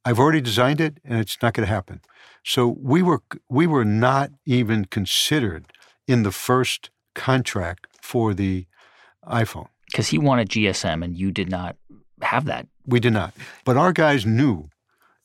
I've 0.04 0.20
already 0.20 0.40
designed 0.40 0.80
it 0.80 0.98
and 1.04 1.18
it's 1.18 1.38
not 1.42 1.54
going 1.54 1.66
to 1.66 1.72
happen. 1.72 2.00
So 2.44 2.76
we 2.80 3.02
were 3.02 3.22
we 3.48 3.66
were 3.66 3.84
not 3.84 4.30
even 4.44 4.84
considered 4.84 5.72
in 6.06 6.22
the 6.22 6.32
first 6.32 6.90
contract 7.14 7.86
for 8.00 8.34
the 8.34 8.66
iPhone. 9.26 9.68
Because 9.86 10.08
he 10.08 10.18
wanted 10.18 10.48
GSM 10.48 11.04
and 11.04 11.16
you 11.16 11.30
did 11.30 11.50
not 11.50 11.76
have 12.22 12.44
that. 12.46 12.66
We 12.86 13.00
did 13.00 13.12
not. 13.12 13.34
But 13.64 13.76
our 13.76 13.92
guys 13.92 14.24
knew 14.26 14.70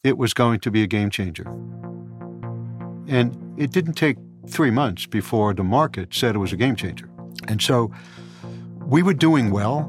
it 0.03 0.17
was 0.17 0.33
going 0.33 0.59
to 0.61 0.71
be 0.71 0.83
a 0.83 0.87
game 0.87 1.09
changer. 1.09 1.47
And 3.07 3.37
it 3.57 3.71
didn't 3.71 3.93
take 3.93 4.17
three 4.47 4.71
months 4.71 5.05
before 5.05 5.53
the 5.53 5.63
market 5.63 6.13
said 6.13 6.35
it 6.35 6.39
was 6.39 6.53
a 6.53 6.57
game 6.57 6.75
changer. 6.75 7.09
And 7.47 7.61
so 7.61 7.91
we 8.85 9.03
were 9.03 9.13
doing 9.13 9.51
well, 9.51 9.83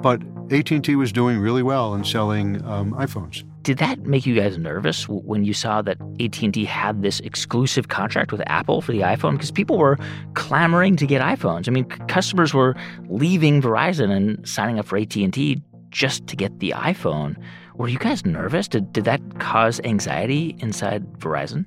but 0.00 0.22
AT&T 0.50 0.94
was 0.96 1.12
doing 1.12 1.38
really 1.38 1.62
well 1.62 1.94
in 1.94 2.04
selling 2.04 2.64
um, 2.64 2.92
iPhones. 2.92 3.44
Did 3.68 3.76
that 3.76 4.06
make 4.06 4.24
you 4.24 4.34
guys 4.34 4.56
nervous 4.56 5.06
when 5.10 5.44
you 5.44 5.52
saw 5.52 5.82
that 5.82 5.98
AT&T 6.18 6.64
had 6.64 7.02
this 7.02 7.20
exclusive 7.20 7.88
contract 7.88 8.32
with 8.32 8.40
Apple 8.46 8.80
for 8.80 8.92
the 8.92 9.00
iPhone? 9.00 9.32
Because 9.32 9.50
people 9.50 9.76
were 9.76 9.98
clamoring 10.32 10.96
to 10.96 11.06
get 11.06 11.20
iPhones. 11.20 11.68
I 11.68 11.72
mean, 11.72 11.84
customers 11.84 12.54
were 12.54 12.74
leaving 13.10 13.60
Verizon 13.60 14.10
and 14.10 14.48
signing 14.48 14.78
up 14.78 14.86
for 14.86 14.96
AT&T 14.96 15.60
just 15.90 16.26
to 16.28 16.34
get 16.34 16.60
the 16.60 16.70
iPhone. 16.70 17.36
Were 17.74 17.88
you 17.88 17.98
guys 17.98 18.24
nervous? 18.24 18.68
Did, 18.68 18.90
did 18.90 19.04
that 19.04 19.38
cause 19.38 19.82
anxiety 19.84 20.56
inside 20.60 21.04
Verizon? 21.18 21.66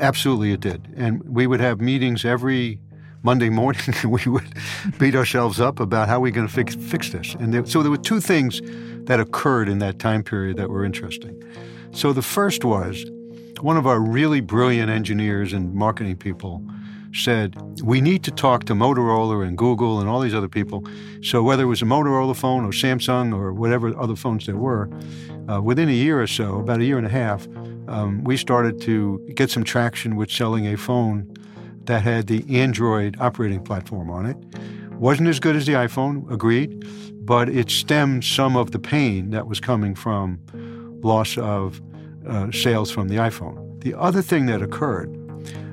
Absolutely, 0.00 0.52
it 0.52 0.60
did. 0.60 0.92
And 0.94 1.22
we 1.26 1.46
would 1.46 1.60
have 1.60 1.80
meetings 1.80 2.26
every 2.26 2.80
Monday 3.24 3.48
morning. 3.48 3.82
we 4.04 4.22
would 4.26 4.46
beat 4.98 5.16
ourselves 5.16 5.58
up 5.58 5.80
about 5.80 6.08
how 6.08 6.20
we're 6.20 6.30
going 6.30 6.46
to 6.46 6.52
fix, 6.52 6.74
fix 6.76 7.10
this. 7.10 7.34
And 7.34 7.52
there, 7.52 7.66
so 7.66 7.82
there 7.82 7.90
were 7.90 7.96
two 7.96 8.20
things 8.20 8.60
that 9.06 9.18
occurred 9.18 9.68
in 9.68 9.78
that 9.80 9.98
time 9.98 10.22
period 10.22 10.56
that 10.58 10.70
were 10.70 10.84
interesting. 10.84 11.42
So 11.92 12.12
the 12.12 12.22
first 12.22 12.64
was 12.64 13.04
one 13.60 13.76
of 13.76 13.86
our 13.86 13.98
really 13.98 14.40
brilliant 14.40 14.90
engineers 14.90 15.52
and 15.52 15.74
marketing 15.74 16.16
people 16.16 16.62
said, 17.14 17.56
We 17.82 18.00
need 18.00 18.24
to 18.24 18.30
talk 18.30 18.64
to 18.64 18.74
Motorola 18.74 19.46
and 19.46 19.56
Google 19.56 20.00
and 20.00 20.08
all 20.08 20.20
these 20.20 20.34
other 20.34 20.48
people. 20.48 20.84
So, 21.22 21.42
whether 21.42 21.62
it 21.62 21.66
was 21.66 21.80
a 21.80 21.86
Motorola 21.86 22.36
phone 22.36 22.64
or 22.64 22.70
Samsung 22.70 23.34
or 23.34 23.52
whatever 23.52 23.96
other 23.98 24.16
phones 24.16 24.46
there 24.46 24.56
were, 24.56 24.90
uh, 25.50 25.62
within 25.62 25.88
a 25.88 25.92
year 25.92 26.20
or 26.20 26.26
so, 26.26 26.58
about 26.58 26.80
a 26.80 26.84
year 26.84 26.98
and 26.98 27.06
a 27.06 27.10
half, 27.10 27.46
um, 27.86 28.24
we 28.24 28.36
started 28.36 28.80
to 28.82 29.24
get 29.34 29.50
some 29.50 29.62
traction 29.62 30.16
with 30.16 30.30
selling 30.30 30.66
a 30.66 30.76
phone 30.76 31.32
that 31.86 32.02
had 32.02 32.26
the 32.26 32.44
Android 32.60 33.16
operating 33.20 33.62
platform 33.62 34.10
on 34.10 34.26
it. 34.26 34.36
Wasn't 34.94 35.28
as 35.28 35.40
good 35.40 35.56
as 35.56 35.66
the 35.66 35.72
iPhone, 35.72 36.30
agreed, 36.30 36.86
but 37.26 37.48
it 37.48 37.70
stemmed 37.70 38.24
some 38.24 38.56
of 38.56 38.70
the 38.70 38.78
pain 38.78 39.30
that 39.30 39.46
was 39.46 39.60
coming 39.60 39.94
from 39.94 40.38
loss 41.02 41.36
of 41.38 41.82
uh, 42.26 42.50
sales 42.52 42.90
from 42.90 43.08
the 43.08 43.16
iPhone. 43.16 43.80
The 43.82 43.94
other 43.94 44.22
thing 44.22 44.46
that 44.46 44.62
occurred 44.62 45.10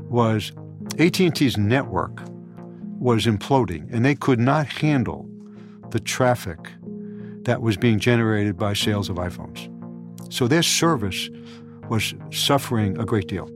was 0.10 0.52
AT&T's 1.00 1.58
network 1.58 2.22
was 3.00 3.26
imploding 3.26 3.92
and 3.92 4.04
they 4.04 4.16
could 4.16 4.40
not 4.40 4.68
handle 4.68 5.28
the 5.92 6.00
traffic 6.00 6.60
that 7.44 7.62
was 7.62 7.78
being 7.78 8.00
generated 8.00 8.58
by 8.58 8.74
sales 8.74 9.10
of 9.10 9.16
iPhones. 9.16 9.70
So 10.32 10.48
their 10.48 10.64
service 10.64 11.30
was 11.90 12.14
suffering 12.32 12.98
a 13.00 13.06
great 13.06 13.28
deal. 13.28 13.50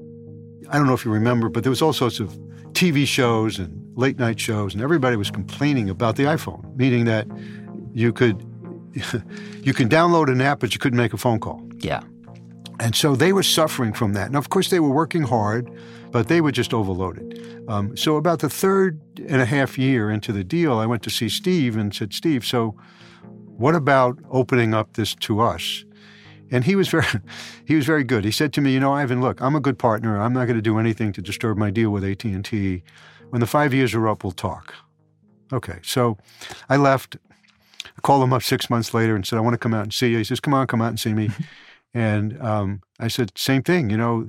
I 0.69 0.77
don't 0.77 0.87
know 0.87 0.93
if 0.93 1.05
you 1.05 1.11
remember, 1.11 1.49
but 1.49 1.63
there 1.63 1.69
was 1.69 1.81
all 1.81 1.93
sorts 1.93 2.19
of 2.19 2.29
TV 2.73 3.05
shows 3.05 3.59
and 3.59 3.97
late 3.97 4.17
night 4.19 4.39
shows, 4.39 4.73
and 4.73 4.83
everybody 4.83 5.15
was 5.15 5.31
complaining 5.31 5.89
about 5.89 6.15
the 6.15 6.23
iPhone, 6.23 6.75
meaning 6.75 7.05
that 7.05 7.27
you 7.93 8.11
could 8.11 8.43
you 9.63 9.73
can 9.73 9.89
download 9.89 10.31
an 10.31 10.41
app, 10.41 10.59
but 10.59 10.73
you 10.73 10.79
couldn't 10.79 10.97
make 10.97 11.13
a 11.13 11.17
phone 11.17 11.39
call. 11.39 11.61
Yeah. 11.79 12.01
And 12.79 12.95
so 12.95 13.15
they 13.15 13.33
were 13.33 13.43
suffering 13.43 13.93
from 13.93 14.13
that. 14.13 14.31
Now, 14.31 14.39
of 14.39 14.49
course, 14.49 14.69
they 14.69 14.79
were 14.79 14.89
working 14.89 15.23
hard, 15.23 15.69
but 16.11 16.27
they 16.27 16.41
were 16.41 16.51
just 16.51 16.73
overloaded. 16.73 17.41
Um, 17.67 17.95
so 17.95 18.17
about 18.17 18.39
the 18.39 18.49
third 18.49 18.99
and 19.27 19.41
a 19.41 19.45
half 19.45 19.77
year 19.77 20.11
into 20.11 20.31
the 20.31 20.43
deal, 20.43 20.77
I 20.77 20.85
went 20.85 21.03
to 21.03 21.09
see 21.09 21.29
Steve 21.29 21.77
and 21.77 21.93
said, 21.93 22.13
Steve, 22.13 22.45
so 22.45 22.75
what 23.57 23.75
about 23.75 24.19
opening 24.29 24.73
up 24.73 24.93
this 24.93 25.15
to 25.15 25.39
us? 25.39 25.85
And 26.51 26.63
he 26.63 26.75
was 26.75 26.87
very, 26.87 27.05
he 27.65 27.75
was 27.75 27.85
very 27.85 28.03
good. 28.03 28.23
He 28.23 28.31
said 28.31 28.53
to 28.53 28.61
me, 28.61 28.73
"You 28.73 28.79
know, 28.79 28.93
Ivan, 28.93 29.21
look, 29.21 29.41
I'm 29.41 29.55
a 29.55 29.59
good 29.59 29.79
partner. 29.79 30.19
I'm 30.19 30.33
not 30.33 30.45
going 30.45 30.57
to 30.57 30.61
do 30.61 30.77
anything 30.77 31.11
to 31.13 31.21
disturb 31.21 31.57
my 31.57 31.71
deal 31.71 31.89
with 31.89 32.03
AT 32.03 32.23
and 32.23 32.43
T. 32.43 32.83
When 33.29 33.39
the 33.39 33.47
five 33.47 33.73
years 33.73 33.93
are 33.93 34.07
up, 34.07 34.23
we'll 34.23 34.31
talk." 34.31 34.73
Okay, 35.53 35.79
so 35.83 36.17
I 36.69 36.77
left. 36.77 37.17
I 37.85 38.01
called 38.01 38.23
him 38.23 38.33
up 38.33 38.43
six 38.43 38.69
months 38.69 38.93
later 38.93 39.15
and 39.15 39.25
said, 39.25 39.37
"I 39.37 39.41
want 39.41 39.53
to 39.53 39.59
come 39.59 39.73
out 39.73 39.83
and 39.83 39.93
see 39.93 40.11
you." 40.11 40.17
He 40.17 40.23
says, 40.23 40.39
"Come 40.39 40.53
on, 40.53 40.67
come 40.67 40.81
out 40.81 40.89
and 40.89 40.99
see 40.99 41.13
me." 41.13 41.29
and 41.93 42.41
um, 42.41 42.81
I 42.99 43.07
said, 43.07 43.31
"Same 43.37 43.63
thing. 43.63 43.89
You 43.89 43.97
know, 43.97 44.27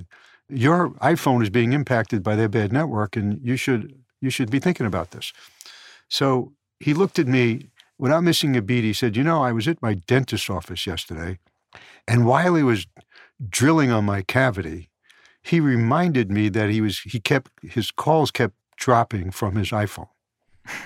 your 0.49 0.91
iPhone 1.01 1.43
is 1.43 1.49
being 1.49 1.73
impacted 1.73 2.23
by 2.23 2.35
their 2.35 2.49
bad 2.49 2.71
network, 2.71 3.15
and 3.15 3.39
you 3.43 3.57
should 3.57 3.93
you 4.21 4.29
should 4.29 4.49
be 4.49 4.59
thinking 4.59 4.85
about 4.85 5.11
this." 5.11 5.33
So 6.09 6.53
he 6.79 6.93
looked 6.93 7.19
at 7.19 7.27
me 7.27 7.69
without 7.97 8.23
missing 8.23 8.55
a 8.55 8.61
beat. 8.61 8.83
He 8.83 8.93
said, 8.93 9.15
"You 9.15 9.23
know, 9.23 9.43
I 9.43 9.51
was 9.51 9.67
at 9.67 9.81
my 9.81 9.93
dentist's 9.93 10.49
office 10.49 10.87
yesterday." 10.87 11.39
And 12.07 12.25
while 12.25 12.55
he 12.55 12.63
was 12.63 12.87
drilling 13.49 13.91
on 13.91 14.05
my 14.05 14.21
cavity, 14.21 14.89
he 15.41 15.59
reminded 15.59 16.31
me 16.31 16.49
that 16.49 16.69
he 16.69 16.81
was 16.81 16.99
he 16.99 17.19
kept 17.19 17.51
his 17.61 17.91
calls 17.91 18.31
kept 18.31 18.55
dropping 18.77 19.31
from 19.31 19.55
his 19.55 19.71
iPhone. 19.71 20.09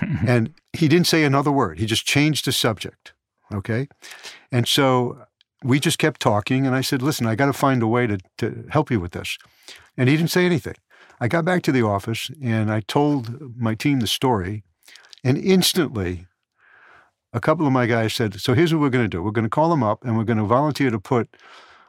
and 0.26 0.54
he 0.72 0.88
didn't 0.88 1.06
say 1.06 1.24
another 1.24 1.50
word. 1.50 1.78
He 1.78 1.86
just 1.86 2.06
changed 2.06 2.44
the 2.44 2.52
subject. 2.52 3.12
Okay? 3.52 3.88
And 4.50 4.66
so 4.66 5.26
we 5.62 5.80
just 5.80 5.98
kept 5.98 6.20
talking 6.20 6.66
and 6.66 6.74
I 6.74 6.80
said, 6.80 7.02
"Listen, 7.02 7.26
I 7.26 7.34
got 7.34 7.46
to 7.46 7.52
find 7.52 7.82
a 7.82 7.88
way 7.88 8.06
to 8.06 8.18
to 8.38 8.64
help 8.70 8.90
you 8.90 9.00
with 9.00 9.12
this." 9.12 9.38
And 9.96 10.08
he 10.08 10.16
didn't 10.16 10.30
say 10.30 10.46
anything. 10.46 10.76
I 11.20 11.28
got 11.28 11.44
back 11.44 11.62
to 11.62 11.72
the 11.72 11.82
office 11.82 12.30
and 12.42 12.72
I 12.72 12.80
told 12.80 13.56
my 13.56 13.74
team 13.74 14.00
the 14.00 14.06
story, 14.06 14.64
and 15.22 15.38
instantly 15.38 16.26
a 17.32 17.40
couple 17.40 17.66
of 17.66 17.72
my 17.72 17.86
guys 17.86 18.14
said, 18.14 18.40
So 18.40 18.54
here's 18.54 18.72
what 18.72 18.80
we're 18.80 18.90
going 18.90 19.04
to 19.04 19.08
do 19.08 19.22
we're 19.22 19.30
going 19.30 19.44
to 19.44 19.50
call 19.50 19.72
him 19.72 19.82
up 19.82 20.04
and 20.04 20.16
we're 20.16 20.24
going 20.24 20.38
to 20.38 20.44
volunteer 20.44 20.90
to 20.90 20.98
put 20.98 21.28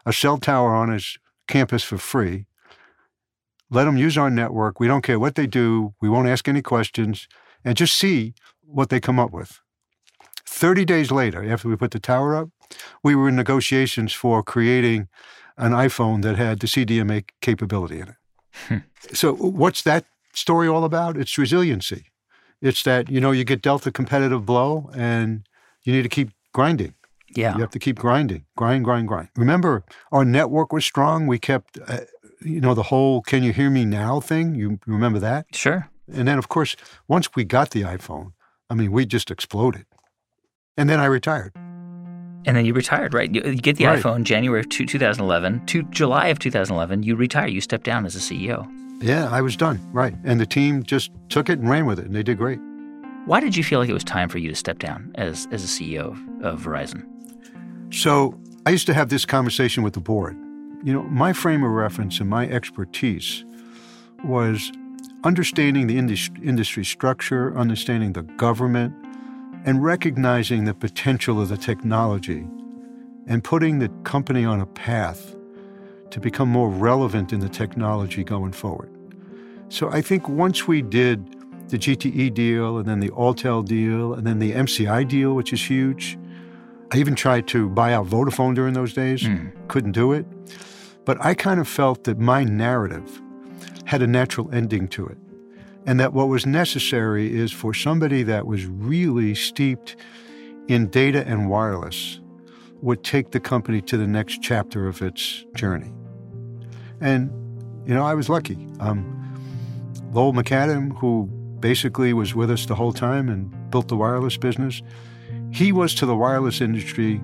a 0.06 0.14
cell 0.14 0.38
tower 0.38 0.74
on 0.74 0.92
his 0.92 1.18
campus 1.48 1.84
for 1.84 1.98
free. 1.98 2.46
Let 3.70 3.86
them 3.86 3.98
use 3.98 4.18
our 4.18 4.30
network. 4.30 4.80
We 4.80 4.88
don't 4.88 5.02
care 5.02 5.20
what 5.20 5.36
they 5.36 5.48
do. 5.48 5.94
We 6.02 6.10
won't 6.10 6.28
ask 6.28 6.48
any 6.48 6.62
questions 6.62 7.28
and 7.66 7.76
just 7.76 7.96
see 7.96 8.34
what 8.62 8.90
they 8.90 9.00
come 9.00 9.20
up 9.20 9.32
with. 9.32 9.62
30 10.46 10.86
days 10.86 11.12
later, 11.12 11.50
after 11.50 11.68
we 11.68 11.76
put 11.76 11.92
the 11.92 12.00
tower 12.00 12.36
up, 12.36 12.50
we 13.04 13.16
were 13.16 13.30
in 13.30 13.36
negotiations 13.36 14.14
for 14.14 14.44
creating 14.44 15.08
an 15.58 15.72
iPhone 15.72 16.22
that 16.22 16.36
had 16.36 16.60
the 16.60 16.68
CDMA 16.68 17.26
capability 17.42 18.00
in 18.00 18.10
it. 18.10 18.16
Hmm. 18.68 18.78
so, 19.14 19.34
what's 19.34 19.82
that 19.82 20.06
story 20.34 20.68
all 20.68 20.84
about? 20.84 21.18
It's 21.18 21.38
resiliency. 21.38 22.13
It's 22.64 22.82
that, 22.84 23.10
you 23.10 23.20
know, 23.20 23.32
you 23.32 23.44
get 23.44 23.62
dealt 23.62 23.86
a 23.86 23.92
competitive 23.92 24.46
blow 24.46 24.90
and 24.96 25.46
you 25.84 25.92
need 25.92 26.04
to 26.04 26.10
keep 26.10 26.30
grinding. 26.54 26.94
Yeah. 27.36 27.56
You 27.56 27.62
have 27.62 27.72
to 27.72 27.80
keep 27.80 28.00
grinding, 28.00 28.46
grind, 28.56 28.86
grind, 28.86 29.10
grind. 29.10 29.28
Remember, 29.36 29.84
our 30.14 30.24
network 30.24 30.72
was 30.72 30.86
strong. 30.86 31.28
We 31.28 31.40
kept, 31.40 31.78
uh, 31.86 32.02
you 32.42 32.62
know, 32.62 32.74
the 32.74 32.84
whole 32.84 33.22
can 33.22 33.44
you 33.44 33.52
hear 33.52 33.70
me 33.70 33.84
now 33.84 34.22
thing. 34.22 34.56
You 34.56 34.80
remember 34.86 35.20
that? 35.20 35.48
Sure. 35.54 35.90
And 36.08 36.26
then, 36.26 36.38
of 36.38 36.48
course, 36.48 36.78
once 37.10 37.28
we 37.36 37.44
got 37.44 37.72
the 37.72 37.82
iPhone, 37.82 38.32
I 38.70 38.76
mean, 38.76 38.94
we 38.94 39.06
just 39.06 39.30
exploded. 39.30 39.86
And 40.78 40.90
then 40.90 41.02
I 41.02 41.06
retired. 41.06 41.52
And 42.46 42.56
then 42.56 42.66
you 42.66 42.74
retired, 42.74 43.14
right? 43.14 43.34
You, 43.34 43.56
get 43.56 43.76
the 43.76 43.88
right. 43.88 44.02
iPhone 44.02 44.24
January 44.24 44.62
of 44.62 44.70
2011. 44.70 45.66
To 45.66 45.84
July 45.84 46.28
of 46.28 46.40
2011, 46.40 47.04
you 47.04 47.18
retire. 47.18 47.48
You 47.48 47.60
step 47.60 47.84
down 47.84 48.06
as 48.06 48.16
a 48.16 48.20
CEO. 48.20 48.70
Yeah, 49.04 49.28
I 49.30 49.42
was 49.42 49.58
done, 49.58 49.86
right. 49.92 50.16
And 50.24 50.40
the 50.40 50.46
team 50.46 50.82
just 50.82 51.12
took 51.28 51.50
it 51.50 51.60
and 51.60 51.70
ran 51.70 51.86
with 51.86 52.00
it, 52.00 52.06
and 52.06 52.16
they 52.16 52.24
did 52.24 52.38
great. 52.38 52.60
Why 53.26 53.42
did 53.42 53.54
you 53.54 53.62
feel 53.62 53.80
like 53.80 53.90
it 53.90 53.94
was 53.94 54.04
time 54.06 54.30
for 54.30 54.38
you 54.38 54.48
to 54.48 54.56
step 54.56 54.80
down 54.80 55.12
as, 55.16 55.46
as 55.52 55.62
a 55.62 55.68
CEO 55.68 56.12
of, 56.12 56.46
of 56.46 56.62
Verizon? 56.62 57.04
So 57.94 58.40
I 58.66 58.70
used 58.70 58.86
to 58.88 58.94
have 58.94 59.10
this 59.10 59.26
conversation 59.26 59.84
with 59.84 59.94
the 59.94 60.00
board. 60.00 60.38
You 60.86 60.94
know, 60.94 61.04
my 61.04 61.34
frame 61.34 61.66
of 61.66 61.72
reference 61.72 62.22
and 62.22 62.30
my 62.30 62.48
expertise 62.48 63.44
was 64.24 64.72
understanding 65.26 65.88
the 65.88 65.98
industry 65.98 66.86
structure, 66.86 67.58
understanding 67.58 68.14
the 68.14 68.24
government, 68.24 68.96
and 69.66 69.84
recognizing 69.84 70.64
the 70.64 70.74
potential 70.74 71.42
of 71.42 71.50
the 71.50 71.58
technology 71.58 72.48
and 73.28 73.44
putting 73.44 73.80
the 73.80 73.90
company 74.06 74.46
on 74.46 74.62
a 74.62 74.66
path 74.66 75.33
to 76.14 76.20
become 76.20 76.48
more 76.48 76.70
relevant 76.70 77.34
in 77.34 77.40
the 77.40 77.50
technology 77.50 78.24
going 78.24 78.52
forward. 78.52 78.92
So 79.70 79.90
I 79.90 80.00
think 80.04 80.30
once 80.30 80.68
we 80.68 80.84
did 80.84 81.20
the 81.70 81.80
GTE 81.80 82.32
deal 82.36 82.78
and 82.78 82.88
then 82.88 83.00
the 83.00 83.10
Alltel 83.10 83.66
deal 83.66 84.14
and 84.14 84.28
then 84.28 84.38
the 84.38 84.52
MCI 84.52 85.08
deal, 85.08 85.34
which 85.34 85.52
is 85.52 85.68
huge, 85.68 86.20
I 86.92 86.98
even 86.98 87.16
tried 87.16 87.48
to 87.48 87.68
buy 87.68 87.94
out 87.94 88.06
Vodafone 88.06 88.54
during 88.54 88.76
those 88.76 88.94
days, 88.94 89.24
mm. 89.24 89.52
couldn't 89.68 89.94
do 89.94 90.14
it. 90.14 90.28
But 91.04 91.18
I 91.20 91.34
kind 91.34 91.60
of 91.60 91.68
felt 91.68 92.04
that 92.04 92.20
my 92.20 92.44
narrative 92.44 93.20
had 93.86 94.04
a 94.04 94.08
natural 94.08 94.54
ending 94.54 94.88
to 94.90 95.08
it 95.08 95.18
and 95.88 96.00
that 96.00 96.14
what 96.14 96.28
was 96.28 96.46
necessary 96.46 97.36
is 97.36 97.52
for 97.52 97.74
somebody 97.74 98.22
that 98.22 98.46
was 98.46 98.68
really 98.68 99.34
steeped 99.34 99.96
in 100.68 100.90
data 100.90 101.28
and 101.28 101.50
wireless 101.50 102.22
would 102.84 103.04
take 103.04 103.32
the 103.32 103.40
company 103.40 103.82
to 103.82 103.98
the 103.98 104.06
next 104.06 104.44
chapter 104.44 104.88
of 104.88 105.02
its 105.02 105.44
journey. 105.56 105.92
And, 107.04 107.30
you 107.86 107.94
know, 107.94 108.06
I 108.06 108.14
was 108.14 108.30
lucky. 108.30 108.68
Um, 108.80 109.04
Lowell 110.14 110.32
McAdam, 110.32 110.98
who 110.98 111.26
basically 111.60 112.14
was 112.14 112.34
with 112.34 112.50
us 112.50 112.66
the 112.66 112.76
whole 112.76 112.94
time 112.94 113.28
and 113.28 113.52
built 113.70 113.90
the 113.90 113.98
wireless 113.98 114.38
business, 114.38 114.82
he 115.52 115.74
was 115.74 115.94
to 115.96 116.06
the 116.06 116.16
wireless 116.16 116.62
industry 116.62 117.22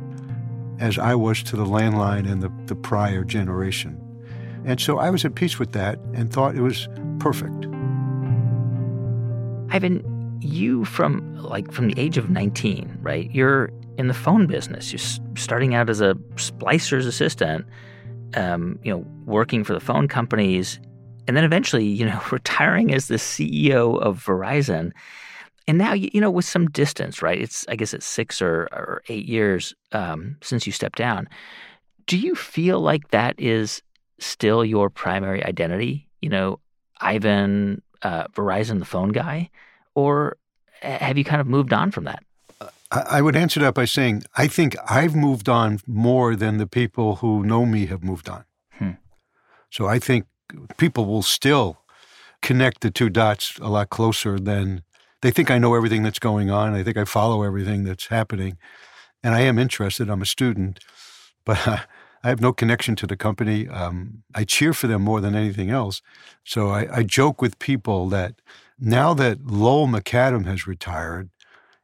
as 0.80 1.00
I 1.00 1.16
was 1.16 1.42
to 1.44 1.56
the 1.56 1.66
landline 1.66 2.30
and 2.30 2.44
the, 2.44 2.52
the 2.66 2.76
prior 2.76 3.24
generation. 3.24 4.00
And 4.66 4.82
so 4.82 5.00
I 5.00 5.10
was 5.10 5.24
at 5.24 5.36
peace 5.36 5.58
with 5.58 5.72
that 5.72 5.98
and 6.14 6.32
thought 6.32 6.56
it 6.56 6.62
was 6.62 6.90
perfect. 7.20 7.66
Ivan, 9.72 10.40
you 10.42 10.84
from 10.84 11.38
like 11.38 11.72
from 11.72 11.88
the 11.88 12.00
age 12.00 12.18
of 12.18 12.30
19, 12.30 12.98
right? 13.02 13.32
You're 13.32 13.70
in 13.98 14.08
the 14.08 14.14
phone 14.14 14.46
business. 14.46 14.92
You're 14.92 15.36
starting 15.38 15.74
out 15.74 15.90
as 15.90 16.02
a 16.02 16.16
splicer's 16.36 17.06
assistant, 17.06 17.66
um, 18.36 18.80
you 18.84 18.92
know, 18.92 19.06
working 19.26 19.64
for 19.64 19.74
the 19.74 19.80
phone 19.80 20.08
companies, 20.08 20.80
and 21.28 21.36
then 21.38 21.44
eventually, 21.44 21.86
you 21.86 22.06
know, 22.06 22.22
retiring 22.32 22.94
as 22.94 23.08
the 23.08 23.16
CEO 23.16 24.00
of 24.02 24.24
Verizon. 24.24 24.92
And 25.68 25.78
now, 25.78 25.94
you 25.94 26.20
know, 26.20 26.32
with 26.32 26.46
some 26.46 26.68
distance, 26.70 27.22
right? 27.22 27.40
It's 27.40 27.66
I 27.68 27.76
guess 27.76 27.94
it's 27.94 28.06
six 28.06 28.42
or, 28.42 28.68
or 28.72 29.04
eight 29.08 29.26
years 29.26 29.76
um, 29.92 30.38
since 30.42 30.66
you 30.66 30.74
stepped 30.74 30.98
down. 30.98 31.30
Do 32.08 32.18
you 32.18 32.34
feel 32.34 32.80
like 32.80 33.10
that 33.10 33.36
is 33.38 33.84
still 34.18 34.66
your 34.66 34.90
primary 34.90 35.46
identity? 35.46 36.08
You 36.22 36.30
know, 36.30 36.60
Ivan 37.02 37.84
uh, 38.02 38.28
Verizon, 38.30 38.80
the 38.80 38.86
phone 38.86 39.10
guy, 39.10 39.52
or 39.94 40.38
have 40.82 41.18
you 41.18 41.24
kind 41.24 41.42
of 41.42 41.48
moved 41.48 41.74
on 41.74 41.92
from 41.92 42.06
that? 42.06 42.24
I 42.92 43.22
would 43.22 43.36
answer 43.36 43.60
that 43.60 43.76
by 43.76 43.86
saying 43.86 44.24
I 44.36 44.48
think 44.48 44.76
I've 44.90 45.16
moved 45.16 45.48
on 45.48 45.80
more 45.86 46.36
than 46.36 46.58
the 46.58 46.66
people 46.66 47.18
who 47.18 47.44
know 47.44 47.66
me 47.66 47.86
have 47.86 48.04
moved 48.04 48.28
on. 48.28 48.46
Hmm. 48.72 48.92
So 49.70 49.86
I 49.88 50.00
think 50.00 50.26
people 50.78 51.06
will 51.06 51.22
still 51.22 51.78
connect 52.42 52.82
the 52.82 52.90
two 52.90 53.10
dots 53.10 53.58
a 53.60 53.70
lot 53.70 53.90
closer 53.90 54.40
than 54.40 54.84
they 55.22 55.32
think 55.32 55.52
I 55.52 55.58
know 55.58 55.76
everything 55.76 56.04
that's 56.04 56.20
going 56.20 56.50
on. 56.50 56.74
I 56.74 56.84
think 56.84 56.98
I 56.98 57.04
follow 57.04 57.44
everything 57.44 57.84
that's 57.84 58.08
happening. 58.08 58.58
And 59.22 59.36
I 59.36 59.42
am 59.42 59.60
interested. 59.60 60.10
I'm 60.10 60.22
a 60.22 60.26
student, 60.26 60.80
but 61.46 61.68
I 62.24 62.30
have 62.30 62.42
no 62.42 62.54
connection 62.54 62.96
to 62.98 63.08
the 63.08 63.18
company. 63.18 63.68
Um, 63.68 64.24
I 64.34 64.44
cheer 64.46 64.74
for 64.74 64.88
them 64.88 65.02
more 65.04 65.22
than 65.22 65.36
anything 65.36 65.70
else. 65.70 66.02
So 66.44 66.70
I, 66.70 66.98
I 66.98 67.04
joke 67.04 67.42
with 67.42 67.60
people 67.60 68.10
that 68.10 68.36
now 68.80 69.14
that 69.14 69.46
Lowell 69.46 69.88
McAdam 69.88 70.46
has 70.46 70.66
retired 70.66 71.30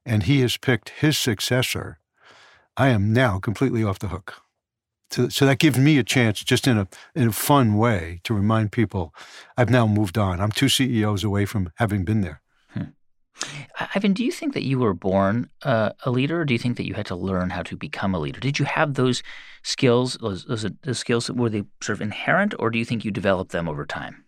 and 0.06 0.24
he 0.24 0.42
has 0.42 0.58
picked 0.58 0.90
his 0.90 1.18
successor, 1.18 2.00
I 2.78 2.90
am 2.90 3.14
now 3.14 3.40
completely 3.40 3.84
off 3.84 4.00
the 4.00 4.10
hook. 4.10 4.42
So, 5.12 5.30
so, 5.30 5.46
that 5.46 5.60
gives 5.60 5.78
me 5.78 5.98
a 5.98 6.04
chance, 6.04 6.44
just 6.44 6.68
in 6.68 6.78
a 6.78 6.88
in 7.14 7.28
a 7.28 7.32
fun 7.32 7.78
way, 7.78 8.22
to 8.24 8.34
remind 8.34 8.72
people 8.72 9.14
I've 9.56 9.70
now 9.70 9.86
moved 9.86 10.18
on. 10.18 10.42
I'm 10.42 10.52
two 10.52 10.68
CEOs 10.68 11.24
away 11.24 11.46
from 11.46 11.72
having 11.76 12.04
been 12.04 12.22
there. 12.22 12.42
Hmm. 12.70 12.84
Ivan, 13.94 14.14
do 14.14 14.26
you 14.26 14.32
think 14.32 14.54
that 14.56 14.64
you 14.64 14.80
were 14.80 14.96
born 14.96 15.50
uh, 15.62 15.92
a 16.06 16.12
leader, 16.12 16.42
or 16.42 16.46
do 16.46 16.54
you 16.54 16.60
think 16.60 16.78
that 16.78 16.88
you 16.88 16.96
had 16.96 17.06
to 17.06 17.16
learn 17.16 17.52
how 17.52 17.62
to 17.64 17.78
become 17.78 18.16
a 18.16 18.20
leader? 18.20 18.40
Did 18.40 18.58
you 18.58 18.66
have 18.66 18.96
those 18.96 19.22
skills, 19.64 20.18
those, 20.22 20.46
those, 20.46 20.66
those 20.84 21.00
skills, 21.00 21.30
were 21.30 21.50
they 21.50 21.64
sort 21.82 21.98
of 21.98 22.02
inherent, 22.02 22.56
or 22.58 22.72
do 22.72 22.80
you 22.80 22.86
think 22.86 23.06
you 23.06 23.12
developed 23.12 23.52
them 23.52 23.70
over 23.70 23.86
time? 23.86 24.26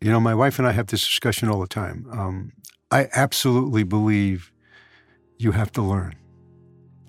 You 0.00 0.10
know, 0.10 0.20
my 0.20 0.34
wife 0.34 0.58
and 0.58 0.68
I 0.68 0.72
have 0.72 0.86
this 0.86 1.04
discussion 1.04 1.48
all 1.48 1.60
the 1.60 1.66
time. 1.66 2.06
Um, 2.12 2.52
I 2.90 3.08
absolutely 3.14 3.82
believe 3.82 4.52
you 5.38 5.52
have 5.52 5.72
to 5.72 5.82
learn. 5.82 6.14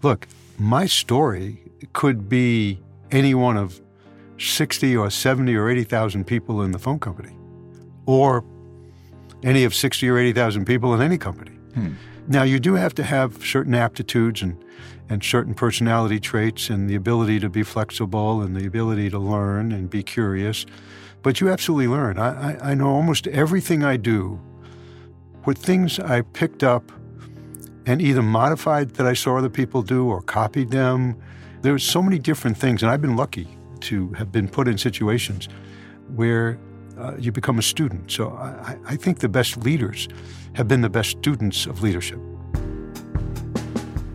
Look, 0.01 0.27
my 0.57 0.85
story 0.85 1.59
could 1.93 2.29
be 2.29 2.79
any 3.11 3.33
one 3.33 3.57
of 3.57 3.81
60 4.37 4.95
or 4.95 5.09
70 5.09 5.55
or 5.55 5.69
80,000 5.69 6.25
people 6.25 6.61
in 6.61 6.71
the 6.71 6.79
phone 6.79 6.99
company, 6.99 7.35
or 8.05 8.43
any 9.43 9.63
of 9.63 9.73
60 9.73 10.07
or 10.09 10.17
80,000 10.17 10.65
people 10.65 10.93
in 10.93 11.01
any 11.01 11.17
company. 11.17 11.51
Hmm. 11.73 11.93
Now, 12.27 12.43
you 12.43 12.59
do 12.59 12.73
have 12.75 12.93
to 12.95 13.03
have 13.03 13.43
certain 13.45 13.73
aptitudes 13.73 14.41
and, 14.41 14.63
and 15.09 15.23
certain 15.23 15.53
personality 15.53 16.19
traits 16.19 16.69
and 16.69 16.89
the 16.89 16.95
ability 16.95 17.39
to 17.39 17.49
be 17.49 17.63
flexible 17.63 18.41
and 18.41 18.55
the 18.55 18.65
ability 18.67 19.09
to 19.11 19.19
learn 19.19 19.71
and 19.71 19.89
be 19.89 20.03
curious. 20.03 20.65
But 21.23 21.39
you 21.39 21.49
absolutely 21.49 21.87
learn. 21.87 22.19
I, 22.19 22.51
I, 22.51 22.71
I 22.71 22.73
know 22.73 22.89
almost 22.89 23.27
everything 23.27 23.83
I 23.83 23.97
do 23.97 24.39
with 25.45 25.57
things 25.57 25.99
I 25.99 26.21
picked 26.21 26.63
up 26.63 26.91
and 27.87 28.01
either 28.01 28.21
modified 28.21 28.91
that 28.91 29.07
I 29.07 29.13
saw 29.13 29.37
other 29.37 29.49
people 29.49 29.81
do 29.81 30.07
or 30.07 30.21
copied 30.21 30.71
them. 30.71 31.15
There's 31.61 31.83
so 31.83 32.03
many 32.03 32.19
different 32.19 32.57
things, 32.57 32.83
and 32.83 32.91
I've 32.91 33.01
been 33.01 33.15
lucky 33.15 33.47
to 33.81 34.11
have 34.13 34.31
been 34.31 34.49
put 34.49 34.67
in 34.67 34.77
situations 34.77 35.47
where 36.15 36.59
uh, 36.99 37.15
you 37.17 37.31
become 37.31 37.57
a 37.59 37.61
student. 37.61 38.11
So 38.11 38.31
I, 38.31 38.77
I 38.85 38.95
think 38.97 39.19
the 39.19 39.29
best 39.29 39.57
leaders 39.57 40.09
have 40.53 40.67
been 40.67 40.81
the 40.81 40.89
best 40.89 41.11
students 41.11 41.65
of 41.65 41.81
leadership. 41.81 42.19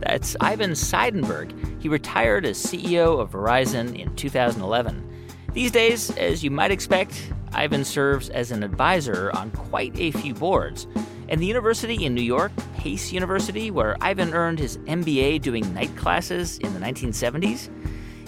That's 0.00 0.36
Ivan 0.40 0.72
Seidenberg. 0.72 1.80
He 1.80 1.88
retired 1.88 2.44
as 2.44 2.62
CEO 2.62 3.20
of 3.20 3.30
Verizon 3.30 3.98
in 3.98 4.14
2011. 4.16 5.08
These 5.54 5.70
days, 5.70 6.10
as 6.18 6.44
you 6.44 6.50
might 6.50 6.70
expect, 6.70 7.32
Ivan 7.55 7.84
serves 7.84 8.28
as 8.30 8.50
an 8.50 8.62
advisor 8.62 9.30
on 9.34 9.50
quite 9.50 9.98
a 9.98 10.11
few 10.12 10.34
boards. 10.34 10.86
And 11.28 11.40
the 11.40 11.46
university 11.46 12.05
in 12.05 12.14
New 12.14 12.22
York, 12.22 12.53
Pace 12.76 13.12
University, 13.12 13.70
where 13.70 13.96
Ivan 14.00 14.34
earned 14.34 14.59
his 14.59 14.78
MBA 14.78 15.40
doing 15.42 15.72
night 15.72 15.94
classes 15.96 16.59
in 16.59 16.74
the 16.74 16.80
1970s, 16.80 17.70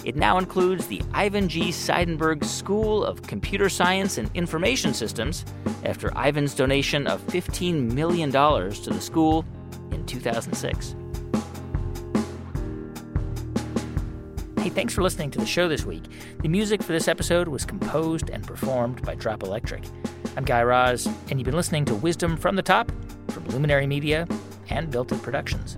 it 0.05 0.15
now 0.15 0.37
includes 0.37 0.85
the 0.87 1.01
Ivan 1.13 1.49
G. 1.49 1.69
Seidenberg 1.69 2.43
School 2.43 3.03
of 3.03 3.23
Computer 3.23 3.69
Science 3.69 4.19
and 4.19 4.29
Information 4.35 4.93
Systems 4.93 5.45
after 5.83 6.11
Ivan's 6.15 6.53
donation 6.53 7.07
of 7.07 7.25
$15 7.27 7.91
million 7.91 8.31
to 8.31 8.89
the 8.91 9.01
school 9.01 9.43
in 9.91 10.05
2006. 10.05 10.95
Hey, 14.65 14.71
thanks 14.71 14.95
for 14.95 15.03
listening 15.03 15.29
to 15.29 15.37
the 15.37 15.45
show 15.45 15.67
this 15.67 15.85
week. 15.85 16.01
The 16.41 16.47
music 16.47 16.81
for 16.81 16.91
this 16.91 17.07
episode 17.07 17.47
was 17.47 17.65
composed 17.65 18.31
and 18.31 18.43
performed 18.47 18.99
by 19.03 19.13
Drop 19.13 19.43
Electric. 19.43 19.83
I'm 20.35 20.43
Guy 20.43 20.63
Raz, 20.63 21.05
and 21.29 21.37
you've 21.37 21.45
been 21.45 21.55
listening 21.55 21.85
to 21.85 21.93
Wisdom 21.93 22.35
from 22.35 22.55
the 22.55 22.63
Top 22.63 22.91
from 23.27 23.45
Luminary 23.49 23.85
Media 23.85 24.27
and 24.71 24.89
Built 24.89 25.11
It 25.11 25.21
Productions. 25.21 25.77